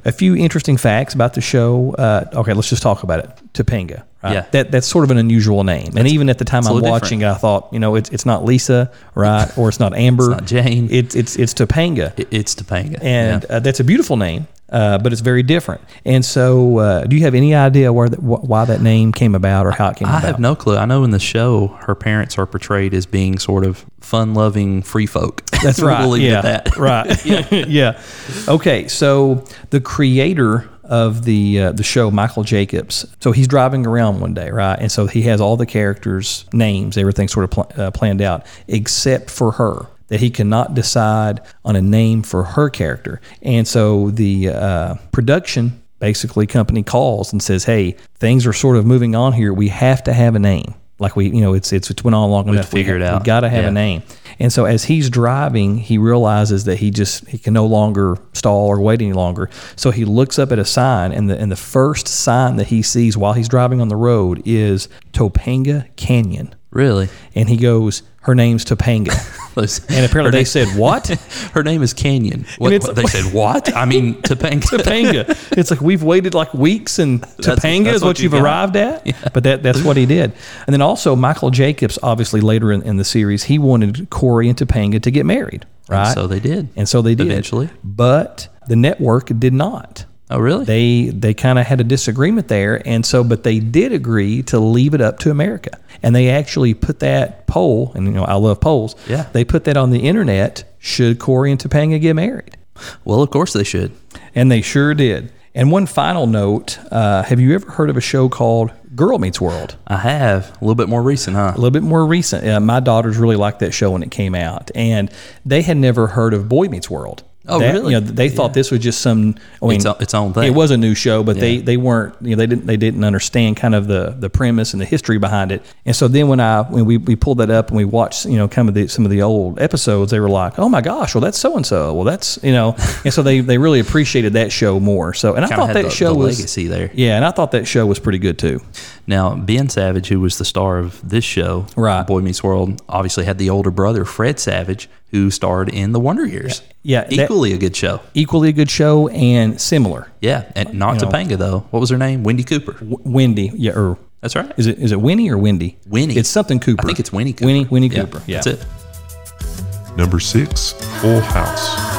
A 0.07 0.13
few 0.13 0.37
interesting 0.37 0.77
facts 0.77 1.15
about 1.15 1.33
the 1.35 1.41
show. 1.41 1.95
Uh, 1.97 2.25
okay, 2.35 2.53
let's 2.53 2.69
just 2.69 2.83
talk 2.83 3.03
about 3.03 3.21
it. 3.21 3.31
Topanga. 3.55 4.03
Right? 4.23 4.33
Yeah. 4.35 4.47
That 4.53 4.71
that's 4.71 4.87
sort 4.87 5.05
of 5.05 5.11
an 5.11 5.19
unusual 5.19 5.65
name, 5.65 5.97
and 5.97 6.09
even 6.09 6.29
at 6.31 6.39
the 6.39 6.45
time 6.47 6.61
it's 6.61 6.69
I'm 6.69 6.81
watching, 6.81 7.21
it, 7.23 7.27
I 7.29 7.35
thought, 7.35 7.69
you 7.73 7.79
know, 7.79 7.95
it's 7.95 8.09
it's 8.11 8.25
not 8.25 8.45
Lisa, 8.45 8.91
right, 9.15 9.51
or 9.59 9.69
it's 9.69 9.79
not 9.81 9.95
Amber, 10.07 10.31
not 10.31 10.47
Jane. 10.47 10.89
It's 10.91 11.15
it's 11.15 11.37
it's 11.37 11.53
Topanga, 11.55 12.19
It- 12.19 12.29
it's 12.31 12.55
Topanga, 12.55 12.99
and 13.03 13.43
Yeah. 13.49 13.57
uh, 13.57 13.61
that's 13.61 13.81
a 13.81 13.85
beautiful 13.85 14.17
name, 14.17 14.47
uh, 14.75 14.99
but 14.99 15.13
it's 15.13 15.23
very 15.23 15.45
different. 15.45 15.81
And 16.05 16.25
so, 16.25 16.79
uh, 16.79 17.05
do 17.05 17.15
you 17.15 17.23
have 17.23 17.37
any 17.37 17.55
idea 17.55 17.93
where 17.93 18.09
that, 18.09 18.19
wh- 18.19 18.43
why 18.43 18.65
that 18.65 18.83
name 18.83 19.13
came 19.13 19.37
about, 19.37 19.67
or 19.67 19.71
how 19.71 19.91
it 19.91 19.97
came 19.97 20.09
I 20.09 20.19
about? 20.19 20.25
I 20.25 20.27
have 20.27 20.41
no 20.41 20.57
clue. 20.57 20.77
I 20.77 20.85
know 20.85 21.05
in 21.05 21.11
the 21.11 21.21
show, 21.21 21.69
her 21.83 21.95
parents 21.95 22.37
are 22.39 22.47
portrayed 22.47 22.93
as 22.93 23.07
being 23.07 23.39
sort 23.39 23.65
of 23.65 23.87
fun-loving 24.01 24.83
free 24.83 25.07
folk. 25.07 25.47
That's 25.63 25.81
right. 25.81 26.05
we'll 26.05 26.19
yeah. 26.19 26.41
that. 26.41 26.77
right. 26.77 27.25
yeah. 27.69 28.03
Okay. 28.49 28.89
So 28.89 29.45
the 29.71 29.81
creator 29.81 30.69
of 30.83 31.25
the 31.25 31.61
uh, 31.61 31.73
the 31.73 31.85
show, 31.85 32.11
Michael 32.11 32.43
Jacobs. 32.43 33.07
So 33.21 33.31
he's 33.31 33.47
driving 33.47 33.87
around 33.87 34.19
one 34.19 34.35
day, 34.35 34.51
right? 34.51 34.79
And 34.79 34.91
so 34.91 35.07
he 35.07 35.23
has 35.23 35.41
all 35.41 35.57
the 35.57 35.67
characters' 35.67 36.47
names, 36.53 36.99
everything 36.99 37.29
sort 37.29 37.45
of 37.45 37.51
pl- 37.51 37.73
uh, 37.83 37.91
planned 37.93 38.21
out, 38.21 38.45
except 38.67 39.31
for 39.31 39.53
her. 39.53 39.87
That 40.09 40.21
he 40.21 40.29
cannot 40.31 40.75
decide 40.75 41.41
on 41.65 41.77
a 41.77 41.83
name 41.83 42.23
for 42.23 42.45
her 42.45 42.69
character, 42.69 43.21
and 43.43 43.67
so 43.67 44.11
the 44.11 44.51
uh, 44.51 44.95
production 45.13 45.81
basically 45.99 46.47
company 46.47 46.83
calls 46.83 47.33
and 47.33 47.43
says, 47.43 47.65
"Hey, 47.65 47.97
things 48.17 48.47
are 48.47 48.53
sort 48.53 48.77
of 48.77 48.85
moving 48.85 49.15
on 49.15 49.33
here. 49.33 49.53
We 49.55 49.69
have 49.69 50.05
to 50.05 50.13
have 50.13 50.35
a 50.35 50.39
name. 50.39 50.75
Like 50.99 51.17
we, 51.17 51.27
you 51.31 51.41
know, 51.41 51.55
it's 51.55 51.73
it's, 51.73 51.91
it's 51.91 52.05
went 52.05 52.15
on 52.15 52.31
long 52.31 52.49
enough. 52.49 52.69
figure 52.69 52.95
we, 52.97 53.03
it 53.03 53.07
out. 53.07 53.23
We 53.23 53.25
got 53.27 53.41
to 53.41 53.49
have 53.49 53.65
Yeah. 53.65 53.71
a 53.71 53.73
name." 53.73 54.03
And 54.39 54.53
so 54.53 54.65
as 54.65 54.85
he's 54.85 55.09
driving, 55.09 55.79
he 55.79 55.97
realizes 55.97 56.65
that 56.65 56.77
he 56.79 56.91
just 56.91 57.27
he 57.29 57.39
can 57.39 57.55
no 57.55 57.65
longer 57.67 58.19
stall 58.35 58.67
or 58.67 58.81
wait 58.81 59.01
any 59.01 59.13
longer. 59.13 59.49
So 59.77 59.91
he 59.91 60.05
looks 60.05 60.39
up 60.39 60.53
at 60.53 60.59
a 60.59 60.65
sign, 60.67 61.13
and 61.13 61.31
the 61.31 61.39
and 61.41 61.51
the 61.51 61.57
first 61.57 62.07
sign 62.09 62.57
that 62.57 62.67
he 62.67 62.83
sees 62.83 63.17
while 63.17 63.33
he's 63.33 63.49
driving 63.49 63.81
on 63.81 63.89
the 63.89 63.97
road 63.97 64.43
is 64.45 64.89
Topanga 65.13 65.87
Canyon, 65.97 66.55
Really? 66.71 67.09
and 67.35 67.49
he 67.49 67.57
goes, 67.57 68.03
"Her 68.25 68.35
name's 68.35 68.65
Topanga." 68.65 69.13
And 69.57 70.05
apparently 70.05 70.33
they 70.33 70.39
name- 70.39 70.45
said, 70.47 70.67
"What?" 70.77 71.07
Her 71.55 71.63
name 71.63 71.83
is 71.83 71.95
Canyon. 71.95 72.45
What, 72.59 72.73
what- 72.83 72.97
they 72.97 73.05
said 73.07 73.33
what? 73.33 73.73
I 73.77 73.85
mean 73.85 74.15
Topanga. 74.23 74.63
Topanga. 74.63 75.57
It's 75.57 75.71
like 75.71 75.81
we've 75.81 76.03
waited 76.03 76.35
like 76.35 76.53
weeks, 76.55 76.99
and 76.99 77.23
Topanga 77.23 77.85
that's 77.85 77.97
is 77.97 78.03
what, 78.03 78.09
what 78.09 78.19
you 78.19 78.25
you've 78.25 78.33
got. 78.33 78.43
arrived 78.43 78.75
at. 78.77 79.33
But 79.33 79.45
that 79.45 79.63
that's 79.63 79.83
what 79.83 79.97
he 79.97 80.07
did. 80.07 80.33
And 80.67 80.75
then 80.75 80.83
also 80.83 81.15
Michael 81.15 81.51
Jacobs, 81.51 82.01
obviously 82.03 82.41
later 82.41 82.73
in, 82.73 82.83
in 82.83 82.97
the 82.97 83.05
series, 83.05 83.45
he 83.45 83.61
wanted 83.61 84.11
Corey 84.11 84.49
and 84.49 84.59
Topanga 84.59 85.01
to 85.03 85.11
get 85.13 85.25
married, 85.25 85.67
right? 85.89 86.13
so 86.13 86.27
they 86.27 86.41
did. 86.41 86.69
and 86.75 86.89
so 86.89 87.01
they 87.01 87.15
did 87.15 87.29
Eventually. 87.29 87.69
But 87.85 88.49
the 88.67 88.75
network 88.77 89.31
did 89.39 89.53
not. 89.55 90.05
Oh, 90.31 90.39
really? 90.41 90.65
They 90.65 91.11
they 91.11 91.33
kind 91.35 91.59
of 91.61 91.67
had 91.67 91.81
a 91.81 91.85
disagreement 91.85 92.49
there, 92.49 92.83
and 92.89 93.07
so 93.07 93.23
but 93.23 93.45
they 93.45 93.61
did 93.61 93.93
agree 93.93 94.43
to 94.45 94.59
leave 94.59 94.95
it 94.95 95.01
up 95.01 95.21
to 95.21 95.31
America, 95.31 95.79
and 96.05 96.15
they 96.15 96.29
actually 96.29 96.75
put 96.75 97.01
that 97.01 97.47
poll, 97.47 97.91
and 97.95 98.07
you 98.07 98.13
know 98.13 98.25
I 98.25 98.35
love 98.35 98.61
polls. 98.61 98.95
Yeah. 99.09 99.27
they 99.33 99.45
put 99.45 99.65
that 99.65 99.77
on 99.77 99.91
the 99.91 100.01
internet. 100.01 100.65
Should 100.79 101.19
Corey 101.19 101.51
and 101.51 101.59
Topanga 101.59 102.01
get 102.01 102.15
married? 102.15 102.57
well, 103.05 103.23
of 103.23 103.31
course 103.31 103.55
they 103.55 103.65
should. 103.65 103.93
And 104.35 104.51
they 104.53 104.61
sure 104.61 104.93
did. 104.95 105.33
And 105.55 105.71
one 105.71 105.87
final 105.87 106.27
note 106.27 106.79
uh, 106.91 107.23
have 107.23 107.41
you 107.41 107.55
ever 107.55 107.71
heard 107.71 107.89
of 107.89 107.97
a 107.97 108.01
show 108.03 108.29
called 108.29 108.73
Girl 108.95 109.19
Meets 109.19 109.41
World? 109.41 109.77
I 109.87 109.97
have 109.97 110.51
a 110.51 110.65
little 110.65 110.75
bit 110.75 110.89
more 110.89 111.03
recent, 111.03 111.37
huh? 111.37 111.53
A 111.55 111.57
little 111.57 111.71
bit 111.71 111.83
more 111.85 112.05
recent. 112.05 112.47
Uh, 112.47 112.61
my 112.61 112.81
daughters 112.81 113.17
really 113.17 113.37
liked 113.37 113.61
that 113.61 113.73
show 113.73 113.93
when 113.93 114.03
it 114.03 114.11
came 114.11 114.35
out, 114.35 114.71
and 114.75 115.11
they 115.47 115.63
had 115.63 115.77
never 115.79 116.09
heard 116.09 116.35
of 116.35 116.49
Boy 116.49 116.67
Meets 116.67 116.91
World. 116.91 117.23
Oh, 117.47 117.59
That- 117.59 117.75
really? 117.75 117.95
You 117.95 118.01
know, 118.01 118.07
they 118.07 118.29
thought 118.31 118.55
this 118.55 118.71
was 118.71 118.81
just 118.81 119.01
some. 119.03 119.35
I 119.63 119.67
mean, 119.67 119.77
Its 119.77 119.85
o- 119.87 119.97
its 120.01 120.15
own 120.15 120.33
thing. 120.33 120.45
It 120.45 120.55
was 120.55 120.71
a 120.71 120.77
new 120.79 120.95
show, 120.95 121.23
but 121.23 121.39
they 121.39 121.57
Yeah. 121.57 121.63
they 121.65 121.77
weren't. 121.77 122.15
You 122.23 122.31
know, 122.31 122.37
they 122.37 122.47
didn't 122.47 122.67
they 122.67 122.77
didn't 122.79 123.05
understand 123.05 123.57
kind 123.57 123.75
of 123.75 123.87
the 123.87 124.15
the 124.19 124.31
premise 124.31 124.73
and 124.73 124.81
the 124.81 124.87
history 124.87 125.19
behind 125.19 125.53
it. 125.53 125.63
And 125.85 125.95
so 125.95 126.09
then 126.09 126.29
when 126.29 126.41
I 126.41 126.63
when 126.63 126.87
we, 126.87 126.97
we 126.97 127.17
pulled 127.17 127.39
that 127.39 127.51
up 127.51 127.69
and 127.69 127.77
we 127.77 127.85
watched 127.85 128.25
you 128.25 128.37
know 128.37 128.49
kind 128.49 128.69
of 128.69 128.75
the, 128.75 128.89
some 128.89 129.05
of 129.05 129.11
the 129.11 129.21
old 129.23 129.61
episodes, 129.61 130.11
they 130.11 130.21
were 130.21 130.31
like, 130.31 130.59
oh 130.59 130.69
my 130.71 130.81
gosh, 130.81 131.15
well 131.15 131.21
that's 131.21 131.39
so 131.39 131.55
and 131.57 131.67
so. 131.67 131.93
Well 131.93 132.05
that's 132.05 132.39
you 132.43 132.53
know, 132.53 132.77
and 133.05 133.13
so 133.13 133.23
they 133.23 133.41
they 133.41 133.59
really 133.59 133.81
appreciated 133.81 134.33
that 134.33 134.51
show 134.51 134.81
more. 134.81 135.13
So 135.13 135.35
and 135.35 135.45
I 135.45 135.49
thought 135.49 135.75
that 135.75 135.85
the- 135.85 135.91
show 135.91 136.13
the 136.15 136.19
was 136.21 136.39
legacy 136.39 136.67
there. 136.67 136.91
Yeah, 136.95 137.17
and 137.17 137.25
I 137.27 137.31
thought 137.31 137.51
that 137.53 137.67
show 137.69 137.85
was 137.85 137.99
pretty 137.99 138.19
good 138.19 138.39
too. 138.39 138.61
Now, 139.07 139.35
Ben 139.35 139.69
Savage, 139.69 140.09
who 140.09 140.19
was 140.21 140.39
the 140.39 140.47
star 140.47 140.79
of 140.79 141.07
this 141.07 141.25
show, 141.25 141.67
Right. 141.77 142.07
Boy 142.07 142.21
Meets 142.23 142.43
World, 142.43 142.81
obviously 142.89 143.27
had 143.27 143.37
the 143.37 143.51
older 143.51 143.71
brother, 143.71 144.07
Fred 144.07 144.41
Savage, 144.41 144.89
who 145.15 145.31
starred 145.31 145.69
in 145.69 145.93
The 145.93 146.01
Wonder 146.01 146.27
Years. 146.27 146.61
Yeah, 146.83 147.05
that- 147.05 147.13
Equally 147.13 147.53
a 147.53 147.57
good 147.57 147.77
show. 147.77 148.01
Equally 148.15 148.49
a 148.49 148.53
good 148.53 148.69
show 148.69 149.07
and 149.09 149.61
similar. 149.61 150.09
Yeah. 150.21 150.51
And 150.57 150.75
not 150.75 150.95
You 151.01 151.07
know. 151.07 151.13
Topanga, 151.13 151.39
though. 151.39 151.61
What 151.71 151.79
was 151.79 151.91
her 151.91 151.97
name? 151.99 152.25
Wendy 152.25 152.43
Cooper. 152.43 152.73
W- 152.73 152.99
Wendy, 153.05 153.53
yeah, 153.55 153.73
or 153.79 153.97
That's 154.21 154.35
right. 154.35 154.53
is 154.57 154.67
it 154.67 154.79
is 154.79 154.91
it 154.91 155.01
Winnie 155.01 155.31
or 155.31 155.39
Wendy? 155.39 155.79
Winnie. 155.89 156.17
It's 156.17 156.29
something 156.29 156.59
Cooper. 156.59 156.83
I 156.83 156.87
think 156.87 156.99
it's 156.99 157.13
Winnie 157.13 157.33
Cooper. 157.33 157.47
Winnie 157.47 157.65
Winnie 157.67 157.89
Cooper. 157.91 158.23
Yeah, 158.27 158.41
That's 158.43 158.47
it. 158.49 159.97
Number 159.97 160.19
6. 160.19 160.73
Full 161.01 161.21
House. 161.21 161.94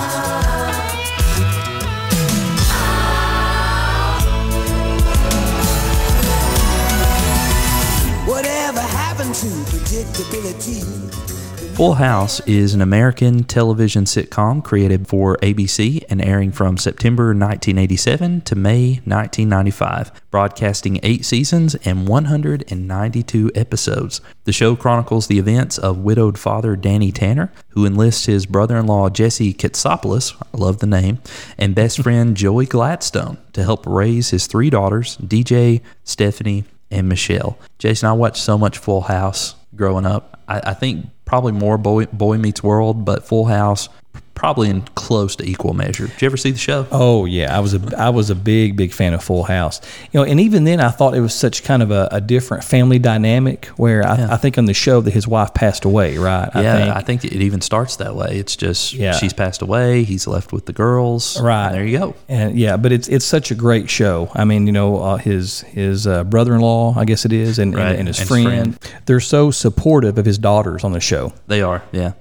Full 11.76 11.96
House 11.96 12.40
is 12.48 12.74
an 12.74 12.80
American 12.80 13.44
television 13.44 14.06
sitcom 14.06 14.64
created 14.64 15.10
for 15.10 15.36
ABC 15.42 16.06
and 16.10 16.22
airing 16.22 16.54
from 16.54 16.78
September 16.78 17.26
1987 17.26 18.40
to 18.42 18.56
May 18.56 19.02
1995, 19.04 20.30
broadcasting 20.32 21.02
eight 21.04 21.26
seasons 21.26 21.76
and 21.84 22.08
192 22.08 23.52
episodes. 23.56 24.22
The 24.46 24.54
show 24.54 24.78
chronicles 24.78 25.28
the 25.28 25.38
events 25.38 25.78
of 25.78 25.98
widowed 25.98 26.40
father 26.40 26.78
Danny 26.78 27.12
Tanner, 27.12 27.52
who 27.72 27.86
enlists 27.86 28.26
his 28.26 28.46
brother 28.46 28.78
in 28.78 28.88
law 28.88 29.10
Jesse 29.10 29.54
Katsopolis, 29.54 30.34
I 30.42 30.58
love 30.58 30.80
the 30.80 30.88
name, 30.88 31.20
and 31.58 31.76
best 31.76 32.02
friend 32.02 32.38
Joey 32.38 32.68
Gladstone 32.68 33.38
to 33.52 33.66
help 33.66 33.86
raise 33.86 34.30
his 34.30 34.48
three 34.48 34.70
daughters, 34.70 35.18
DJ, 35.18 35.82
Stephanie, 36.06 36.64
and 36.90 37.10
Michelle. 37.10 37.60
Jason, 37.80 38.08
I 38.08 38.14
watched 38.14 38.42
so 38.42 38.58
much 38.58 38.78
Full 38.78 39.02
House 39.02 39.56
growing 39.76 40.06
up. 40.06 40.40
I, 40.48 40.62
I 40.72 40.74
think 40.74 41.08
probably 41.26 41.52
more 41.52 41.78
Boy, 41.78 42.06
Boy 42.06 42.38
Meets 42.38 42.64
World, 42.64 43.06
but 43.06 43.26
Full 43.28 43.46
House 43.46 43.90
probably 44.36 44.70
in 44.70 44.82
close 44.96 45.36
to 45.38 45.44
equal 45.50 45.74
measure. 45.74 46.08
Did 46.08 46.22
you 46.22 46.26
ever 46.28 46.38
see 46.38 46.52
the 46.52 46.58
show? 46.58 46.86
Oh 46.92 47.26
yeah, 47.26 47.56
I 47.56 47.60
was 47.62 47.74
a 47.74 47.82
I 47.98 48.10
was 48.10 48.30
a 48.30 48.36
big 48.36 48.76
big 48.76 48.94
fan 48.94 49.14
of 49.14 49.24
Full 49.24 49.44
House. 49.44 49.82
You 50.12 50.20
know, 50.20 50.26
and 50.26 50.40
even 50.40 50.66
then 50.66 50.80
I 50.80 50.90
thought 50.90 51.16
it 51.16 51.22
was 51.22 51.34
such 51.34 51.64
kind 51.64 51.82
of 51.82 51.90
a, 51.92 52.08
a 52.12 52.22
different 52.22 52.64
family 52.64 53.00
dynamic 53.00 53.66
where 53.78 54.06
I, 54.06 54.34
I 54.34 54.38
think 54.38 54.58
on 54.58 54.66
the 54.66 54.74
show 54.74 55.02
that 55.02 55.12
his 55.14 55.28
wife 55.28 55.54
passed 55.54 55.86
away, 55.86 56.18
right? 56.18 56.50
yeah, 56.56 56.94
I 56.94 56.98
I 57.00 57.02
think. 57.02 57.24
it 57.26 57.34
even 57.34 57.62
starts 57.62 57.96
that 57.98 58.16
way. 58.16 58.38
It's 58.38 58.56
just 58.56 58.94
Yeah. 58.94 59.14
she's 59.14 59.34
passed 59.34 59.62
away. 59.62 60.04
He's 60.04 60.28
left 60.28 60.52
with 60.54 60.66
the 60.66 60.74
girls. 60.74 61.40
Right. 61.42 61.72
there 61.72 61.86
you 61.86 61.98
go. 61.98 62.16
And 62.30 62.58
yeah, 62.60 62.78
but 62.78 62.92
it's 62.92 63.08
it's 63.08 63.26
such 63.26 63.52
a 63.52 63.56
great 63.56 63.90
show. 63.90 64.30
I 64.36 64.46
mean, 64.46 64.68
you 64.68 64.74
know, 64.74 65.00
uh, 65.02 65.18
his 65.18 65.62
his 65.62 66.06
uh, 66.08 66.24
brother-in-law, 66.26 66.96
I 66.98 67.06
guess 67.06 67.26
it 67.26 67.32
is, 67.34 67.58
and, 67.60 67.74
Right, 67.74 67.90
and, 67.92 68.00
and 68.00 68.08
his 68.10 68.20
and 68.20 68.30
his 68.30 68.44
friend. 68.46 68.80
They're 69.06 69.20
so 69.20 69.52
supportive 69.52 70.18
of 70.18 70.26
his 70.26 70.38
daughters 70.38 70.84
on 70.84 70.92
the 70.92 71.00
show. 71.00 71.34
They 71.48 71.62
are, 71.62 71.82
yeah. 71.92 72.14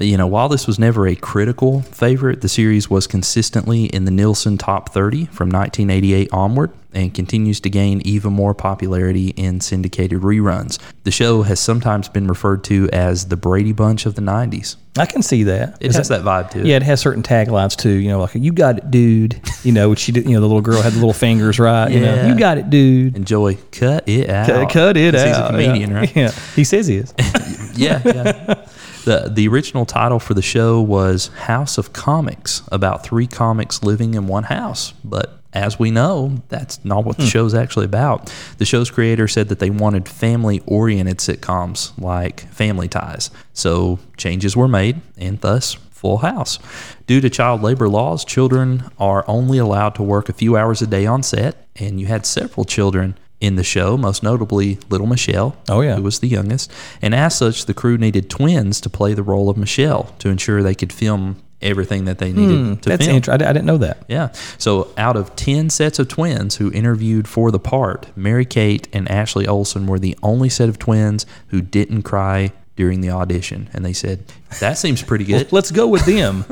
You 0.00 0.16
know, 0.16 0.26
while 0.26 0.48
this 0.48 0.66
was 0.66 0.78
never 0.78 1.06
a 1.06 1.14
critical 1.14 1.82
favorite, 1.82 2.40
the 2.40 2.48
series 2.48 2.90
was 2.90 3.06
consistently 3.06 3.84
in 3.84 4.04
the 4.06 4.10
Nielsen 4.10 4.58
Top 4.58 4.88
30 4.88 5.26
from 5.26 5.48
1988 5.50 6.30
onward 6.32 6.72
and 6.92 7.14
continues 7.14 7.60
to 7.60 7.70
gain 7.70 8.00
even 8.04 8.32
more 8.32 8.54
popularity 8.54 9.28
in 9.30 9.60
syndicated 9.60 10.20
reruns. 10.22 10.80
The 11.04 11.10
show 11.12 11.42
has 11.42 11.60
sometimes 11.60 12.08
been 12.08 12.26
referred 12.26 12.64
to 12.64 12.88
as 12.92 13.26
the 13.28 13.36
Brady 13.36 13.72
Bunch 13.72 14.04
of 14.06 14.16
the 14.16 14.22
90s. 14.22 14.76
I 14.98 15.06
can 15.06 15.22
see 15.22 15.44
that. 15.44 15.76
It 15.80 15.92
has 15.94 16.08
that 16.08 16.22
vibe 16.22 16.50
too. 16.52 16.62
Yeah, 16.66 16.76
it 16.76 16.82
has 16.84 17.00
certain 17.00 17.22
taglines 17.24 17.76
too. 17.76 17.90
You 17.90 18.08
know, 18.10 18.20
like 18.20 18.34
"You 18.36 18.52
got 18.52 18.78
it, 18.78 18.92
dude." 18.92 19.40
You 19.64 19.72
know, 19.72 19.90
which 19.90 19.98
she 19.98 20.12
did. 20.12 20.24
You 20.24 20.34
know, 20.34 20.40
the 20.40 20.46
little 20.46 20.60
girl 20.62 20.82
had 20.82 20.92
the 20.92 20.98
little 20.98 21.12
fingers, 21.12 21.58
right? 21.58 21.90
You 21.90 21.98
know, 21.98 22.14
Yeah. 22.14 22.28
you 22.28 22.38
got 22.38 22.58
it, 22.58 22.70
dude. 22.70 23.16
And 23.16 23.26
Joey, 23.26 23.56
cut 23.72 24.08
it 24.08 24.30
out. 24.30 24.46
Cut, 24.46 24.70
cut 24.70 24.96
it 24.96 25.16
out. 25.16 25.26
He's 25.26 25.36
a 25.36 25.46
comedian, 25.48 25.90
yeah. 25.90 25.96
right? 25.96 26.16
Yeah, 26.16 26.30
he 26.54 26.62
says 26.62 26.86
he 26.86 26.98
is. 26.98 27.12
yeah, 27.74 28.00
yeah. 28.04 28.63
The 29.04 29.30
The 29.32 29.48
original 29.48 29.86
title 29.86 30.18
for 30.18 30.34
the 30.34 30.42
show 30.42 30.80
was 30.80 31.28
House 31.28 31.78
of 31.78 31.92
Comics, 31.92 32.62
about 32.72 33.04
three 33.04 33.26
comics 33.26 33.82
living 33.82 34.14
in 34.14 34.26
one 34.26 34.44
house. 34.44 34.92
But 35.04 35.40
as 35.52 35.78
we 35.78 35.90
know, 35.90 36.42
that's 36.48 36.84
not 36.84 37.04
what 37.04 37.16
the 37.16 37.22
hmm. 37.22 37.28
show's 37.28 37.54
actually 37.54 37.84
about. 37.84 38.32
The 38.58 38.64
show's 38.64 38.90
creator 38.90 39.28
said 39.28 39.48
that 39.48 39.60
they 39.60 39.70
wanted 39.70 40.08
family 40.08 40.60
oriented 40.66 41.18
sitcoms 41.18 41.96
like 41.98 42.40
Family 42.52 42.88
Ties. 42.88 43.30
So 43.52 44.00
changes 44.16 44.56
were 44.56 44.68
made, 44.68 45.00
and 45.16 45.40
thus 45.40 45.74
Full 45.90 46.18
House. 46.18 46.58
Due 47.06 47.20
to 47.20 47.30
child 47.30 47.62
labor 47.62 47.88
laws, 47.88 48.24
children 48.24 48.90
are 48.98 49.24
only 49.28 49.58
allowed 49.58 49.94
to 49.94 50.02
work 50.02 50.28
a 50.28 50.34
few 50.34 50.56
hours 50.56 50.82
a 50.82 50.86
day 50.86 51.06
on 51.06 51.22
set, 51.22 51.66
and 51.76 52.00
you 52.00 52.06
had 52.06 52.26
several 52.26 52.64
children 52.64 53.16
in 53.44 53.56
the 53.56 53.64
show, 53.64 53.96
most 53.96 54.22
notably 54.22 54.78
little 54.88 55.06
Michelle, 55.06 55.56
Oh, 55.68 55.80
yeah. 55.80 55.96
who 55.96 56.02
was 56.02 56.20
the 56.20 56.28
youngest. 56.28 56.70
And 57.02 57.14
as 57.14 57.36
such, 57.36 57.66
the 57.66 57.74
crew 57.74 57.98
needed 57.98 58.30
twins 58.30 58.80
to 58.82 58.90
play 58.90 59.14
the 59.14 59.22
role 59.22 59.48
of 59.50 59.56
Michelle 59.56 60.14
to 60.20 60.28
ensure 60.28 60.62
they 60.62 60.74
could 60.74 60.92
film 60.92 61.36
everything 61.62 62.04
that 62.04 62.18
they 62.18 62.30
needed 62.32 62.58
hmm, 62.58 62.74
to 62.76 62.88
That's 62.90 63.06
film. 63.06 63.16
interesting. 63.16 63.46
I, 63.46 63.50
I 63.50 63.52
didn't 63.52 63.66
know 63.66 63.78
that. 63.78 64.04
Yeah. 64.08 64.32
So 64.58 64.92
out 64.98 65.16
of 65.16 65.34
10 65.36 65.70
sets 65.70 65.98
of 65.98 66.08
twins 66.08 66.56
who 66.56 66.70
interviewed 66.72 67.26
for 67.26 67.50
the 67.50 67.58
part, 67.58 68.14
Mary 68.16 68.44
Kate 68.44 68.86
and 68.92 69.10
Ashley 69.10 69.46
Olsen 69.46 69.86
were 69.86 69.98
the 69.98 70.16
only 70.22 70.48
set 70.50 70.68
of 70.68 70.78
twins 70.78 71.24
who 71.48 71.62
didn't 71.62 72.02
cry 72.02 72.52
during 72.76 73.00
the 73.00 73.10
audition. 73.10 73.70
And 73.72 73.84
they 73.84 73.92
said, 73.94 74.24
that 74.60 74.76
seems 74.76 75.02
pretty 75.02 75.24
good. 75.24 75.52
Let's 75.52 75.70
go 75.70 75.86
with 75.88 76.04
them. 76.04 76.44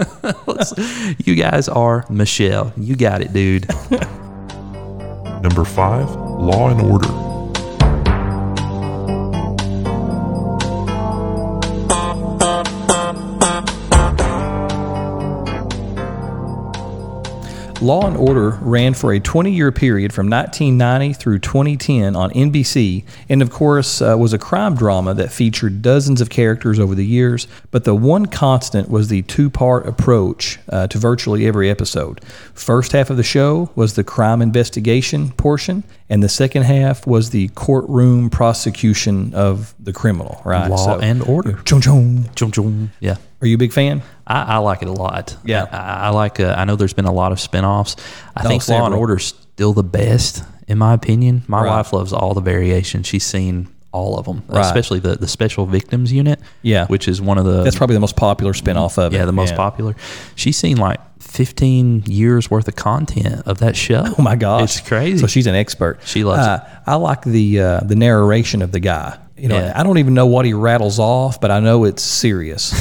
you 1.24 1.34
guys 1.34 1.68
are 1.68 2.06
Michelle. 2.08 2.72
You 2.76 2.96
got 2.96 3.20
it, 3.22 3.32
dude. 3.32 3.68
Number 5.42 5.64
5. 5.64 6.14
Law 6.14 6.68
and 6.68 6.80
Order. 6.80 7.41
Law 17.82 18.06
and 18.06 18.16
Order 18.16 18.60
ran 18.62 18.94
for 18.94 19.12
a 19.12 19.18
20 19.18 19.50
year 19.50 19.72
period 19.72 20.12
from 20.12 20.30
1990 20.30 21.14
through 21.14 21.40
2010 21.40 22.14
on 22.14 22.30
NBC, 22.30 23.04
and 23.28 23.42
of 23.42 23.50
course, 23.50 24.00
uh, 24.00 24.14
was 24.16 24.32
a 24.32 24.38
crime 24.38 24.76
drama 24.76 25.14
that 25.14 25.32
featured 25.32 25.82
dozens 25.82 26.20
of 26.20 26.30
characters 26.30 26.78
over 26.78 26.94
the 26.94 27.04
years. 27.04 27.48
But 27.72 27.82
the 27.82 27.96
one 27.96 28.26
constant 28.26 28.88
was 28.88 29.08
the 29.08 29.22
two 29.22 29.50
part 29.50 29.84
approach 29.84 30.60
uh, 30.68 30.86
to 30.86 30.98
virtually 30.98 31.44
every 31.44 31.68
episode. 31.68 32.24
First 32.54 32.92
half 32.92 33.10
of 33.10 33.16
the 33.16 33.24
show 33.24 33.70
was 33.74 33.94
the 33.94 34.04
crime 34.04 34.40
investigation 34.40 35.32
portion, 35.32 35.82
and 36.12 36.22
the 36.22 36.28
second 36.28 36.62
half 36.64 37.06
was 37.06 37.30
the 37.30 37.48
courtroom 37.54 38.28
prosecution 38.30 39.32
of 39.34 39.74
the 39.80 39.92
criminal, 39.92 40.40
right? 40.44 40.68
Law 40.68 40.98
and 40.98 41.22
order. 41.22 41.54
Chong 41.64 41.80
chong. 41.80 42.28
Chum, 42.36 42.50
chum. 42.52 42.92
Yeah. 43.00 43.16
Are 43.40 43.46
you 43.46 43.54
a 43.56 43.58
big 43.58 43.72
fan? 43.72 44.02
I, 44.26 44.42
I 44.42 44.56
like 44.58 44.82
it 44.82 44.88
a 44.88 44.92
lot. 44.92 45.36
Yeah. 45.44 45.64
I, 45.72 46.06
I 46.06 46.08
like. 46.10 46.38
Uh, 46.38 46.54
I 46.56 46.64
know 46.64 46.76
there's 46.76 46.92
been 46.92 47.06
a 47.06 47.12
lot 47.12 47.32
of 47.32 47.38
spinoffs. 47.38 47.96
I 48.36 48.44
Oh, 48.44 48.48
think 48.48 48.68
Law 48.68 48.76
and 48.76 48.82
several. 48.84 49.00
Order's 49.00 49.24
still 49.54 49.72
the 49.72 49.82
best 49.82 50.44
in 50.68 50.78
my 50.78 50.92
opinion. 50.94 51.42
My 51.48 51.62
Right. 51.62 51.76
wife 51.78 51.92
loves 51.92 52.12
all 52.12 52.34
the 52.34 52.40
variations. 52.40 53.06
She's 53.06 53.24
seen 53.26 53.68
all 53.92 54.18
of 54.18 54.24
them, 54.26 54.42
Right. 54.48 54.64
especially 54.64 54.98
the 55.00 55.16
the 55.16 55.28
Special 55.28 55.66
Victims 55.66 56.12
Unit. 56.12 56.40
Yeah. 56.62 56.86
which 56.86 57.06
is 57.08 57.20
one 57.20 57.38
of 57.38 57.44
the 57.44 57.62
That's 57.62 57.76
probably 57.76 57.94
the 57.94 58.00
most 58.00 58.16
popular 58.16 58.52
spinoff 58.52 58.98
of 58.98 59.12
it. 59.12 59.18
yeah 59.18 59.24
the 59.26 59.32
most 59.32 59.54
popular. 59.54 59.94
She's 60.34 60.56
seen 60.56 60.76
like 60.78 60.98
15 61.20 62.04
years 62.06 62.50
worth 62.50 62.68
of 62.68 62.76
content 62.76 63.42
of 63.46 63.58
that 63.58 63.76
show. 63.76 64.04
Oh 64.18 64.22
my 64.22 64.36
gosh, 64.36 64.78
it's 64.78 64.88
crazy. 64.88 65.18
So 65.18 65.26
she's 65.26 65.46
an 65.46 65.54
expert. 65.54 66.00
She 66.04 66.24
loves 66.24 66.46
uh, 66.46 66.68
I 66.86 66.96
like 66.96 67.22
the 67.22 67.60
uh, 67.60 67.80
the 67.80 67.94
narration 67.96 68.62
of 68.62 68.72
the 68.72 68.80
guy. 68.80 69.18
You 69.36 69.48
know, 69.48 69.58
Yeah. 69.58 69.72
I 69.74 69.82
don't 69.82 69.98
even 69.98 70.14
know 70.14 70.26
what 70.26 70.44
he 70.44 70.52
rattles 70.54 70.98
off, 70.98 71.40
but 71.40 71.50
I 71.50 71.58
know 71.60 71.84
it's 71.84 72.02
serious 72.02 72.72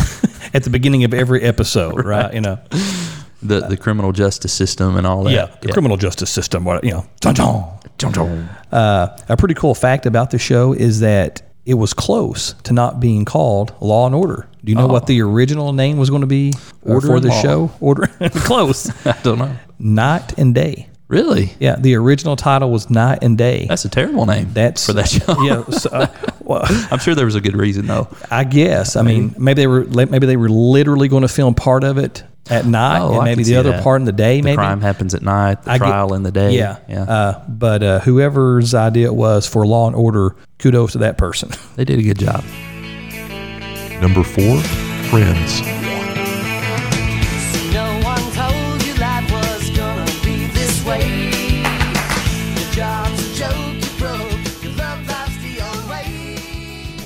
at 0.54 0.64
the 0.64 0.70
beginning 0.70 1.04
of 1.06 1.14
every 1.14 1.42
episode, 1.42 2.04
right? 2.06 2.34
You 2.34 2.42
know, 2.42 2.60
the 3.42 3.62
the 3.62 3.78
criminal 3.78 4.12
justice 4.12 4.54
system 4.54 4.96
and 4.98 5.08
all 5.08 5.24
that. 5.24 5.32
yeah, 5.34 5.48
the 5.62 5.72
criminal 5.72 5.98
justice 5.98 6.30
system. 6.30 6.64
What 6.66 6.84
you 6.84 6.92
know. 6.92 7.06
Uh, 8.72 9.18
a 9.30 9.38
pretty 9.38 9.54
cool 9.54 9.76
fact 9.76 10.06
about 10.06 10.32
the 10.32 10.40
show 10.40 10.74
is 10.74 11.02
that 11.02 11.42
it 11.66 11.76
was 11.76 11.94
close 11.94 12.54
to 12.64 12.74
not 12.74 13.00
being 13.00 13.26
called 13.26 13.74
Law 13.82 14.06
and 14.06 14.16
Order. 14.16 14.48
Do 14.64 14.72
you 14.72 14.78
know 14.78 14.88
what 14.88 15.08
the 15.08 15.22
original 15.22 15.74
name 15.74 15.98
was 15.98 16.10
going 16.10 16.22
to 16.22 16.28
be 16.28 16.54
Order 16.84 17.08
for 17.08 17.20
the 17.20 17.30
Law. 17.30 17.42
show? 17.42 17.72
Order 17.80 18.08
close. 18.36 18.90
I 19.06 19.20
don't 19.24 19.40
know. 19.40 19.56
Night 19.80 20.38
and 20.38 20.54
Day. 20.56 20.88
Really? 21.08 21.52
Yeah, 21.60 21.76
the 21.76 21.96
original 21.96 22.38
title 22.38 22.72
was 22.72 22.90
Night 22.90 23.20
and 23.22 23.38
Day. 23.38 23.66
That's 23.68 23.84
a 23.84 23.90
terrible 23.90 24.26
name. 24.26 24.54
That's 24.54 24.86
for 24.86 24.94
that 24.94 25.10
show. 25.10 25.42
yeah. 25.44 25.66
So, 25.66 25.90
uh, 25.90 26.08
well, 26.40 26.64
I'm 26.90 27.00
sure 27.00 27.16
there 27.16 27.26
was 27.26 27.36
a 27.36 27.42
good 27.42 27.56
reason 27.56 27.86
though. 27.86 28.08
I 28.30 28.46
guess. 28.46 28.96
I 28.96 29.02
mean, 29.02 29.36
maybe 29.38 29.64
they 29.64 29.68
were 29.68 29.84
maybe 29.84 30.26
they 30.26 30.38
were 30.38 30.50
literally 30.50 31.10
going 31.10 31.24
to 31.24 31.28
film 31.28 31.54
part 31.54 31.84
of 31.84 31.98
it 31.98 32.24
at 32.50 32.66
night, 32.66 33.00
Oh, 33.02 33.16
and 33.16 33.24
maybe 33.24 33.44
the 33.44 33.56
other 33.58 33.72
that. 33.72 33.84
part 33.84 34.02
in 34.02 34.06
the 34.06 34.12
day. 34.12 34.38
The 34.38 34.44
maybe 34.46 34.56
crime 34.58 34.82
happens 34.82 35.14
at 35.14 35.22
night. 35.22 35.64
The 35.64 35.72
I 35.72 35.78
get- 35.78 35.86
trial 35.86 36.14
in 36.14 36.24
the 36.24 36.32
day. 36.32 36.52
Yeah, 36.56 36.78
yeah. 36.90 37.04
Uh, 37.04 37.46
but 37.48 37.84
uh, 37.84 38.00
whoever's 38.02 38.74
idea 38.74 39.08
it 39.08 39.16
was 39.16 39.48
for 39.48 39.66
Law 39.66 39.88
and 39.88 39.96
Order, 39.96 40.36
kudos 40.60 40.94
to 40.94 40.98
that 41.00 41.18
person. 41.18 41.50
they 41.76 41.86
did 41.86 42.00
a 42.00 42.04
good 42.04 42.20
job. 42.20 42.44
Number 44.02 44.24
4. 44.24 44.60
Friends. 45.10 45.62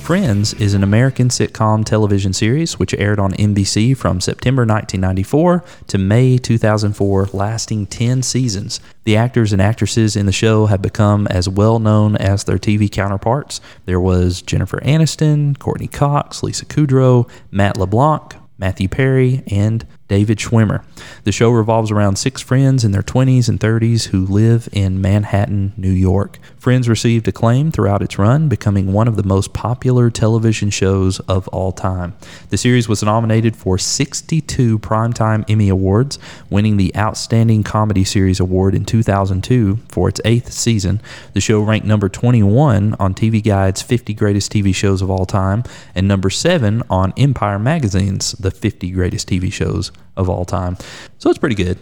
Friends 0.06 0.54
is 0.54 0.72
an 0.72 0.84
American 0.84 1.30
sitcom 1.30 1.84
television 1.84 2.32
series 2.32 2.78
which 2.78 2.94
aired 2.94 3.18
on 3.18 3.32
NBC 3.32 3.96
from 3.96 4.20
September 4.20 4.60
1994 4.60 5.64
to 5.88 5.98
May 5.98 6.38
2004, 6.38 7.30
lasting 7.32 7.86
10 7.86 8.22
seasons. 8.22 8.78
The 9.02 9.16
actors 9.16 9.52
and 9.52 9.60
actresses 9.60 10.14
in 10.14 10.26
the 10.26 10.30
show 10.30 10.66
have 10.66 10.80
become 10.80 11.26
as 11.26 11.48
well 11.48 11.80
known 11.80 12.14
as 12.14 12.44
their 12.44 12.56
TV 12.56 12.88
counterparts. 12.88 13.60
There 13.86 13.98
was 13.98 14.42
Jennifer 14.42 14.78
Aniston, 14.78 15.58
Courteney 15.58 15.88
Cox, 15.88 16.40
Lisa 16.40 16.66
Kudrow, 16.66 17.28
Matt 17.50 17.76
LeBlanc, 17.76 18.36
Matthew 18.58 18.86
Perry, 18.86 19.42
and 19.48 19.84
David 20.08 20.38
Schwimmer. 20.38 20.84
The 21.24 21.32
show 21.32 21.50
revolves 21.50 21.90
around 21.90 22.16
six 22.16 22.40
friends 22.40 22.84
in 22.84 22.92
their 22.92 23.02
20s 23.02 23.48
and 23.48 23.58
30s 23.58 24.06
who 24.06 24.24
live 24.24 24.68
in 24.72 25.00
Manhattan, 25.00 25.72
New 25.76 25.90
York. 25.90 26.38
Friends 26.56 26.88
received 26.88 27.26
acclaim 27.26 27.72
throughout 27.72 28.02
its 28.02 28.18
run, 28.18 28.48
becoming 28.48 28.92
one 28.92 29.08
of 29.08 29.16
the 29.16 29.24
most 29.24 29.52
popular 29.52 30.10
television 30.10 30.70
shows 30.70 31.18
of 31.20 31.48
all 31.48 31.72
time. 31.72 32.14
The 32.50 32.56
series 32.56 32.88
was 32.88 33.02
nominated 33.02 33.56
for 33.56 33.78
62 33.78 34.78
Primetime 34.78 35.44
Emmy 35.48 35.68
Awards, 35.68 36.18
winning 36.50 36.76
the 36.76 36.94
Outstanding 36.96 37.64
Comedy 37.64 38.04
Series 38.04 38.38
Award 38.38 38.74
in 38.74 38.84
2002 38.84 39.78
for 39.88 40.08
its 40.08 40.20
eighth 40.24 40.52
season. 40.52 41.00
The 41.32 41.40
show 41.40 41.60
ranked 41.60 41.86
number 41.86 42.08
21 42.08 42.94
on 42.94 43.14
TV 43.14 43.42
Guide's 43.42 43.82
50 43.82 44.14
Greatest 44.14 44.52
TV 44.52 44.74
Shows 44.74 45.02
of 45.02 45.10
All 45.10 45.26
Time 45.26 45.64
and 45.94 46.06
number 46.06 46.30
7 46.30 46.82
on 46.88 47.12
Empire 47.16 47.58
Magazine's 47.58 48.32
The 48.32 48.50
50 48.50 48.90
Greatest 48.90 49.28
TV 49.28 49.52
Shows 49.52 49.90
of 50.16 50.28
All 50.30 50.44
Time. 50.44 50.76
So 51.18 51.28
it's 51.30 51.38
pretty 51.38 51.54
good. 51.56 51.78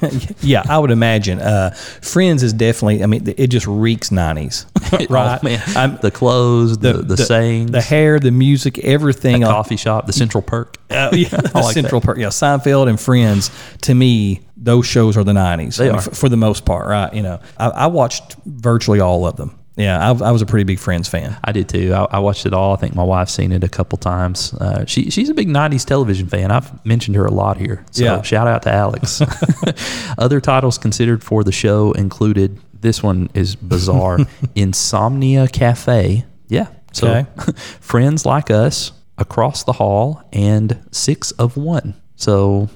yeah, 0.40 0.62
I 0.68 0.78
would 0.78 0.90
imagine. 0.90 1.40
Uh, 1.40 1.70
Friends 1.70 2.42
is 2.42 2.52
definitely. 2.52 3.02
I 3.02 3.06
mean, 3.06 3.32
it 3.36 3.46
just 3.48 3.66
reeks 3.66 4.10
nineties, 4.10 4.66
right? 5.08 5.40
Oh, 5.42 5.44
man. 5.44 5.62
I'm- 5.76 5.98
the 6.02 6.10
clothes, 6.10 6.78
the, 6.78 6.94
the, 6.94 7.16
sayings, 7.16 7.70
the 7.70 7.80
hair, 7.80 8.18
the 8.18 8.30
music, 8.30 8.78
everything. 8.80 9.40
the 9.40 9.46
coffee 9.46 9.76
shop, 9.76 10.06
the 10.06 10.12
Central 10.12 10.42
Perk. 10.42 10.76
Uh, 10.90 11.10
yeah, 11.12 11.28
the 11.28 11.50
like 11.54 11.74
Central 11.74 12.00
Park, 12.00 12.18
yeah, 12.18 12.26
Seinfeld 12.28 12.88
and 12.88 13.00
Friends. 13.00 13.50
To 13.82 13.94
me, 13.94 14.40
those 14.56 14.84
shows 14.86 15.16
are 15.16 15.24
the 15.24 15.32
'90s. 15.32 15.76
They 15.76 15.84
I 15.84 15.88
mean, 15.88 15.96
are. 15.96 15.98
f- 15.98 16.16
for 16.16 16.28
the 16.28 16.36
most 16.36 16.64
part, 16.64 16.86
right? 16.86 17.12
You 17.14 17.22
know, 17.22 17.40
I, 17.56 17.68
I 17.68 17.86
watched 17.86 18.34
virtually 18.44 19.00
all 19.00 19.26
of 19.26 19.36
them. 19.36 19.58
Yeah, 19.76 19.98
I, 19.98 20.10
I 20.28 20.30
was 20.32 20.42
a 20.42 20.46
pretty 20.46 20.64
big 20.64 20.78
Friends 20.78 21.08
fan. 21.08 21.36
I 21.42 21.52
did 21.52 21.68
too. 21.68 21.94
I, 21.94 22.04
I 22.04 22.18
watched 22.18 22.44
it 22.44 22.52
all. 22.52 22.74
I 22.74 22.76
think 22.76 22.94
my 22.94 23.02
wife's 23.04 23.32
seen 23.32 23.52
it 23.52 23.64
a 23.64 23.68
couple 23.68 23.96
times. 23.96 24.52
Uh, 24.54 24.84
she 24.84 25.10
she's 25.10 25.30
a 25.30 25.34
big 25.34 25.48
'90s 25.48 25.86
television 25.86 26.26
fan. 26.26 26.50
I've 26.50 26.84
mentioned 26.84 27.16
her 27.16 27.24
a 27.24 27.30
lot 27.32 27.56
here. 27.56 27.84
So 27.90 28.04
Yeah. 28.04 28.22
shout 28.22 28.46
out 28.46 28.62
to 28.64 28.72
Alex. 28.72 29.22
Other 30.18 30.40
titles 30.40 30.76
considered 30.78 31.24
for 31.24 31.42
the 31.44 31.52
show 31.52 31.92
included. 31.92 32.58
This 32.80 33.02
one 33.02 33.30
is 33.34 33.54
bizarre. 33.56 34.18
Insomnia 34.54 35.48
Cafe. 35.48 36.24
Yeah. 36.48 36.66
So 36.92 37.08
Okay. 37.08 37.52
Friends 37.80 38.26
Like 38.26 38.50
Us, 38.50 38.92
Across 39.18 39.64
the 39.64 39.72
Hall, 39.72 40.22
and 40.32 40.84
Six 40.90 41.30
of 41.32 41.56
One. 41.56 41.94
So, 42.16 42.68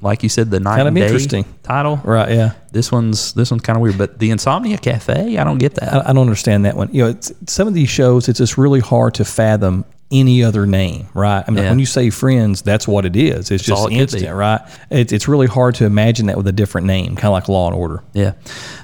like 0.00 0.22
you 0.22 0.28
said, 0.28 0.50
the 0.50 0.60
night 0.60 0.74
Hmm. 0.78 0.84
Kind 0.84 0.88
of 0.98 1.02
interesting. 1.02 1.44
title. 1.62 2.00
Right? 2.04 2.30
Yeah. 2.30 2.52
This 2.72 2.90
one's 2.92 3.32
this 3.34 3.50
one's 3.50 3.62
kind 3.62 3.76
of 3.76 3.82
weird, 3.82 3.96
but 3.98 4.18
the 4.18 4.30
Insomnia 4.30 4.78
Cafe, 4.78 5.38
I 5.38 5.44
don't 5.44 5.58
get 5.58 5.74
that. 5.76 5.92
I, 5.94 6.10
I 6.10 6.12
don't 6.12 6.18
understand 6.18 6.64
that 6.64 6.76
one. 6.76 6.88
You 6.92 7.04
know, 7.04 7.10
it's, 7.10 7.32
some 7.46 7.68
of 7.68 7.74
these 7.74 7.88
shows, 7.88 8.28
it's 8.28 8.38
just 8.38 8.58
really 8.58 8.80
hard 8.80 9.14
to 9.14 9.24
fathom 9.24 9.84
any 10.10 10.44
other 10.44 10.66
name, 10.66 11.08
right? 11.14 11.42
I 11.46 11.50
mean, 11.50 11.64
Yeah. 11.64 11.70
when 11.70 11.78
you 11.78 11.86
say 11.86 12.10
Friends, 12.10 12.62
that's 12.62 12.86
what 12.86 13.04
it 13.06 13.16
is. 13.16 13.50
It's 13.50 13.64
just 13.64 13.80
all 13.80 13.88
it 13.88 13.94
instant, 13.94 14.34
right? 14.34 14.60
It's 14.90 15.12
it's 15.12 15.26
really 15.28 15.46
hard 15.46 15.74
to 15.76 15.86
imagine 15.86 16.26
that 16.26 16.36
with 16.36 16.46
a 16.46 16.52
different 16.52 16.86
name, 16.86 17.16
kind 17.16 17.26
of 17.26 17.32
like 17.32 17.48
Law 17.48 17.66
and 17.68 17.74
Order. 17.76 18.02
Yeah. 18.12 18.32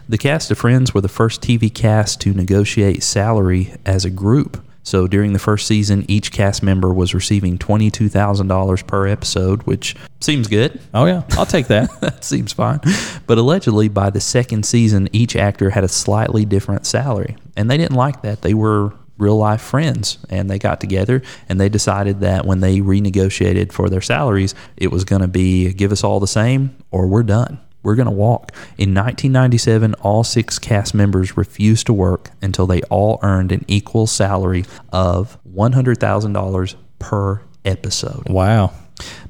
The 0.08 0.18
cast 0.18 0.50
of 0.50 0.58
Friends 0.58 0.94
were 0.94 1.00
the 1.00 1.08
first 1.08 1.40
TV 1.42 1.72
cast 1.72 2.20
to 2.22 2.32
negotiate 2.32 3.02
salary 3.02 3.74
as 3.84 4.04
a 4.04 4.10
group. 4.10 4.60
So 4.90 5.06
during 5.06 5.34
the 5.34 5.38
first 5.38 5.68
season, 5.68 6.04
each 6.08 6.32
cast 6.32 6.64
member 6.64 6.92
was 6.92 7.14
receiving 7.14 7.58
$22,000 7.58 8.86
per 8.88 9.06
episode, 9.06 9.62
which 9.62 9.94
seems 10.18 10.48
good. 10.48 10.80
Oh 10.92 11.04
yeah, 11.04 11.22
I'll 11.38 11.46
take 11.46 11.68
that. 11.68 11.88
that 12.00 12.24
seems 12.24 12.52
fine. 12.52 12.80
But 13.28 13.38
allegedly, 13.38 13.86
by 13.86 14.10
the 14.10 14.20
second 14.20 14.66
season, 14.66 15.08
each 15.12 15.36
actor 15.36 15.70
had 15.70 15.84
a 15.84 15.88
slightly 15.88 16.44
different 16.44 16.86
salary. 16.86 17.36
And 17.56 17.70
they 17.70 17.76
didn't 17.76 17.96
like 17.96 18.22
that. 18.22 18.42
They 18.42 18.52
were 18.52 18.92
real 19.16 19.36
life 19.36 19.60
friends 19.60 20.18
and 20.28 20.50
they 20.50 20.58
got 20.58 20.80
together 20.80 21.22
and 21.48 21.60
they 21.60 21.68
decided 21.68 22.20
that 22.20 22.44
when 22.44 22.58
they 22.58 22.80
renegotiated 22.80 23.70
for 23.70 23.88
their 23.90 24.00
salaries, 24.00 24.56
it 24.76 24.90
was 24.90 25.04
going 25.04 25.22
to 25.22 25.28
be 25.28 25.72
give 25.72 25.92
us 25.92 26.02
all 26.02 26.18
the 26.18 26.26
same 26.26 26.74
or 26.90 27.06
we're 27.06 27.22
done. 27.22 27.60
We're 27.82 27.94
going 27.94 28.06
to 28.06 28.12
walk. 28.12 28.52
In 28.76 28.94
1997, 28.94 29.94
all 29.94 30.24
six 30.24 30.58
cast 30.58 30.94
members 30.94 31.36
refused 31.36 31.86
to 31.86 31.92
work 31.92 32.30
until 32.42 32.66
they 32.66 32.82
all 32.82 33.18
earned 33.22 33.52
an 33.52 33.64
equal 33.68 34.06
salary 34.06 34.64
of 34.92 35.38
$100,000 35.54 36.74
per 36.98 37.42
episode. 37.64 38.28
wow. 38.28 38.72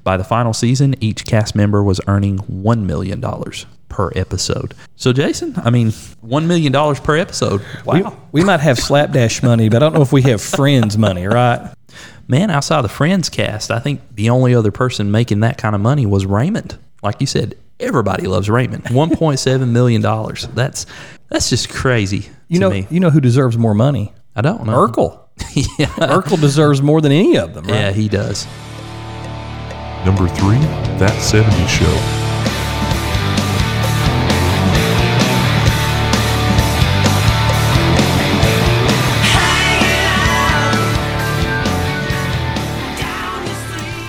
By 0.03 0.17
the 0.17 0.25
final 0.25 0.53
season, 0.53 0.97
each 1.01 1.25
cast 1.25 1.55
member 1.55 1.83
was 1.83 2.01
earning 2.09 2.39
$1 2.39 2.83
million 2.85 3.23
per 3.89 4.11
episode. 4.17 4.75
So, 4.97 5.13
Jason, 5.13 5.55
I 5.63 5.71
mean, 5.71 5.89
$1 5.89 6.47
million 6.47 6.73
per 6.97 7.17
episode. 7.17 7.63
Wow. 7.85 8.17
We, 8.33 8.41
we 8.41 8.45
might 8.45 8.61
have 8.61 8.79
slapdash 8.79 9.43
money, 9.45 9.69
but 9.69 9.77
I 9.77 9.79
don't 9.81 9.95
know 9.95 10.03
if 10.03 10.13
we 10.13 10.23
have 10.23 10.43
friends 10.43 10.99
money, 10.99 11.27
right? 11.27 11.73
Man, 12.27 12.51
outside 12.51 12.83
the 12.83 12.89
Friends 12.89 13.29
cast, 13.29 13.71
I 13.71 13.81
think 13.81 14.01
the 14.15 14.31
only 14.31 14.55
other 14.55 14.71
person 14.71 15.11
making 15.11 15.41
that 15.41 15.59
kind 15.59 15.75
of 15.75 15.81
money 15.81 16.07
was 16.07 16.27
Raymond. 16.27 16.79
Like 17.03 17.21
you 17.21 17.27
said, 17.27 17.57
everybody 17.81 18.27
loves 18.27 18.49
Raymond. 18.51 18.85
$1.7 18.85 19.69
million. 19.69 20.03
That's 20.55 20.87
that's 21.29 21.49
just 21.51 21.69
crazy 21.71 22.29
You 22.49 22.57
to 22.57 22.61
know, 22.61 22.71
me. 22.71 22.87
you 22.91 23.01
know 23.01 23.11
who 23.11 23.21
deserves 23.21 23.57
more 23.57 23.75
money? 23.75 24.13
I 24.37 24.41
don't 24.43 24.65
know. 24.67 24.73
Urkel. 24.73 25.19
yeah. 25.79 25.87
Urkel 25.87 26.41
deserves 26.41 26.83
more 26.83 27.01
than 27.01 27.13
any 27.13 27.37
of 27.39 27.55
them, 27.55 27.65
right? 27.65 27.75
yeah, 27.75 27.91
he 27.93 28.09
does. 28.09 28.47
Number 30.05 30.27
3, 30.29 30.57
That 30.99 31.13
70s 31.21 31.69
Show. 31.69 32.20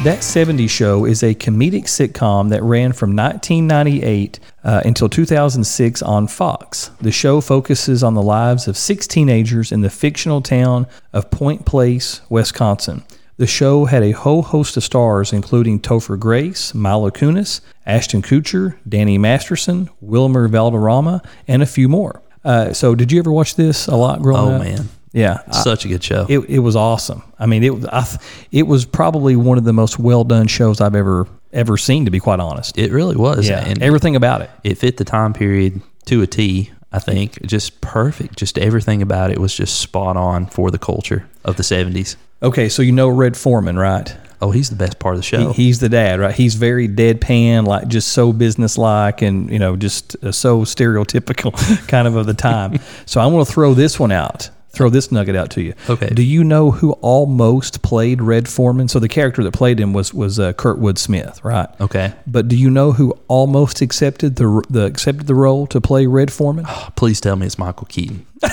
That 0.04 0.22
70s 0.22 0.72
Show 0.72 1.06
is 1.06 1.22
a 1.22 1.36
comedic 1.36 1.84
sitcom 1.84 2.50
that 2.50 2.64
ran 2.64 2.92
from 2.92 3.16
1998 3.16 4.40
uh, 4.64 4.82
until 4.84 5.08
2006 5.08 6.02
on 6.02 6.28
Fox. 6.28 6.90
The 7.02 7.12
show 7.12 7.40
focuses 7.40 8.02
on 8.02 8.16
the 8.16 8.24
lives 8.24 8.68
of 8.68 8.78
six 8.78 9.06
teenagers 9.06 9.72
in 9.72 9.82
the 9.82 9.92
fictional 9.92 10.42
town 10.42 10.88
of 11.14 11.30
Point 11.30 11.68
Place, 11.68 12.22
Wisconsin. 12.30 13.04
The 13.38 13.46
show 13.46 13.86
had 13.86 14.02
a 14.02 14.12
whole 14.12 14.42
host 14.42 14.76
of 14.76 14.84
stars, 14.84 15.32
including 15.32 15.80
Topher 15.80 16.18
Grace, 16.20 16.74
Mila 16.74 17.12
Kunis, 17.12 17.62
Ashton 17.86 18.24
Kutcher, 18.24 18.78
Danny 18.90 19.20
Masterson, 19.20 19.88
Wilmer 20.02 20.48
Valderrama, 20.48 21.22
and 21.48 21.62
a 21.62 21.68
few 21.68 21.88
more. 21.88 22.24
Uh, 22.44 22.74
so, 22.74 22.96
did 22.96 23.12
you 23.12 23.20
ever 23.20 23.32
watch 23.32 23.54
this 23.54 23.86
a 23.88 23.96
lot 23.96 24.24
growing 24.24 24.52
Oh, 24.52 24.56
up? 24.56 24.62
Oh, 24.62 24.64
man. 24.64 24.90
Yeah, 25.14 25.40
Such 25.52 25.84
a 25.86 25.88
good 25.90 26.04
show. 26.04 26.26
it, 26.30 26.40
it 26.50 26.60
was 26.60 26.76
awesome. 26.76 27.22
I 27.38 27.46
mean, 27.46 27.64
it 27.64 27.86
I, 27.92 28.06
it 28.52 28.64
was 28.64 28.86
probably 28.86 29.36
one 29.36 29.58
of 29.58 29.64
the 29.66 29.74
most 29.74 30.00
well 30.00 30.24
done 30.24 30.48
shows 30.48 30.80
I've 30.80 30.96
ever 30.96 31.28
ever 31.52 31.78
seen. 31.78 32.06
To 32.06 32.12
be 32.12 32.20
quite 32.20 32.40
honest, 32.40 32.78
it 32.78 32.92
really 32.92 33.16
was. 33.18 33.50
yeah, 33.50 33.60
And 33.66 33.82
everything 33.84 34.16
about 34.16 34.42
it. 34.42 34.50
it 34.64 34.78
fit 34.78 34.96
the 34.98 35.04
time 35.06 35.34
period 35.34 35.82
to 36.06 36.22
a 36.22 36.28
T. 36.28 36.72
I 36.94 37.00
think 37.00 37.42
just 37.46 37.82
perfect. 37.82 38.38
Just 38.38 38.58
everything 38.58 39.02
about 39.02 39.32
it 39.32 39.38
was 39.40 39.54
just 39.56 39.80
spot 39.80 40.16
on 40.18 40.46
for 40.46 40.72
the 40.72 40.78
culture 40.80 41.26
of 41.44 41.56
the 41.58 41.64
seventies. 41.64 42.16
Okay, 42.44 42.70
so 42.70 42.82
you 42.82 42.92
know 42.92 43.08
Red 43.10 43.36
Foreman, 43.38 43.78
right? 43.78 44.16
Oh, 44.42 44.50
he's 44.52 44.70
the 44.72 44.76
best 44.76 44.98
part 44.98 45.16
of 45.16 45.22
the 45.22 45.26
He, 45.26 45.44
show. 45.44 45.54
he's 45.54 45.80
the 45.80 45.88
dad, 45.90 46.20
right? 46.20 46.34
He's 46.34 46.56
very 46.56 46.88
deadpan, 46.90 47.68
like 47.68 47.88
just 47.88 48.08
so 48.10 48.34
businesslike, 48.34 49.22
and 49.22 49.50
you 49.52 49.60
know, 49.60 49.76
just 49.76 50.16
uh, 50.24 50.32
so 50.32 50.62
stereotypical, 50.62 51.54
kind 51.88 52.08
of 52.08 52.16
of 52.16 52.26
the 52.26 52.34
time. 52.34 52.80
so 53.06 53.22
I'm 53.22 53.32
going 53.32 53.46
to 53.46 53.52
throw 53.52 53.74
this 53.74 54.00
one 54.00 54.12
out. 54.12 54.50
Throw 54.74 54.90
this 54.90 55.12
nugget 55.12 55.36
out 55.36 55.50
to 55.52 55.62
you. 55.62 55.74
Okay. 55.90 56.08
Do 56.08 56.24
you 56.24 56.44
know 56.46 56.72
who 56.72 56.94
almost 57.02 57.82
played 57.82 58.22
Red 58.22 58.48
Foreman? 58.48 58.88
So 58.88 59.00
the 59.00 59.10
character 59.10 59.44
that 59.44 59.52
played 59.52 59.80
him 59.80 59.92
was 59.92 60.14
was 60.14 60.40
uh, 60.40 60.54
Kurtwood 60.54 60.98
Smith, 60.98 61.44
right? 61.44 61.68
okay, 61.82 62.14
But 62.26 62.48
do 62.48 62.56
you 62.56 62.70
know 62.70 62.94
who 62.94 63.12
almost 63.28 63.82
accepted 63.82 64.38
the 64.38 64.64
the 64.70 64.86
accepted 64.86 65.28
the 65.28 65.36
role 65.36 65.68
to 65.68 65.82
play 65.82 66.06
Red 66.08 66.32
Foreman? 66.32 66.66
please 66.96 67.20
tell 67.20 67.36
me 67.36 67.46
it's 67.48 67.58
Michael 67.60 67.86
Keaton. 67.88 68.26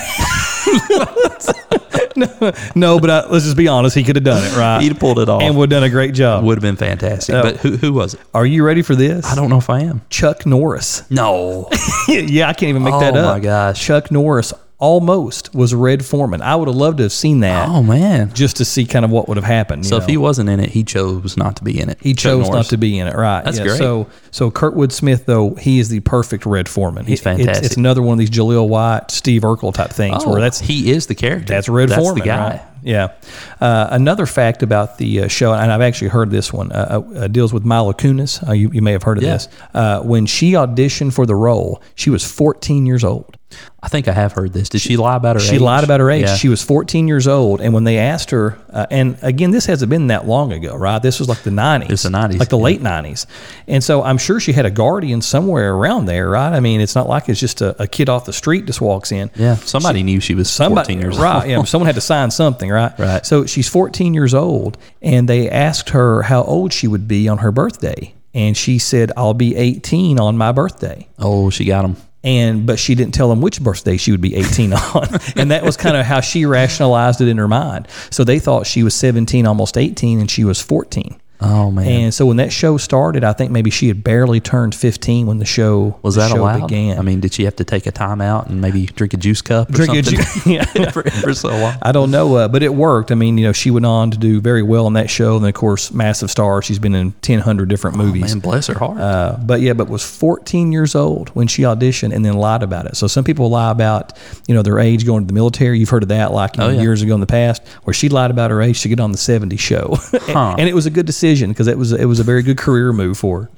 no, 2.15 2.51
no, 2.75 2.99
but 2.99 3.09
uh, 3.09 3.27
let's 3.31 3.45
just 3.45 3.57
be 3.57 3.67
honest, 3.67 3.95
he 3.95 4.03
could 4.03 4.15
have 4.15 4.25
done 4.25 4.43
it, 4.43 4.55
right? 4.57 4.81
He'd 4.81 4.89
have 4.89 4.99
pulled 4.99 5.19
it 5.19 5.29
off. 5.29 5.41
and 5.41 5.55
would 5.57 5.71
have 5.71 5.81
done 5.81 5.87
a 5.87 5.89
great 5.91 6.13
job. 6.13 6.43
Would 6.43 6.57
have 6.57 6.61
been 6.61 6.75
fantastic. 6.75 7.35
Oh. 7.35 7.43
But 7.43 7.57
who 7.57 7.77
who 7.77 7.93
was 7.93 8.13
it? 8.15 8.19
Are 8.33 8.45
you 8.45 8.63
ready 8.65 8.81
for 8.81 8.95
this? 8.95 9.25
I 9.25 9.35
don't 9.35 9.49
know 9.49 9.57
if 9.57 9.69
I 9.69 9.81
am. 9.81 10.01
Chuck 10.09 10.45
Norris. 10.45 11.09
No. 11.09 11.69
yeah, 12.07 12.49
I 12.49 12.53
can't 12.53 12.69
even 12.69 12.83
make 12.83 12.99
that 12.99 13.15
Oh, 13.15 13.19
up. 13.19 13.35
my 13.37 13.39
gosh. 13.39 13.81
Chuck 13.81 14.11
Norris 14.11 14.53
almost 14.79 15.53
was 15.53 15.75
Red 15.75 16.05
Foreman. 16.05 16.41
I 16.41 16.55
would 16.55 16.67
have 16.67 16.75
loved 16.77 16.97
to 16.97 17.03
have 17.03 17.11
seen 17.11 17.41
that 17.41 17.67
oh 17.67 17.83
man. 17.83 18.33
just 18.33 18.57
to 18.57 18.65
see 18.65 18.85
kind 18.85 19.03
of 19.05 19.11
what 19.11 19.27
would 19.27 19.37
have 19.37 19.45
happened. 19.45 19.85
So 19.85 19.97
if 19.97 20.05
he 20.05 20.17
wasn't 20.17 20.49
in 20.49 20.59
it, 20.59 20.69
he 20.69 20.83
chose 20.83 21.35
not 21.37 21.57
to 21.57 21.63
be 21.63 21.79
in 21.79 21.89
it. 21.89 21.97
He 22.01 22.13
chose 22.13 22.49
not 22.49 22.65
to 22.67 22.77
be 22.77 22.97
in 22.97 23.07
it, 23.07 23.15
right? 23.15 23.43
That's 23.43 23.57
yeah, 23.57 23.65
great. 23.65 23.77
So, 23.77 24.07
so 24.31 24.49
Kurtwood 24.49 24.91
Smith, 24.91 25.25
though, 25.25 25.55
he 25.55 25.79
is 25.79 25.89
the 25.89 25.99
perfect 25.99 26.45
Red 26.45 26.69
Foreman. 26.69 27.05
He's 27.05 27.19
It- 27.19 27.27
it's- 27.27 27.37
fantastic. 27.37 27.65
It's, 27.65 27.77
another 27.77 28.01
one 28.01 28.13
of 28.13 28.19
these 28.19 28.29
Jaleel 28.29 28.67
White, 28.69 29.11
Steve 29.11 29.41
Urkel 29.41 29.73
type 29.73 29.91
things, 29.91 30.23
Oh, 30.25 30.31
where 30.31 30.41
that's 30.41 30.59
he 30.59 30.91
is 30.91 31.07
the 31.07 31.15
character. 31.15 31.53
That's 31.53 31.67
Red 31.69 31.89
That's 31.89 32.01
Foreman, 32.01 32.19
the 32.19 32.25
guy. 32.25 32.49
right? 32.49 32.61
Yeah. 32.83 33.13
Uh, 33.59 33.87
another 33.91 34.25
fact 34.25 34.63
about 34.63 34.97
the 34.97 35.21
uh, 35.21 35.27
show, 35.27 35.53
and 35.53 35.71
I've 35.71 35.81
actually 35.81 36.09
heard 36.09 36.31
this 36.31 36.51
one, 36.53 36.71
uh, 36.71 37.01
uh, 37.15 37.27
deals 37.27 37.53
with 37.53 37.65
Mila 37.65 37.93
Kunis. 37.93 38.47
Uh, 38.47 38.53
you, 38.53 38.69
you 38.71 38.81
may 38.81 38.91
have 38.93 39.03
heard 39.03 39.17
of 39.17 39.23
Yeah. 39.23 39.33
this. 39.33 39.47
Uh, 39.73 40.01
when 40.01 40.25
she 40.25 40.53
auditioned 40.53 41.13
for 41.13 41.25
the 41.25 41.35
role, 41.35 41.81
she 41.95 42.09
was 42.09 42.23
14 42.29 42.85
years 42.85 43.03
old. 43.03 43.35
I 43.81 43.87
think 43.87 44.07
I 44.07 44.11
have 44.11 44.33
heard 44.33 44.53
this. 44.53 44.69
Did 44.69 44.81
she 44.81 44.95
lie 44.95 45.15
about 45.15 45.37
her 45.37 45.39
She 45.39 45.55
age? 45.55 45.61
lied 45.61 45.83
about 45.83 46.01
her 46.01 46.11
age. 46.11 46.25
Yeah. 46.25 46.35
She 46.35 46.49
was 46.49 46.61
14 46.61 47.07
years 47.07 47.27
old, 47.27 47.61
and 47.61 47.73
when 47.73 47.83
they 47.83 47.97
asked 47.97 48.29
her, 48.29 48.59
uh, 48.71 48.85
and 48.91 49.17
again, 49.23 49.49
this 49.49 49.65
hasn't 49.65 49.89
been 49.89 50.07
that 50.07 50.27
long 50.27 50.51
ago, 50.53 50.75
right? 50.75 51.01
This 51.01 51.17
was 51.17 51.27
like 51.27 51.41
the 51.41 51.49
90s. 51.49 51.89
It's 51.89 52.03
the 52.03 52.09
90s, 52.09 52.37
like 52.37 52.49
the 52.49 52.57
yeah. 52.57 52.63
late 52.63 52.81
90s, 52.81 53.25
and 53.67 53.83
so 53.83 54.03
I'm 54.03 54.19
sure 54.19 54.39
she 54.39 54.53
had 54.53 54.67
a 54.67 54.69
guardian 54.69 55.21
somewhere 55.23 55.73
around 55.73 56.05
there, 56.05 56.29
right? 56.29 56.53
I 56.53 56.59
mean, 56.59 56.79
it's 56.79 56.93
not 56.93 57.07
like 57.09 57.27
it's 57.27 57.39
just 57.39 57.61
a, 57.61 57.81
a 57.81 57.87
kid 57.87 58.07
off 58.07 58.25
the 58.25 58.33
street 58.33 58.65
just 58.65 58.81
walks 58.81 59.11
in. 59.11 59.31
yeah, 59.35 59.55
somebody 59.55 60.03
knew 60.03 60.19
she 60.19 60.35
was 60.35 60.47
Somebody, 60.51 60.93
14 60.93 61.01
years 61.01 61.17
right? 61.17 61.35
old. 61.41 61.47
Yeah, 61.49 61.63
someone 61.63 61.87
had 61.87 61.95
to 61.95 62.01
sign 62.01 62.29
something, 62.43 62.68
right? 62.69 62.97
Right. 62.99 63.25
So 63.25 63.45
she's 63.45 63.67
14 63.67 64.13
years 64.13 64.33
old, 64.33 64.77
and 65.01 65.27
they 65.27 65.49
asked 65.49 65.89
her 65.89 66.23
how 66.23 66.43
old 66.43 66.73
she 66.73 66.87
would 66.87 67.07
be 67.07 67.27
on 67.27 67.39
her 67.39 67.51
birthday, 67.51 68.13
and 68.33 68.55
she 68.55 68.79
said, 68.79 69.11
"I'll 69.17 69.33
be 69.33 69.55
18 69.55 70.19
on 70.19 70.37
my 70.37 70.51
birthday." 70.51 71.07
Oh, 71.17 71.49
she 71.49 71.65
got 71.65 71.85
him. 71.85 71.95
and 72.23 72.65
but 72.65 72.77
she 72.79 72.95
didn't 72.95 73.13
tell 73.13 73.29
them 73.29 73.39
which 73.41 73.61
birthday 73.61 73.95
she 73.95 74.11
would 74.11 74.19
be 74.21 74.35
18 74.35 74.73
on 74.93 75.07
and 75.37 75.51
that 75.51 75.63
was 75.63 75.77
kind 75.77 75.95
of 75.95 76.05
how 76.05 76.19
she 76.19 76.45
rationalized 76.45 77.21
it 77.21 77.29
in 77.29 77.37
her 77.37 77.47
mind 77.47 77.87
so 78.11 78.25
they 78.25 78.39
thought 78.39 78.67
she 78.67 78.83
was 78.83 78.93
17 78.93 79.45
almost 79.47 79.77
18 79.77 80.19
and 80.19 80.29
she 80.29 80.43
was 80.43 80.61
14 80.61 81.15
Oh 81.41 81.71
man. 81.71 81.87
and 81.87 82.13
so 82.13 82.25
when 82.25 82.37
that 82.37 82.51
show 82.51 82.75
started 82.77 83.23
i 83.23 83.31
think 83.31 83.49
maybe 83.51 83.69
she 83.69 83.87
had 83.87 84.03
barely 84.03 84.39
turned 84.41 84.75
15 84.75 85.25
when 85.25 85.37
the 85.37 85.45
show 85.45 85.91
the 85.91 85.95
was 86.01 86.15
that 86.15 86.31
show 86.31 86.41
allowed? 86.41 86.67
began 86.67 86.99
I 86.99 87.01
mean, 87.01 87.21
did 87.21 87.33
she 87.33 87.45
have 87.45 87.55
to 87.57 87.63
take 87.63 87.85
a 87.85 87.91
time 87.91 88.19
out 88.19 88.49
and 88.49 88.59
maybe 88.59 88.85
drink 88.87 89.13
a 89.13 89.17
juice 89.17 89.41
cup 89.41 89.69
or 89.69 89.73
Drink 89.73 89.93
a 89.93 90.03
something? 90.03 90.43
ju- 90.43 90.51
yeah. 90.51 90.65
for, 90.91 91.03
for 91.03 91.33
so 91.33 91.49
long. 91.49 91.75
I 91.81 91.91
don't 91.93 92.11
know, 92.11 92.35
uh, 92.35 92.47
but 92.49 92.61
it 92.63 92.73
worked. 92.73 93.11
I 93.11 93.15
mean, 93.15 93.37
you 93.37 93.45
know, 93.45 93.53
she 93.53 93.71
went 93.71 93.85
on 93.85 94.11
to 94.11 94.17
do 94.17 94.41
very 94.41 94.63
well 94.63 94.85
on 94.85 94.93
that 94.93 95.09
show, 95.09 95.37
and 95.37 95.45
of 95.47 95.53
course, 95.53 95.91
massive 95.93 96.29
star. 96.29 96.61
She's 96.61 96.79
been 96.79 96.93
in 96.95 97.11
ten 97.21 97.39
hundred 97.39 97.69
different 97.69 97.95
movies. 97.97 98.31
Oh, 98.31 98.35
Man, 98.35 98.39
bless 98.39 98.67
her 98.67 98.77
heart. 98.77 98.97
Uh, 98.99 99.37
but 99.41 99.61
yeah, 99.61 99.73
but 99.73 99.87
was 99.87 100.03
14 100.03 100.71
years 100.71 100.93
old 100.95 101.29
when 101.29 101.47
she 101.47 101.61
auditioned 101.63 102.13
and 102.13 102.25
then 102.25 102.33
lied 102.33 102.63
about 102.63 102.85
it. 102.85 102.97
So 102.97 103.07
some 103.07 103.23
people 103.23 103.49
lie 103.49 103.71
about, 103.71 104.17
you 104.47 104.53
know, 104.55 104.61
their 104.61 104.79
age 104.79 105.05
going 105.05 105.23
to 105.23 105.27
the 105.27 105.33
military. 105.33 105.79
You've 105.79 105.89
heard 105.89 106.03
of 106.03 106.09
that, 106.09 106.33
like 106.33 106.57
Oh, 106.59 106.67
know, 106.67 106.73
yeah. 106.73 106.81
years 106.81 107.01
ago 107.01 107.13
in 107.13 107.21
the 107.21 107.27
past, 107.27 107.65
where 107.83 107.93
she 107.93 108.09
lied 108.09 108.31
about 108.31 108.51
her 108.51 108.61
age 108.61 108.81
to 108.81 108.89
get 108.89 108.99
on 108.99 109.11
the 109.11 109.17
70 109.17 109.55
show, 109.57 109.95
Huh. 110.11 110.55
and 110.59 110.67
it 110.67 110.73
was 110.73 110.85
a 110.85 110.89
good 110.91 111.05
decision 111.29 111.49
because 111.49 111.67
it 111.67 111.77
was 111.77 111.91
it 111.91 112.05
was 112.05 112.19
a 112.19 112.23
very 112.23 112.41
good 112.43 112.57
career 112.57 112.91
move 112.91 113.17
for 113.17 113.41
her. 113.43 113.49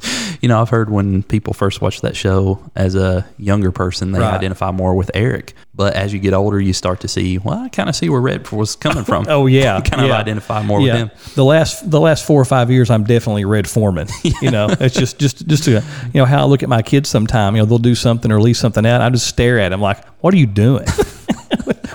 you 0.41 0.49
know, 0.49 0.59
I've 0.61 0.69
heard 0.69 0.89
when 0.89 1.23
people 1.23 1.53
first 1.53 1.81
watch 1.81 2.01
that 2.01 2.15
show 2.15 2.59
as 2.75 2.95
a 2.95 3.25
younger 3.37 3.71
person, 3.71 4.11
they 4.11 4.19
Right. 4.19 4.33
identify 4.33 4.71
more 4.71 4.93
with 4.95 5.11
Eric. 5.13 5.53
But 5.73 5.93
as 5.95 6.11
you 6.13 6.19
get 6.19 6.33
older, 6.33 6.59
you 6.59 6.73
start 6.73 6.99
to 7.01 7.07
see, 7.07 7.37
well, 7.37 7.59
I 7.59 7.69
kind 7.69 7.87
of 7.89 7.95
see 7.95 8.09
where 8.09 8.19
Red 8.21 8.51
was 8.51 8.75
coming 8.75 9.03
from. 9.03 9.25
Oh 9.29 9.45
yeah, 9.47 9.77
You 9.83 9.83
kind 9.83 10.01
of 10.01 10.09
yeah. 10.09 10.17
identify 10.17 10.61
more 10.63 10.81
yeah. 10.81 10.93
with 10.93 11.01
him. 11.01 11.11
The 11.35 11.45
last 11.45 11.89
the 11.89 11.99
last 11.99 12.25
four 12.25 12.41
or 12.41 12.45
five 12.45 12.69
years, 12.69 12.89
I'm 12.89 13.03
definitely 13.03 13.45
Red 13.45 13.67
Foreman. 13.69 14.07
You 14.41 14.51
know, 14.51 14.67
it's 14.79 14.95
just 14.95 15.19
just 15.19 15.47
just 15.47 15.63
to, 15.65 15.71
you 15.71 15.81
know 16.21 16.25
how 16.25 16.41
I 16.41 16.45
look 16.45 16.63
at 16.63 16.69
my 16.69 16.81
kids. 16.81 17.09
Sometime 17.09 17.55
you 17.55 17.61
know 17.61 17.65
they'll 17.65 17.77
do 17.77 17.95
something 17.95 18.31
or 18.31 18.41
leave 18.41 18.57
something 18.57 18.85
out. 18.85 19.01
I 19.01 19.09
just 19.09 19.27
stare 19.27 19.59
at 19.59 19.69
them 19.69 19.81
like, 19.81 20.03
"What 20.21 20.33
are 20.33 20.37
you 20.37 20.47
doing? 20.47 20.87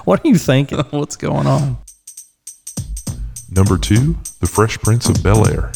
what 0.05 0.25
are 0.25 0.29
you 0.29 0.39
thinking?" 0.39 0.79
What's 0.91 1.17
going 1.17 1.47
on? 1.47 1.77
Number 3.49 3.79
2, 3.79 4.17
The 4.41 4.47
Fresh 4.47 4.79
Prince 4.79 5.09
of 5.09 5.23
Bel 5.23 5.47
Air. 5.47 5.71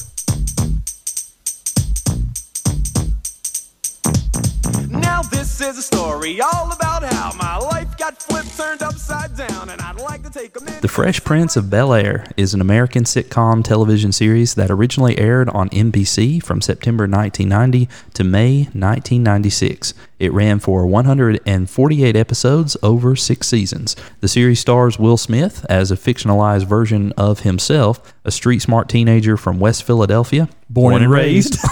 Now 4.88 5.22
this 5.22 5.60
is 5.60 5.78
a 5.78 5.82
story 5.82 6.40
all 6.40 6.72
about 6.72 7.04
how 7.04 7.32
my 7.38 7.56
life 7.58 7.89
got 8.10 8.22
flipped, 8.22 8.56
turned 8.56 8.82
upside 8.82 9.36
down, 9.36 9.68
and 9.68 9.80
I'd 9.80 10.00
like 10.00 10.22
to 10.24 10.30
take 10.30 10.56
a 10.60 10.64
minute. 10.64 10.82
The 10.82 10.88
Fresh 10.88 11.22
Prince 11.24 11.56
of 11.56 11.70
Bel 11.70 11.92
Air 11.92 12.26
is 12.36 12.54
an 12.54 12.60
American 12.60 13.04
sitcom 13.04 13.62
television 13.62 14.10
series 14.12 14.54
that 14.54 14.70
originally 14.70 15.16
aired 15.18 15.48
on 15.50 15.68
NBC 15.70 16.42
from 16.42 16.60
September 16.60 17.04
1990 17.04 17.88
to 18.14 18.24
May 18.24 18.62
1996. 18.72 19.94
It 20.18 20.32
ran 20.32 20.58
for 20.58 20.86
148 20.86 22.16
episodes 22.16 22.76
over 22.82 23.14
six 23.16 23.46
seasons. 23.46 23.96
The 24.20 24.28
series 24.28 24.60
stars 24.60 24.98
Will 24.98 25.16
Smith 25.16 25.64
as 25.68 25.90
a 25.90 25.96
fictionalized 25.96 26.66
version 26.66 27.12
of 27.16 27.40
himself, 27.40 28.14
a 28.24 28.30
street 28.30 28.60
smart 28.60 28.88
teenager 28.88 29.36
from 29.36 29.60
West 29.60 29.84
Philadelphia, 29.84 30.48
Born, 30.68 31.02
and 31.02 31.10
raised. 31.10 31.56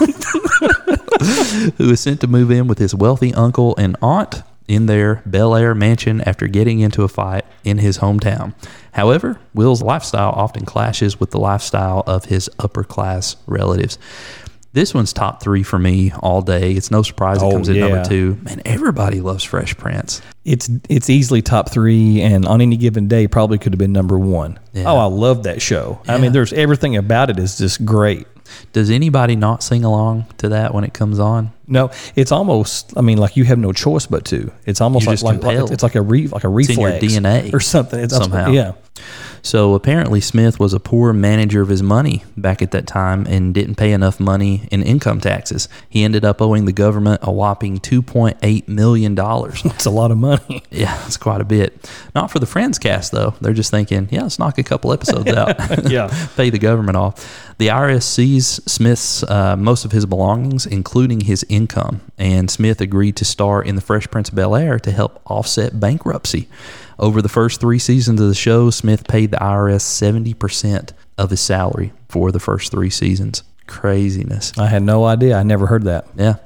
who 1.79 1.91
is 1.91 2.01
sent 2.01 2.21
to 2.21 2.29
move 2.29 2.51
in 2.51 2.69
with 2.69 2.79
his 2.79 2.95
wealthy 2.95 3.35
uncle 3.35 3.75
and 3.77 3.97
aunt 4.01 4.43
in 4.69 4.87
their 4.87 5.23
Bel 5.27 5.57
Air 5.57 5.75
mansion 5.75 6.21
after 6.21 6.47
getting 6.47 6.79
into 6.81 7.03
a 7.03 7.09
fight 7.09 7.45
in 7.65 7.79
his 7.79 7.99
hometown. 7.99 8.55
However, 8.93 9.41
Will's 9.55 9.83
lifestyle 9.83 10.31
often 10.31 10.65
clashes 10.65 11.19
with 11.19 11.31
the 11.31 11.41
lifestyle 11.41 12.05
of 12.07 12.27
his 12.27 12.49
upper 12.59 12.85
class 12.85 13.37
relatives. 13.47 13.99
This 14.75 14.93
one's 14.93 15.15
top 15.15 15.43
three 15.43 15.63
for 15.63 15.79
me 15.79 16.13
all 16.21 16.43
day. 16.43 16.73
It's 16.73 16.91
no 16.91 17.03
surprise 17.03 17.43
Oh, 17.43 17.49
it 17.49 17.53
comes 17.53 17.69
in 17.71 17.77
yeah. 17.77 17.89
number 17.89 18.05
two. 18.09 18.39
Man, 18.43 18.61
everybody 18.67 19.21
loves 19.23 19.43
Fresh 19.43 19.77
Prince. 19.79 20.21
it's 20.45 20.71
it's 20.91 21.09
easily 21.09 21.41
top 21.41 21.71
three, 21.71 22.21
and 22.21 22.45
on 22.47 22.61
any 22.61 22.77
given 22.77 23.09
day, 23.09 23.27
probably 23.27 23.57
could 23.59 23.73
have 23.73 23.79
been 23.79 23.93
number 23.95 24.19
one. 24.19 24.59
Yeah. 24.75 24.85
Oh, 24.87 24.99
I 24.99 25.07
love 25.07 25.45
that 25.45 25.63
show. 25.63 26.01
I 26.07 26.19
mean, 26.19 26.33
there's 26.33 26.53
everything 26.53 26.97
about 26.97 27.31
it 27.31 27.39
is 27.39 27.57
just 27.59 27.85
great. 27.87 28.27
Does 28.75 28.91
anybody 28.91 29.37
not 29.37 29.63
sing 29.63 29.85
along 29.85 30.27
to 30.39 30.51
that 30.51 30.75
when 30.75 30.85
it 30.85 30.93
comes 30.93 31.19
on? 31.19 31.51
No, 31.69 31.91
it's 32.17 32.33
almost. 32.33 32.97
I 32.97 33.03
mean, 33.03 33.19
like 33.19 33.37
you 33.37 33.45
have 33.45 33.59
no 33.59 33.73
choice 33.73 34.07
but 34.07 34.25
to. 34.27 34.51
It's 34.65 34.81
almost 34.81 35.05
You're 35.05 35.15
like 35.17 35.43
like, 35.43 35.59
like 35.61 35.71
it's 35.71 35.83
like 35.83 35.95
a 35.95 36.03
re, 36.03 36.27
like 36.27 36.45
a 36.45 36.59
It's 36.59 36.71
in 36.71 36.81
your 36.81 36.91
DNA 36.93 37.53
or 37.53 37.61
something. 37.61 38.01
It's 38.01 38.17
somehow. 38.17 38.51
Yeah. 38.51 38.73
So 39.43 39.75
apparently, 39.75 40.21
Smith 40.21 40.59
was 40.59 40.73
a 40.73 40.81
poor 40.81 41.13
manager 41.13 41.63
of 41.63 41.69
his 41.69 41.83
money 41.83 42.25
back 42.37 42.63
at 42.63 42.71
that 42.73 42.87
time 42.87 43.27
and 43.27 43.55
didn't 43.55 43.77
pay 43.77 43.93
enough 43.93 44.21
money 44.21 44.69
in 44.71 44.83
income 44.83 45.21
taxes. 45.21 45.69
He 45.89 46.05
ended 46.05 46.25
up 46.25 46.43
owing 46.43 46.65
the 46.65 46.73
government 46.73 47.21
a 47.23 47.33
whopping 47.33 47.79
$2.8 47.79 48.69
million. 48.69 49.17
It's 49.19 49.85
a 49.87 49.91
lot 49.91 50.11
of 50.11 50.19
money. 50.19 50.63
yeah, 50.71 51.01
it's 51.07 51.17
quite 51.17 51.41
a 51.41 51.45
bit. 51.45 51.91
Not 52.15 52.31
for 52.31 52.39
the 52.39 52.47
Friends 52.47 52.79
cast, 52.79 53.13
though. 53.13 53.35
They're 53.41 53.53
just 53.53 53.71
thinking, 53.71 54.09
yeah, 54.11 54.23
let's 54.23 54.39
knock 54.39 54.59
a 54.59 54.63
couple 54.63 54.93
episodes 54.93 55.33
out. 55.33 55.57
Yeah. 55.89 56.09
Pay 56.37 56.51
the 56.51 56.59
government 56.59 56.97
off. 56.97 57.55
The 57.59 57.69
IRS 57.69 58.03
seized 58.03 58.69
Smith's 58.69 59.23
uh, 59.23 59.57
most 59.57 59.85
of 59.85 59.93
his 59.93 60.07
belongings, 60.07 60.67
including 60.67 61.21
his 61.21 61.45
income, 61.59 62.01
and 62.17 62.49
Smith 62.49 62.81
agreed 62.81 63.17
to 63.17 63.25
star 63.25 63.61
in 63.61 63.75
The 63.75 63.81
Fresh 63.81 64.09
Prince 64.11 64.29
of 64.29 64.37
Bel 64.37 64.55
Air 64.55 64.79
to 64.79 64.93
help 64.93 65.21
offset 65.27 65.81
bankruptcy. 65.81 66.49
Over 66.99 67.21
the 67.21 67.29
first 67.29 67.61
three 67.61 67.81
seasons 67.81 68.21
of 68.21 68.29
the 68.29 68.35
show, 68.35 68.71
Smith 68.71 69.09
paid 69.09 69.33
the 69.33 69.39
IRS 69.39 69.83
70% 69.83 70.93
of 71.19 71.31
his 71.31 71.41
salary 71.41 71.93
for 72.09 72.31
the 72.31 72.41
first 72.41 72.71
three 72.71 72.91
seasons. 72.91 73.43
Craziness. 73.67 74.57
I 74.57 74.69
had 74.69 74.83
no 74.83 75.05
idea. 75.05 75.37
I 75.37 75.43
never 75.43 75.67
heard 75.67 75.83
that. 75.85 76.07
Yeah. 76.17 76.37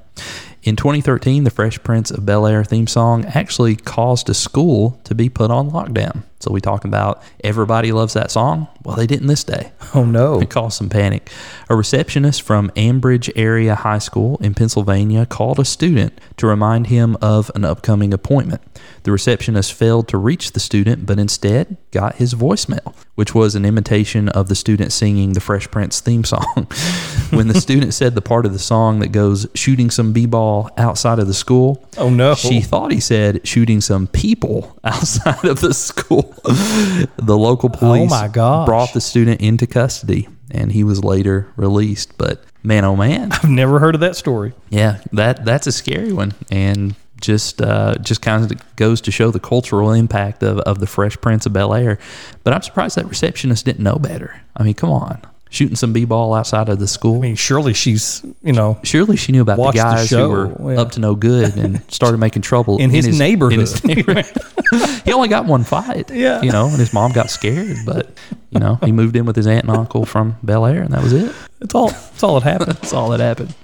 In 0.62 0.76
2013, 0.76 1.44
the 1.44 1.50
Fresh 1.50 1.82
Prince 1.82 2.10
of 2.10 2.24
Bel 2.24 2.46
Air 2.46 2.64
theme 2.64 2.86
song 2.86 3.24
actually 3.26 3.76
caused 3.76 4.30
a 4.30 4.34
school 4.34 5.00
to 5.04 5.14
be 5.14 5.28
put 5.28 5.50
on 5.50 5.70
lockdown. 5.70 6.22
So 6.42 6.50
we 6.50 6.60
talk 6.60 6.84
about 6.84 7.22
everybody 7.44 7.92
loves 7.92 8.14
that 8.14 8.30
song. 8.30 8.66
Well, 8.84 8.96
they 8.96 9.06
didn't 9.06 9.28
this 9.28 9.44
day. 9.44 9.72
Oh 9.94 10.06
no. 10.06 10.40
It 10.40 10.48
caused 10.48 10.78
some 10.78 10.88
panic. 10.88 11.28
A 11.68 11.76
receptionist 11.76 12.40
from 12.40 12.70
Ambridge 12.70 13.30
Area 13.36 13.74
High 13.74 13.98
School 13.98 14.38
in 14.40 14.54
Pennsylvania 14.54 15.26
called 15.26 15.58
a 15.58 15.66
student 15.66 16.18
to 16.38 16.46
remind 16.46 16.86
him 16.86 17.14
of 17.20 17.50
an 17.54 17.66
upcoming 17.66 18.14
appointment. 18.14 18.62
The 19.02 19.12
receptionist 19.12 19.74
failed 19.74 20.08
to 20.08 20.16
reach 20.16 20.52
the 20.52 20.60
student, 20.60 21.04
but 21.04 21.18
instead 21.18 21.76
got 21.90 22.14
his 22.16 22.32
voicemail, 22.34 22.94
which 23.16 23.34
was 23.34 23.54
an 23.54 23.66
imitation 23.66 24.30
of 24.30 24.48
the 24.48 24.54
student 24.54 24.92
singing 24.92 25.34
the 25.34 25.40
Fresh 25.40 25.70
Prince 25.70 26.00
theme 26.00 26.24
song. 26.24 26.66
when 27.30 27.48
the 27.48 27.60
student 27.60 27.92
said 27.92 28.14
the 28.14 28.22
part 28.22 28.46
of 28.46 28.54
the 28.54 28.58
song 28.58 29.00
that 29.00 29.08
goes 29.12 29.46
shooting 29.54 29.90
some 29.90 30.14
b-ball 30.14 30.70
outside 30.78 31.18
of 31.18 31.26
the 31.26 31.34
school, 31.34 31.86
Oh, 31.98 32.08
no. 32.08 32.34
she 32.34 32.62
thought 32.62 32.92
he 32.92 33.00
said 33.00 33.46
shooting 33.46 33.82
some 33.82 34.06
people 34.06 34.78
outside 34.84 35.44
of 35.44 35.60
the 35.60 35.74
school. 35.74 36.31
The 36.44 37.36
local 37.36 37.68
police 37.68 38.10
Oh, 38.12 38.20
my 38.20 38.28
brought 38.66 38.92
the 38.92 39.00
student 39.00 39.40
into 39.40 39.66
custody 39.66 40.28
and 40.50 40.70
he 40.72 40.84
was 40.84 41.02
later 41.02 41.48
released. 41.56 42.16
But 42.18 42.44
man, 42.62 42.84
oh 42.84 42.96
man, 42.96 43.32
I've 43.32 43.48
never 43.48 43.78
heard 43.78 43.94
of 43.94 44.00
that 44.02 44.16
story. 44.16 44.52
yeah, 44.70 45.00
that 45.12 45.44
that's 45.44 45.66
a 45.66 45.72
scary 45.72 46.12
one, 46.12 46.34
and 46.50 46.94
just 47.20 47.62
uh, 47.62 47.94
just 48.00 48.20
kind 48.22 48.44
of 48.50 48.76
goes 48.76 49.00
to 49.02 49.10
show 49.10 49.30
the 49.30 49.40
cultural 49.40 49.92
impact 49.92 50.42
of, 50.42 50.58
of 50.60 50.78
the 50.80 50.86
Fresh 50.86 51.20
Prince 51.20 51.46
of 51.46 51.52
Bel 51.52 51.74
Air. 51.74 51.98
But 52.44 52.52
I'm 52.52 52.62
surprised 52.62 52.96
that 52.96 53.06
receptionist 53.06 53.64
didn't 53.64 53.82
know 53.82 53.96
better. 53.96 54.40
I 54.56 54.62
mean, 54.62 54.74
come 54.74 54.90
on, 54.90 55.20
shooting 55.52 55.76
some 55.76 55.92
b-ball 55.92 56.32
outside 56.32 56.68
of 56.70 56.78
the 56.78 56.88
school. 56.88 57.18
I 57.18 57.20
mean, 57.20 57.36
surely 57.36 57.74
she's 57.74 58.24
you 58.42 58.52
know 58.52 58.80
Surely 58.82 59.16
she 59.16 59.30
knew 59.32 59.42
about 59.42 59.56
the 59.56 59.62
Watched 59.62 59.76
the 59.76 59.82
guys 59.82 60.10
who 60.10 60.28
were 60.28 60.72
yeah. 60.72 60.80
up 60.80 60.92
to 60.92 61.00
no 61.00 61.14
good 61.14 61.56
and 61.56 61.82
started 61.92 62.16
making 62.18 62.42
trouble 62.42 62.78
in 62.78 62.90
his, 62.90 63.18
neighborhood. 63.18 63.52
in 63.52 63.60
his 63.60 63.84
neighborhood. 63.84 64.26
he 65.04 65.12
only 65.12 65.28
got 65.28 65.44
one 65.54 65.62
fight, 65.62 66.10
Yeah. 66.10 66.40
you 66.42 66.50
know, 66.50 66.66
and 66.66 66.78
his 66.78 66.92
mom 66.92 67.12
got 67.12 67.30
scared, 67.30 67.76
but 67.84 68.10
you 68.50 68.58
know, 68.58 68.78
he 68.82 68.92
moved 68.92 69.14
in 69.14 69.26
with 69.26 69.36
his 69.36 69.46
aunt 69.46 69.64
and 69.66 69.76
uncle 69.76 70.04
from 70.06 70.36
Bel 70.42 70.66
Air, 70.66 70.82
and 70.82 70.92
that 70.94 71.02
was 71.02 71.12
it. 71.12 71.32
That's 71.60 71.74
all. 71.74 71.90
That's 71.90 72.22
all 72.22 72.40
that 72.40 72.44
happened. 72.44 72.72
That's 72.72 72.92
all 72.92 73.10
that 73.10 73.20
happened. 73.20 73.54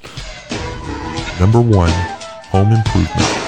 Number 1.40 1.60
1. 1.60 1.90
Home 2.50 2.72
Improvement. 2.72 3.47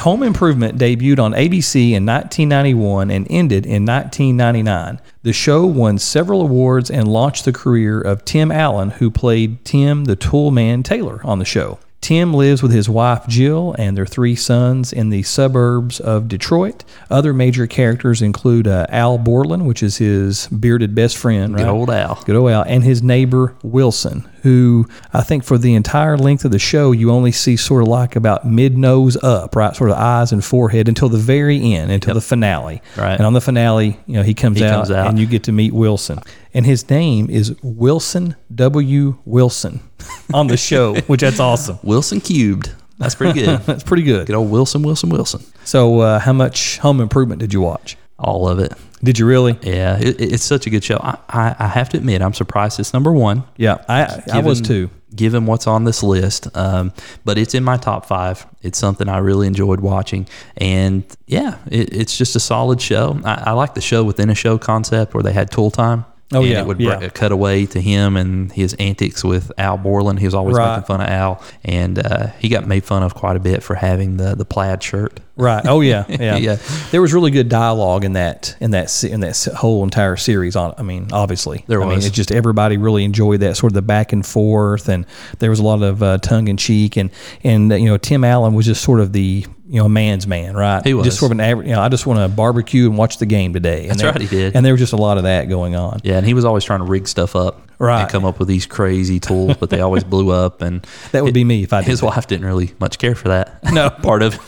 Home 0.00 0.22
Improvement 0.22 0.78
debuted 0.78 1.18
on 1.18 1.32
ABC 1.32 1.90
in 1.90 2.06
1991 2.06 3.10
and 3.10 3.26
ended 3.28 3.66
in 3.66 3.84
1999. 3.84 4.98
The 5.22 5.32
show 5.34 5.66
won 5.66 5.98
several 5.98 6.40
awards 6.40 6.90
and 6.90 7.06
launched 7.06 7.44
the 7.44 7.52
career 7.52 8.00
of 8.00 8.24
Tim 8.24 8.50
Allen, 8.50 8.92
who 8.92 9.10
played 9.10 9.62
Tim 9.66 10.06
the 10.06 10.16
Toolman 10.16 10.84
Taylor 10.84 11.20
on 11.22 11.38
the 11.38 11.44
show. 11.44 11.78
Tim 12.00 12.32
lives 12.32 12.62
with 12.62 12.72
his 12.72 12.88
wife 12.88 13.26
Jill 13.28 13.74
and 13.78 13.94
their 13.94 14.06
three 14.06 14.34
sons 14.34 14.90
in 14.90 15.10
the 15.10 15.22
suburbs 15.22 16.00
of 16.00 16.28
Detroit. 16.28 16.82
Other 17.10 17.34
major 17.34 17.66
characters 17.66 18.22
include 18.22 18.66
uh, 18.66 18.86
Al 18.88 19.18
Borland, 19.18 19.66
which 19.66 19.82
is 19.82 19.98
his 19.98 20.46
bearded 20.48 20.94
best 20.94 21.18
friend, 21.18 21.54
right? 21.54 21.64
Good 21.64 21.68
old 21.68 21.90
Al. 21.90 22.22
Good 22.24 22.36
old 22.36 22.50
Al, 22.50 22.62
and 22.62 22.82
his 22.82 23.02
neighbor 23.02 23.54
Wilson, 23.62 24.26
who 24.42 24.86
I 25.12 25.22
think 25.22 25.44
for 25.44 25.58
the 25.58 25.74
entire 25.74 26.16
length 26.16 26.44
of 26.44 26.50
the 26.50 26.58
show, 26.58 26.92
you 26.92 27.10
only 27.10 27.32
see 27.32 27.56
sort 27.56 27.82
of 27.82 27.88
like 27.88 28.16
about 28.16 28.46
mid 28.46 28.76
nose 28.76 29.16
up, 29.22 29.54
right? 29.56 29.74
Sort 29.76 29.90
of 29.90 29.96
eyes 29.96 30.32
and 30.32 30.44
forehead 30.44 30.88
until 30.88 31.08
the 31.08 31.18
very 31.18 31.74
end, 31.74 31.90
until 31.90 32.14
the 32.14 32.20
finale. 32.20 32.82
Right. 32.96 33.14
And 33.14 33.26
on 33.26 33.32
the 33.32 33.40
finale, 33.40 33.98
you 34.06 34.14
know, 34.14 34.22
he 34.22 34.34
comes, 34.34 34.58
He 34.58 34.64
out, 34.64 34.74
comes 34.76 34.90
out. 34.90 35.06
and 35.08 35.18
you 35.18 35.26
get 35.26 35.44
to 35.44 35.52
meet 35.52 35.72
Wilson. 35.72 36.18
And 36.54 36.66
his 36.66 36.88
name 36.90 37.30
is 37.30 37.54
Wilson 37.62 38.36
W. 38.54 39.18
Wilson 39.24 39.80
on 40.34 40.46
the 40.48 40.56
show, 40.56 40.96
which 41.02 41.20
that's 41.20 41.40
awesome. 41.40 41.78
Wilson 41.82 42.20
cubed. 42.20 42.72
That's 42.98 43.14
pretty 43.14 43.40
good. 43.40 43.60
That's 43.66 43.82
pretty 43.82 44.02
good. 44.02 44.26
Good 44.26 44.36
old 44.36 44.50
Wilson, 44.50 44.82
Wilson, 44.82 45.08
Wilson. 45.08 45.42
So, 45.64 46.00
uh, 46.00 46.18
how 46.18 46.34
much 46.34 46.76
Home 46.80 47.00
Improvement 47.00 47.40
did 47.40 47.54
you 47.54 47.62
watch? 47.62 47.96
All 48.20 48.48
of 48.48 48.58
it. 48.58 48.72
Did 49.02 49.18
you 49.18 49.26
really? 49.26 49.58
Yeah, 49.62 49.98
it, 49.98 50.20
it's 50.20 50.44
such 50.44 50.66
a 50.66 50.70
good 50.70 50.84
show. 50.84 50.98
I, 51.02 51.16
I, 51.28 51.56
I 51.58 51.66
have 51.68 51.88
to 51.90 51.96
admit, 51.96 52.20
I'm 52.20 52.34
surprised 52.34 52.78
it's 52.78 52.92
number 52.92 53.10
one. 53.10 53.44
Yeah, 53.56 53.82
I 53.88 54.22
I 54.32 54.40
was 54.40 54.60
too. 54.60 54.90
Given 55.12 55.46
what's 55.46 55.66
on 55.66 55.84
this 55.84 56.04
list, 56.04 56.54
um, 56.56 56.92
but 57.24 57.36
it's 57.36 57.54
in 57.54 57.64
my 57.64 57.78
top 57.78 58.06
five. 58.06 58.46
It's 58.62 58.78
something 58.78 59.08
I 59.08 59.18
really 59.18 59.48
enjoyed 59.48 59.80
watching, 59.80 60.28
and 60.56 61.02
yeah, 61.26 61.56
it, 61.68 61.92
it's 61.92 62.16
just 62.16 62.36
a 62.36 62.40
solid 62.40 62.80
show. 62.80 63.18
I, 63.24 63.44
I 63.46 63.50
like 63.52 63.74
the 63.74 63.80
show 63.80 64.04
within 64.04 64.30
a 64.30 64.36
show 64.36 64.56
concept 64.58 65.14
where 65.14 65.24
they 65.24 65.32
had 65.32 65.50
tool 65.50 65.70
time. 65.70 66.04
Oh, 66.32 66.42
and 66.42 66.48
yeah, 66.48 66.60
it 66.60 66.66
would 66.66 66.78
yeah. 66.80 67.08
cut 67.08 67.32
away 67.32 67.66
to 67.66 67.80
him 67.80 68.16
and 68.16 68.52
his 68.52 68.74
antics 68.74 69.24
with 69.24 69.50
Al 69.58 69.76
Borland. 69.76 70.20
He 70.20 70.26
was 70.26 70.34
always 70.34 70.56
Right. 70.56 70.76
making 70.76 70.86
fun 70.86 71.00
of 71.00 71.08
Al, 71.08 71.42
and 71.64 71.98
uh, 71.98 72.28
he 72.38 72.48
got 72.48 72.68
made 72.68 72.84
fun 72.84 73.02
of 73.02 73.14
quite 73.14 73.34
a 73.36 73.40
bit 73.40 73.62
for 73.64 73.74
having 73.74 74.16
the 74.16 74.36
the 74.36 74.44
plaid 74.44 74.80
shirt. 74.82 75.18
Right. 75.36 75.64
Oh 75.66 75.80
yeah, 75.80 76.04
yeah. 76.08 76.36
Yeah. 76.36 76.56
There 76.92 77.00
was 77.00 77.12
really 77.12 77.30
good 77.32 77.48
dialogue 77.48 78.04
in 78.04 78.12
that 78.12 78.54
in 78.60 78.70
that 78.70 79.02
in 79.02 79.20
that 79.20 79.48
whole 79.56 79.82
entire 79.82 80.16
series. 80.16 80.54
On, 80.54 80.72
I 80.78 80.82
mean, 80.82 81.08
obviously, 81.12 81.64
There 81.66 81.82
I 81.82 81.86
mean, 81.86 81.96
was. 81.96 82.06
it 82.06 82.12
just 82.12 82.30
everybody 82.30 82.76
really 82.76 83.02
enjoyed 83.04 83.40
that 83.40 83.56
sort 83.56 83.72
of 83.72 83.74
the 83.74 83.82
back 83.82 84.12
and 84.12 84.24
forth, 84.24 84.88
and 84.88 85.06
there 85.40 85.50
was 85.50 85.58
a 85.58 85.64
lot 85.64 85.82
of 85.82 86.00
uh, 86.02 86.18
tongue 86.18 86.46
in 86.46 86.56
cheek, 86.56 86.96
and 86.96 87.10
and 87.42 87.72
you 87.72 87.86
know 87.86 87.96
Tim 87.96 88.22
Allen 88.22 88.54
was 88.54 88.66
just 88.66 88.82
sort 88.84 89.00
of 89.00 89.12
the 89.12 89.46
you 89.70 89.78
know 89.78 89.86
a 89.86 89.88
man's 89.88 90.26
man, 90.26 90.56
right? 90.56 90.84
He 90.84 90.94
was. 90.94 91.04
just 91.06 91.18
sort 91.20 91.30
of 91.30 91.38
an 91.38 91.40
average. 91.44 91.68
You 91.68 91.74
know, 91.74 91.80
I 91.80 91.88
just 91.88 92.04
want 92.06 92.18
to 92.18 92.28
barbecue 92.28 92.86
and 92.88 92.98
watch 92.98 93.18
the 93.18 93.26
game 93.26 93.52
today. 93.52 93.82
And 93.82 93.90
That's 93.90 94.02
there- 94.02 94.10
right, 94.12 94.20
he 94.20 94.26
did. 94.26 94.56
And 94.56 94.66
there 94.66 94.72
was 94.72 94.80
just 94.80 94.92
a 94.92 94.96
lot 94.96 95.16
of 95.16 95.22
that 95.22 95.48
going 95.48 95.76
on. 95.76 96.00
Yeah, 96.02 96.16
and 96.18 96.26
he 96.26 96.34
was 96.34 96.44
always 96.44 96.64
trying 96.64 96.80
to 96.80 96.86
rig 96.86 97.06
stuff 97.06 97.36
up, 97.36 97.62
Right. 97.78 98.02
And 98.02 98.10
come 98.10 98.24
up 98.26 98.38
with 98.38 98.48
these 98.48 98.66
crazy 98.66 99.20
tools, 99.20 99.56
but 99.58 99.70
they 99.70 99.80
always 99.80 100.02
blew 100.04 100.30
up. 100.30 100.60
And 100.60 100.84
That 101.12 101.22
would 101.24 101.32
be 101.34 101.44
me 101.44 101.62
if 101.62 101.72
I 101.72 101.80
did 101.80 101.88
His 101.88 102.00
that. 102.00 102.06
wife 102.06 102.26
didn't 102.26 102.46
really 102.46 102.72
much 102.80 102.98
care 102.98 103.14
for 103.14 103.28
that. 103.28 103.60
No. 103.72 103.88
part 104.02 104.22
of. 104.22 104.38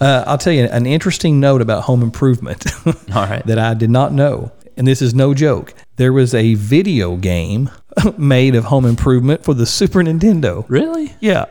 Uh, 0.00 0.24
I'll 0.26 0.38
tell 0.38 0.52
you 0.52 0.64
an 0.64 0.84
interesting 0.86 1.40
note 1.40 1.62
about 1.62 1.84
Home 1.84 2.02
Improvement 2.02 2.64
All 2.86 3.24
right. 3.26 3.44
that 3.46 3.58
I 3.58 3.74
did 3.74 3.88
not 3.90 4.12
know, 4.12 4.52
and 4.76 4.86
this 4.86 5.00
is 5.00 5.14
no 5.14 5.32
joke. 5.34 5.74
there 5.96 6.12
was 6.12 6.34
a 6.34 6.54
video 6.54 7.16
game 7.16 7.70
made 8.18 8.54
of 8.54 8.64
Home 8.64 8.84
Improvement 8.84 9.42
for 9.44 9.54
the 9.54 9.64
Super 9.66 10.00
Nintendo. 10.02 10.64
Really? 10.68 11.14
Yeah. 11.20 11.46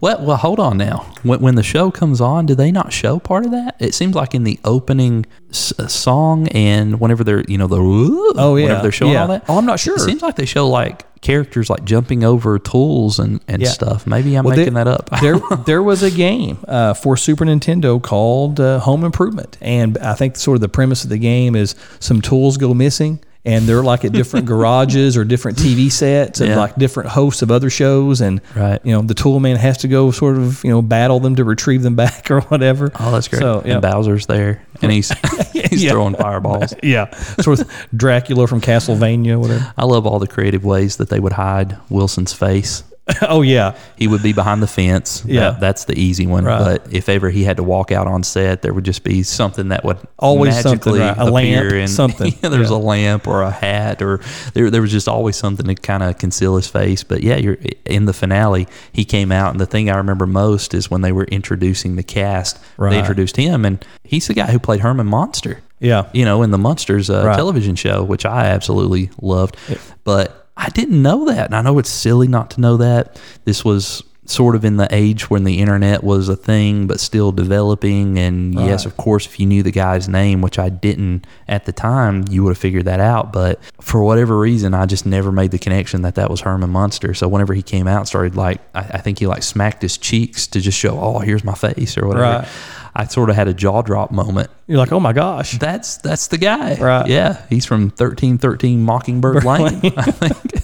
Well, 0.00 0.24
well, 0.24 0.36
hold 0.36 0.60
on 0.60 0.76
now. 0.78 1.12
When, 1.22 1.40
when 1.40 1.54
the 1.54 1.62
show 1.62 1.90
comes 1.90 2.20
on, 2.20 2.46
do 2.46 2.54
they 2.54 2.70
not 2.70 2.92
show 2.92 3.18
part 3.18 3.44
of 3.44 3.50
that? 3.52 3.76
It 3.78 3.94
seems 3.94 4.14
like 4.14 4.34
in 4.34 4.44
the 4.44 4.58
opening 4.64 5.26
s- 5.50 5.72
uh, 5.78 5.86
song 5.88 6.48
and 6.48 7.00
whenever 7.00 7.24
they're, 7.24 7.44
you 7.48 7.58
know, 7.58 7.66
the 7.66 7.76
Oh, 7.80 8.56
yeah. 8.56 8.64
whenever 8.64 8.82
they're 8.82 8.92
showing 8.92 9.12
Yeah. 9.12 9.22
all 9.22 9.28
that. 9.28 9.44
Oh, 9.48 9.58
I'm 9.58 9.66
not 9.66 9.80
sure. 9.80 9.96
It 9.96 10.00
seems 10.00 10.22
like 10.22 10.36
they 10.36 10.46
show 10.46 10.68
like 10.68 11.06
characters 11.22 11.68
like 11.68 11.84
jumping 11.84 12.24
over 12.24 12.58
tools 12.58 13.18
and, 13.18 13.40
and 13.48 13.60
Yeah. 13.62 13.68
stuff. 13.68 14.06
Maybe 14.06 14.34
I'm 14.36 14.44
Well, 14.44 14.56
making 14.56 14.74
there- 14.74 14.84
that 14.84 14.90
up. 15.12 15.20
there, 15.20 15.38
there 15.66 15.82
was 15.82 16.02
a 16.02 16.10
game 16.10 16.58
uh, 16.68 16.94
for 16.94 17.16
Super 17.16 17.44
Nintendo 17.44 18.00
called 18.00 18.60
uh, 18.60 18.78
Home 18.80 19.04
Improvement, 19.04 19.58
and 19.60 19.98
I 19.98 20.14
think 20.14 20.36
sort 20.36 20.54
of 20.56 20.60
the 20.60 20.68
premise 20.68 21.04
of 21.04 21.10
the 21.10 21.18
game 21.18 21.56
is 21.56 21.74
some 21.98 22.20
tools 22.20 22.56
go 22.56 22.72
missing, 22.74 23.20
and 23.44 23.64
they're 23.66 23.82
like 23.82 24.04
at 24.04 24.12
different 24.12 24.46
garages 24.52 25.16
or 25.16 25.24
different 25.24 25.56
TV 25.58 25.90
sets 25.90 26.40
and 26.40 26.50
Yeah. 26.50 26.58
like 26.58 26.76
different 26.76 27.08
hosts 27.10 27.42
of 27.42 27.50
other 27.50 27.70
shows, 27.70 28.20
and 28.20 28.40
Right. 28.54 28.80
you 28.84 28.92
know 28.92 29.02
the 29.02 29.14
tool 29.14 29.40
man 29.40 29.56
has 29.56 29.78
to 29.78 29.88
go 29.88 30.10
sort 30.10 30.36
of 30.36 30.62
you 30.64 30.70
know 30.70 30.82
battle 30.82 31.20
them 31.20 31.36
to 31.36 31.44
retrieve 31.44 31.82
them 31.82 31.94
back 32.04 32.30
or 32.30 32.40
whatever. 32.42 32.92
oh, 33.00 33.10
that's 33.12 33.28
great. 33.28 33.40
So, 33.40 33.62
yeah. 33.64 33.74
And 33.74 33.82
Bowser's 33.82 34.26
there, 34.26 34.62
and 34.82 34.92
he's 34.92 35.10
he's 35.52 35.82
Yeah. 35.84 35.92
throwing 35.92 36.14
fireballs. 36.14 36.74
yeah, 36.82 37.14
sort 37.40 37.60
of 37.60 37.70
Dracula 37.96 38.46
from 38.46 38.60
Castlevania, 38.60 39.38
whatever. 39.38 39.72
I 39.78 39.84
love 39.84 40.06
all 40.06 40.18
the 40.18 40.26
creative 40.28 40.64
ways 40.64 40.96
that 40.96 41.08
they 41.08 41.20
would 41.20 41.32
hide 41.32 41.76
Wilson's 41.88 42.32
face. 42.32 42.82
oh 43.22 43.42
yeah, 43.42 43.76
He 43.96 44.06
would 44.06 44.22
be 44.22 44.32
behind 44.32 44.62
the 44.62 44.66
fence. 44.66 45.24
Yeah. 45.26 45.50
That- 45.50 45.60
that's 45.60 45.84
the 45.84 45.98
easy 45.98 46.26
one. 46.26 46.44
Right. 46.44 46.58
But 46.58 46.92
if 46.92 47.08
ever 47.08 47.30
he 47.30 47.44
had 47.44 47.56
to 47.56 47.62
walk 47.62 47.90
out 47.92 48.06
on 48.06 48.22
set, 48.22 48.62
there 48.62 48.72
would 48.72 48.84
just 48.84 49.04
be 49.04 49.22
something 49.22 49.68
that 49.68 49.84
would 49.84 49.98
Always 50.18 50.54
something, 50.60 50.70
magically 50.94 51.00
right. 51.00 51.18
A 51.18 51.30
lamp, 51.30 51.72
and 51.72 51.90
something. 52.02 52.32
Yeah, 52.42 52.48
there's 52.50 52.70
Yeah. 52.70 52.76
a 52.76 52.78
lamp 52.78 53.26
or 53.26 53.42
a 53.42 53.50
hat, 53.50 54.02
or 54.02 54.20
there 54.54 54.70
there 54.70 54.82
was 54.82 54.92
just 54.92 55.08
always 55.08 55.36
something 55.36 55.66
to 55.66 55.74
kind 55.74 56.02
of 56.02 56.18
conceal 56.18 56.56
his 56.56 56.66
face. 56.66 57.02
But 57.02 57.22
yeah, 57.22 57.36
you're 57.36 57.58
in 57.84 58.06
the 58.06 58.12
finale. 58.12 58.68
He 58.92 59.04
came 59.04 59.32
out, 59.32 59.50
and 59.52 59.60
the 59.60 59.66
thing 59.66 59.90
I 59.90 59.96
remember 59.96 60.26
most 60.26 60.74
is 60.74 60.90
when 60.90 61.00
they 61.00 61.12
were 61.12 61.24
introducing 61.24 61.96
the 61.96 62.02
cast. 62.02 62.58
Right. 62.76 62.90
They 62.90 62.98
introduced 62.98 63.36
him, 63.36 63.64
and 63.64 63.84
he's 64.04 64.26
the 64.28 64.34
guy 64.34 64.50
who 64.52 64.58
played 64.58 64.80
Herman 64.80 65.06
Munster 65.06 65.62
yeah. 65.80 66.08
you 66.12 66.24
know, 66.24 66.42
in 66.42 66.50
the 66.50 66.58
Munsters 66.58 67.08
uh, 67.10 67.34
television 67.34 67.74
show, 67.74 68.04
which 68.04 68.26
I 68.26 68.46
absolutely 68.46 69.10
loved. 69.20 69.56
But 70.04 70.39
I 70.60 70.68
didn't 70.68 71.02
know 71.02 71.24
that. 71.24 71.46
And 71.46 71.56
I 71.56 71.62
know 71.62 71.78
it's 71.78 71.90
silly 71.90 72.28
not 72.28 72.50
to 72.52 72.60
know 72.60 72.76
that. 72.76 73.20
This 73.44 73.64
was 73.64 74.02
sort 74.26 74.54
of 74.54 74.64
in 74.64 74.76
the 74.76 74.86
age 74.94 75.28
when 75.28 75.42
the 75.42 75.58
internet 75.58 76.04
was 76.04 76.28
a 76.28 76.36
thing, 76.36 76.86
but 76.86 77.00
still 77.00 77.32
developing. 77.32 78.18
And 78.18 78.54
yes, 78.54 78.86
of 78.86 78.96
course, 78.96 79.26
if 79.26 79.40
you 79.40 79.46
knew 79.46 79.62
the 79.62 79.72
guy's 79.72 80.08
name, 80.08 80.42
which 80.42 80.58
I 80.58 80.68
didn't 80.68 81.26
at 81.48 81.64
the 81.64 81.72
time, 81.72 82.26
you 82.30 82.44
would 82.44 82.50
have 82.50 82.58
figured 82.58 82.84
that 82.84 83.00
out. 83.00 83.32
But 83.32 83.58
for 83.80 84.02
whatever 84.04 84.38
reason, 84.38 84.74
I 84.74 84.86
just 84.86 85.06
never 85.06 85.32
made 85.32 85.50
the 85.50 85.58
connection 85.58 86.02
that 86.02 86.14
that 86.14 86.30
was 86.30 86.42
Herman 86.42 86.70
Munster. 86.70 87.14
So 87.14 87.26
whenever 87.26 87.54
he 87.54 87.62
came 87.62 87.88
out, 87.88 88.06
started 88.06 88.36
like, 88.36 88.60
I, 88.74 88.80
I 88.80 88.98
think 88.98 89.18
he 89.18 89.26
like 89.26 89.42
smacked 89.42 89.82
his 89.82 89.98
cheeks 89.98 90.46
to 90.48 90.60
just 90.60 90.78
show, 90.78 91.00
oh, 91.00 91.18
here's 91.20 91.42
my 91.42 91.54
face 91.54 91.98
or 91.98 92.06
whatever. 92.06 92.40
Right. 92.40 92.48
I 92.94 93.04
sort 93.06 93.30
of 93.30 93.36
had 93.36 93.46
a 93.48 93.54
jaw 93.54 93.82
drop 93.82 94.10
moment 94.10 94.50
You're 94.66 94.78
like, 94.78 94.92
oh 94.92 95.00
my 95.00 95.12
gosh. 95.12 95.58
that's 95.58 95.98
that's 95.98 96.26
the 96.28 96.38
guy. 96.38 96.74
Right. 96.76 97.06
Yeah. 97.08 97.44
He's 97.48 97.64
from 97.66 97.90
thirteen 97.90 98.38
thirteen 98.38 98.82
Mockingbird 98.82 99.44
Lane. 99.44 99.80
I 99.96 100.02
think. 100.10 100.62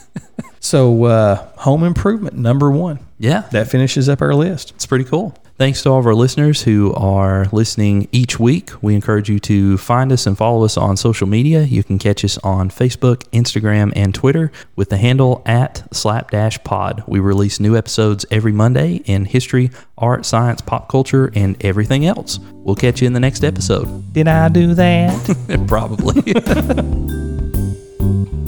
So, 0.60 1.04
uh, 1.04 1.46
Home 1.58 1.84
Improvement 1.84 2.36
number 2.36 2.70
one. 2.70 2.98
Yeah. 3.18 3.42
That 3.52 3.68
finishes 3.68 4.08
up 4.08 4.20
our 4.20 4.34
list. 4.34 4.72
It's 4.72 4.86
pretty 4.86 5.04
cool. 5.04 5.36
Thanks 5.58 5.82
to 5.84 5.90
all 5.90 5.98
of 5.98 6.06
our 6.06 6.14
listeners 6.14 6.64
who 6.64 6.92
are 6.92 7.46
listening 7.50 8.08
each 8.12 8.38
week. 8.38 8.72
We 8.82 8.94
encourage 8.94 9.30
you 9.30 9.38
to 9.40 9.78
find 9.78 10.12
us 10.12 10.26
and 10.26 10.36
follow 10.36 10.66
us 10.66 10.76
on 10.76 10.98
social 10.98 11.26
media. 11.26 11.62
You 11.62 11.82
can 11.82 11.98
catch 11.98 12.26
us 12.26 12.36
on 12.38 12.68
Facebook, 12.68 13.22
Instagram, 13.30 13.90
and 13.96 14.14
Twitter 14.14 14.52
with 14.76 14.90
the 14.90 14.98
handle 14.98 15.40
at 15.46 15.82
slapdash 15.96 16.62
pod. 16.62 17.04
We 17.06 17.20
release 17.20 17.58
new 17.58 17.74
episodes 17.74 18.26
every 18.30 18.52
Monday 18.52 18.96
in 19.06 19.24
history, 19.24 19.70
art, 19.96 20.26
science, 20.26 20.60
pop 20.60 20.90
culture, 20.90 21.32
and 21.34 21.56
everything 21.64 22.04
else. 22.04 22.38
We'll 22.52 22.76
catch 22.76 23.00
you 23.00 23.06
in 23.06 23.14
the 23.14 23.20
next 23.20 23.42
episode. 23.42 24.12
Did 24.12 24.28
I 24.28 24.50
do 24.50 24.74
that? 24.74 25.64
Probably. 25.68 26.34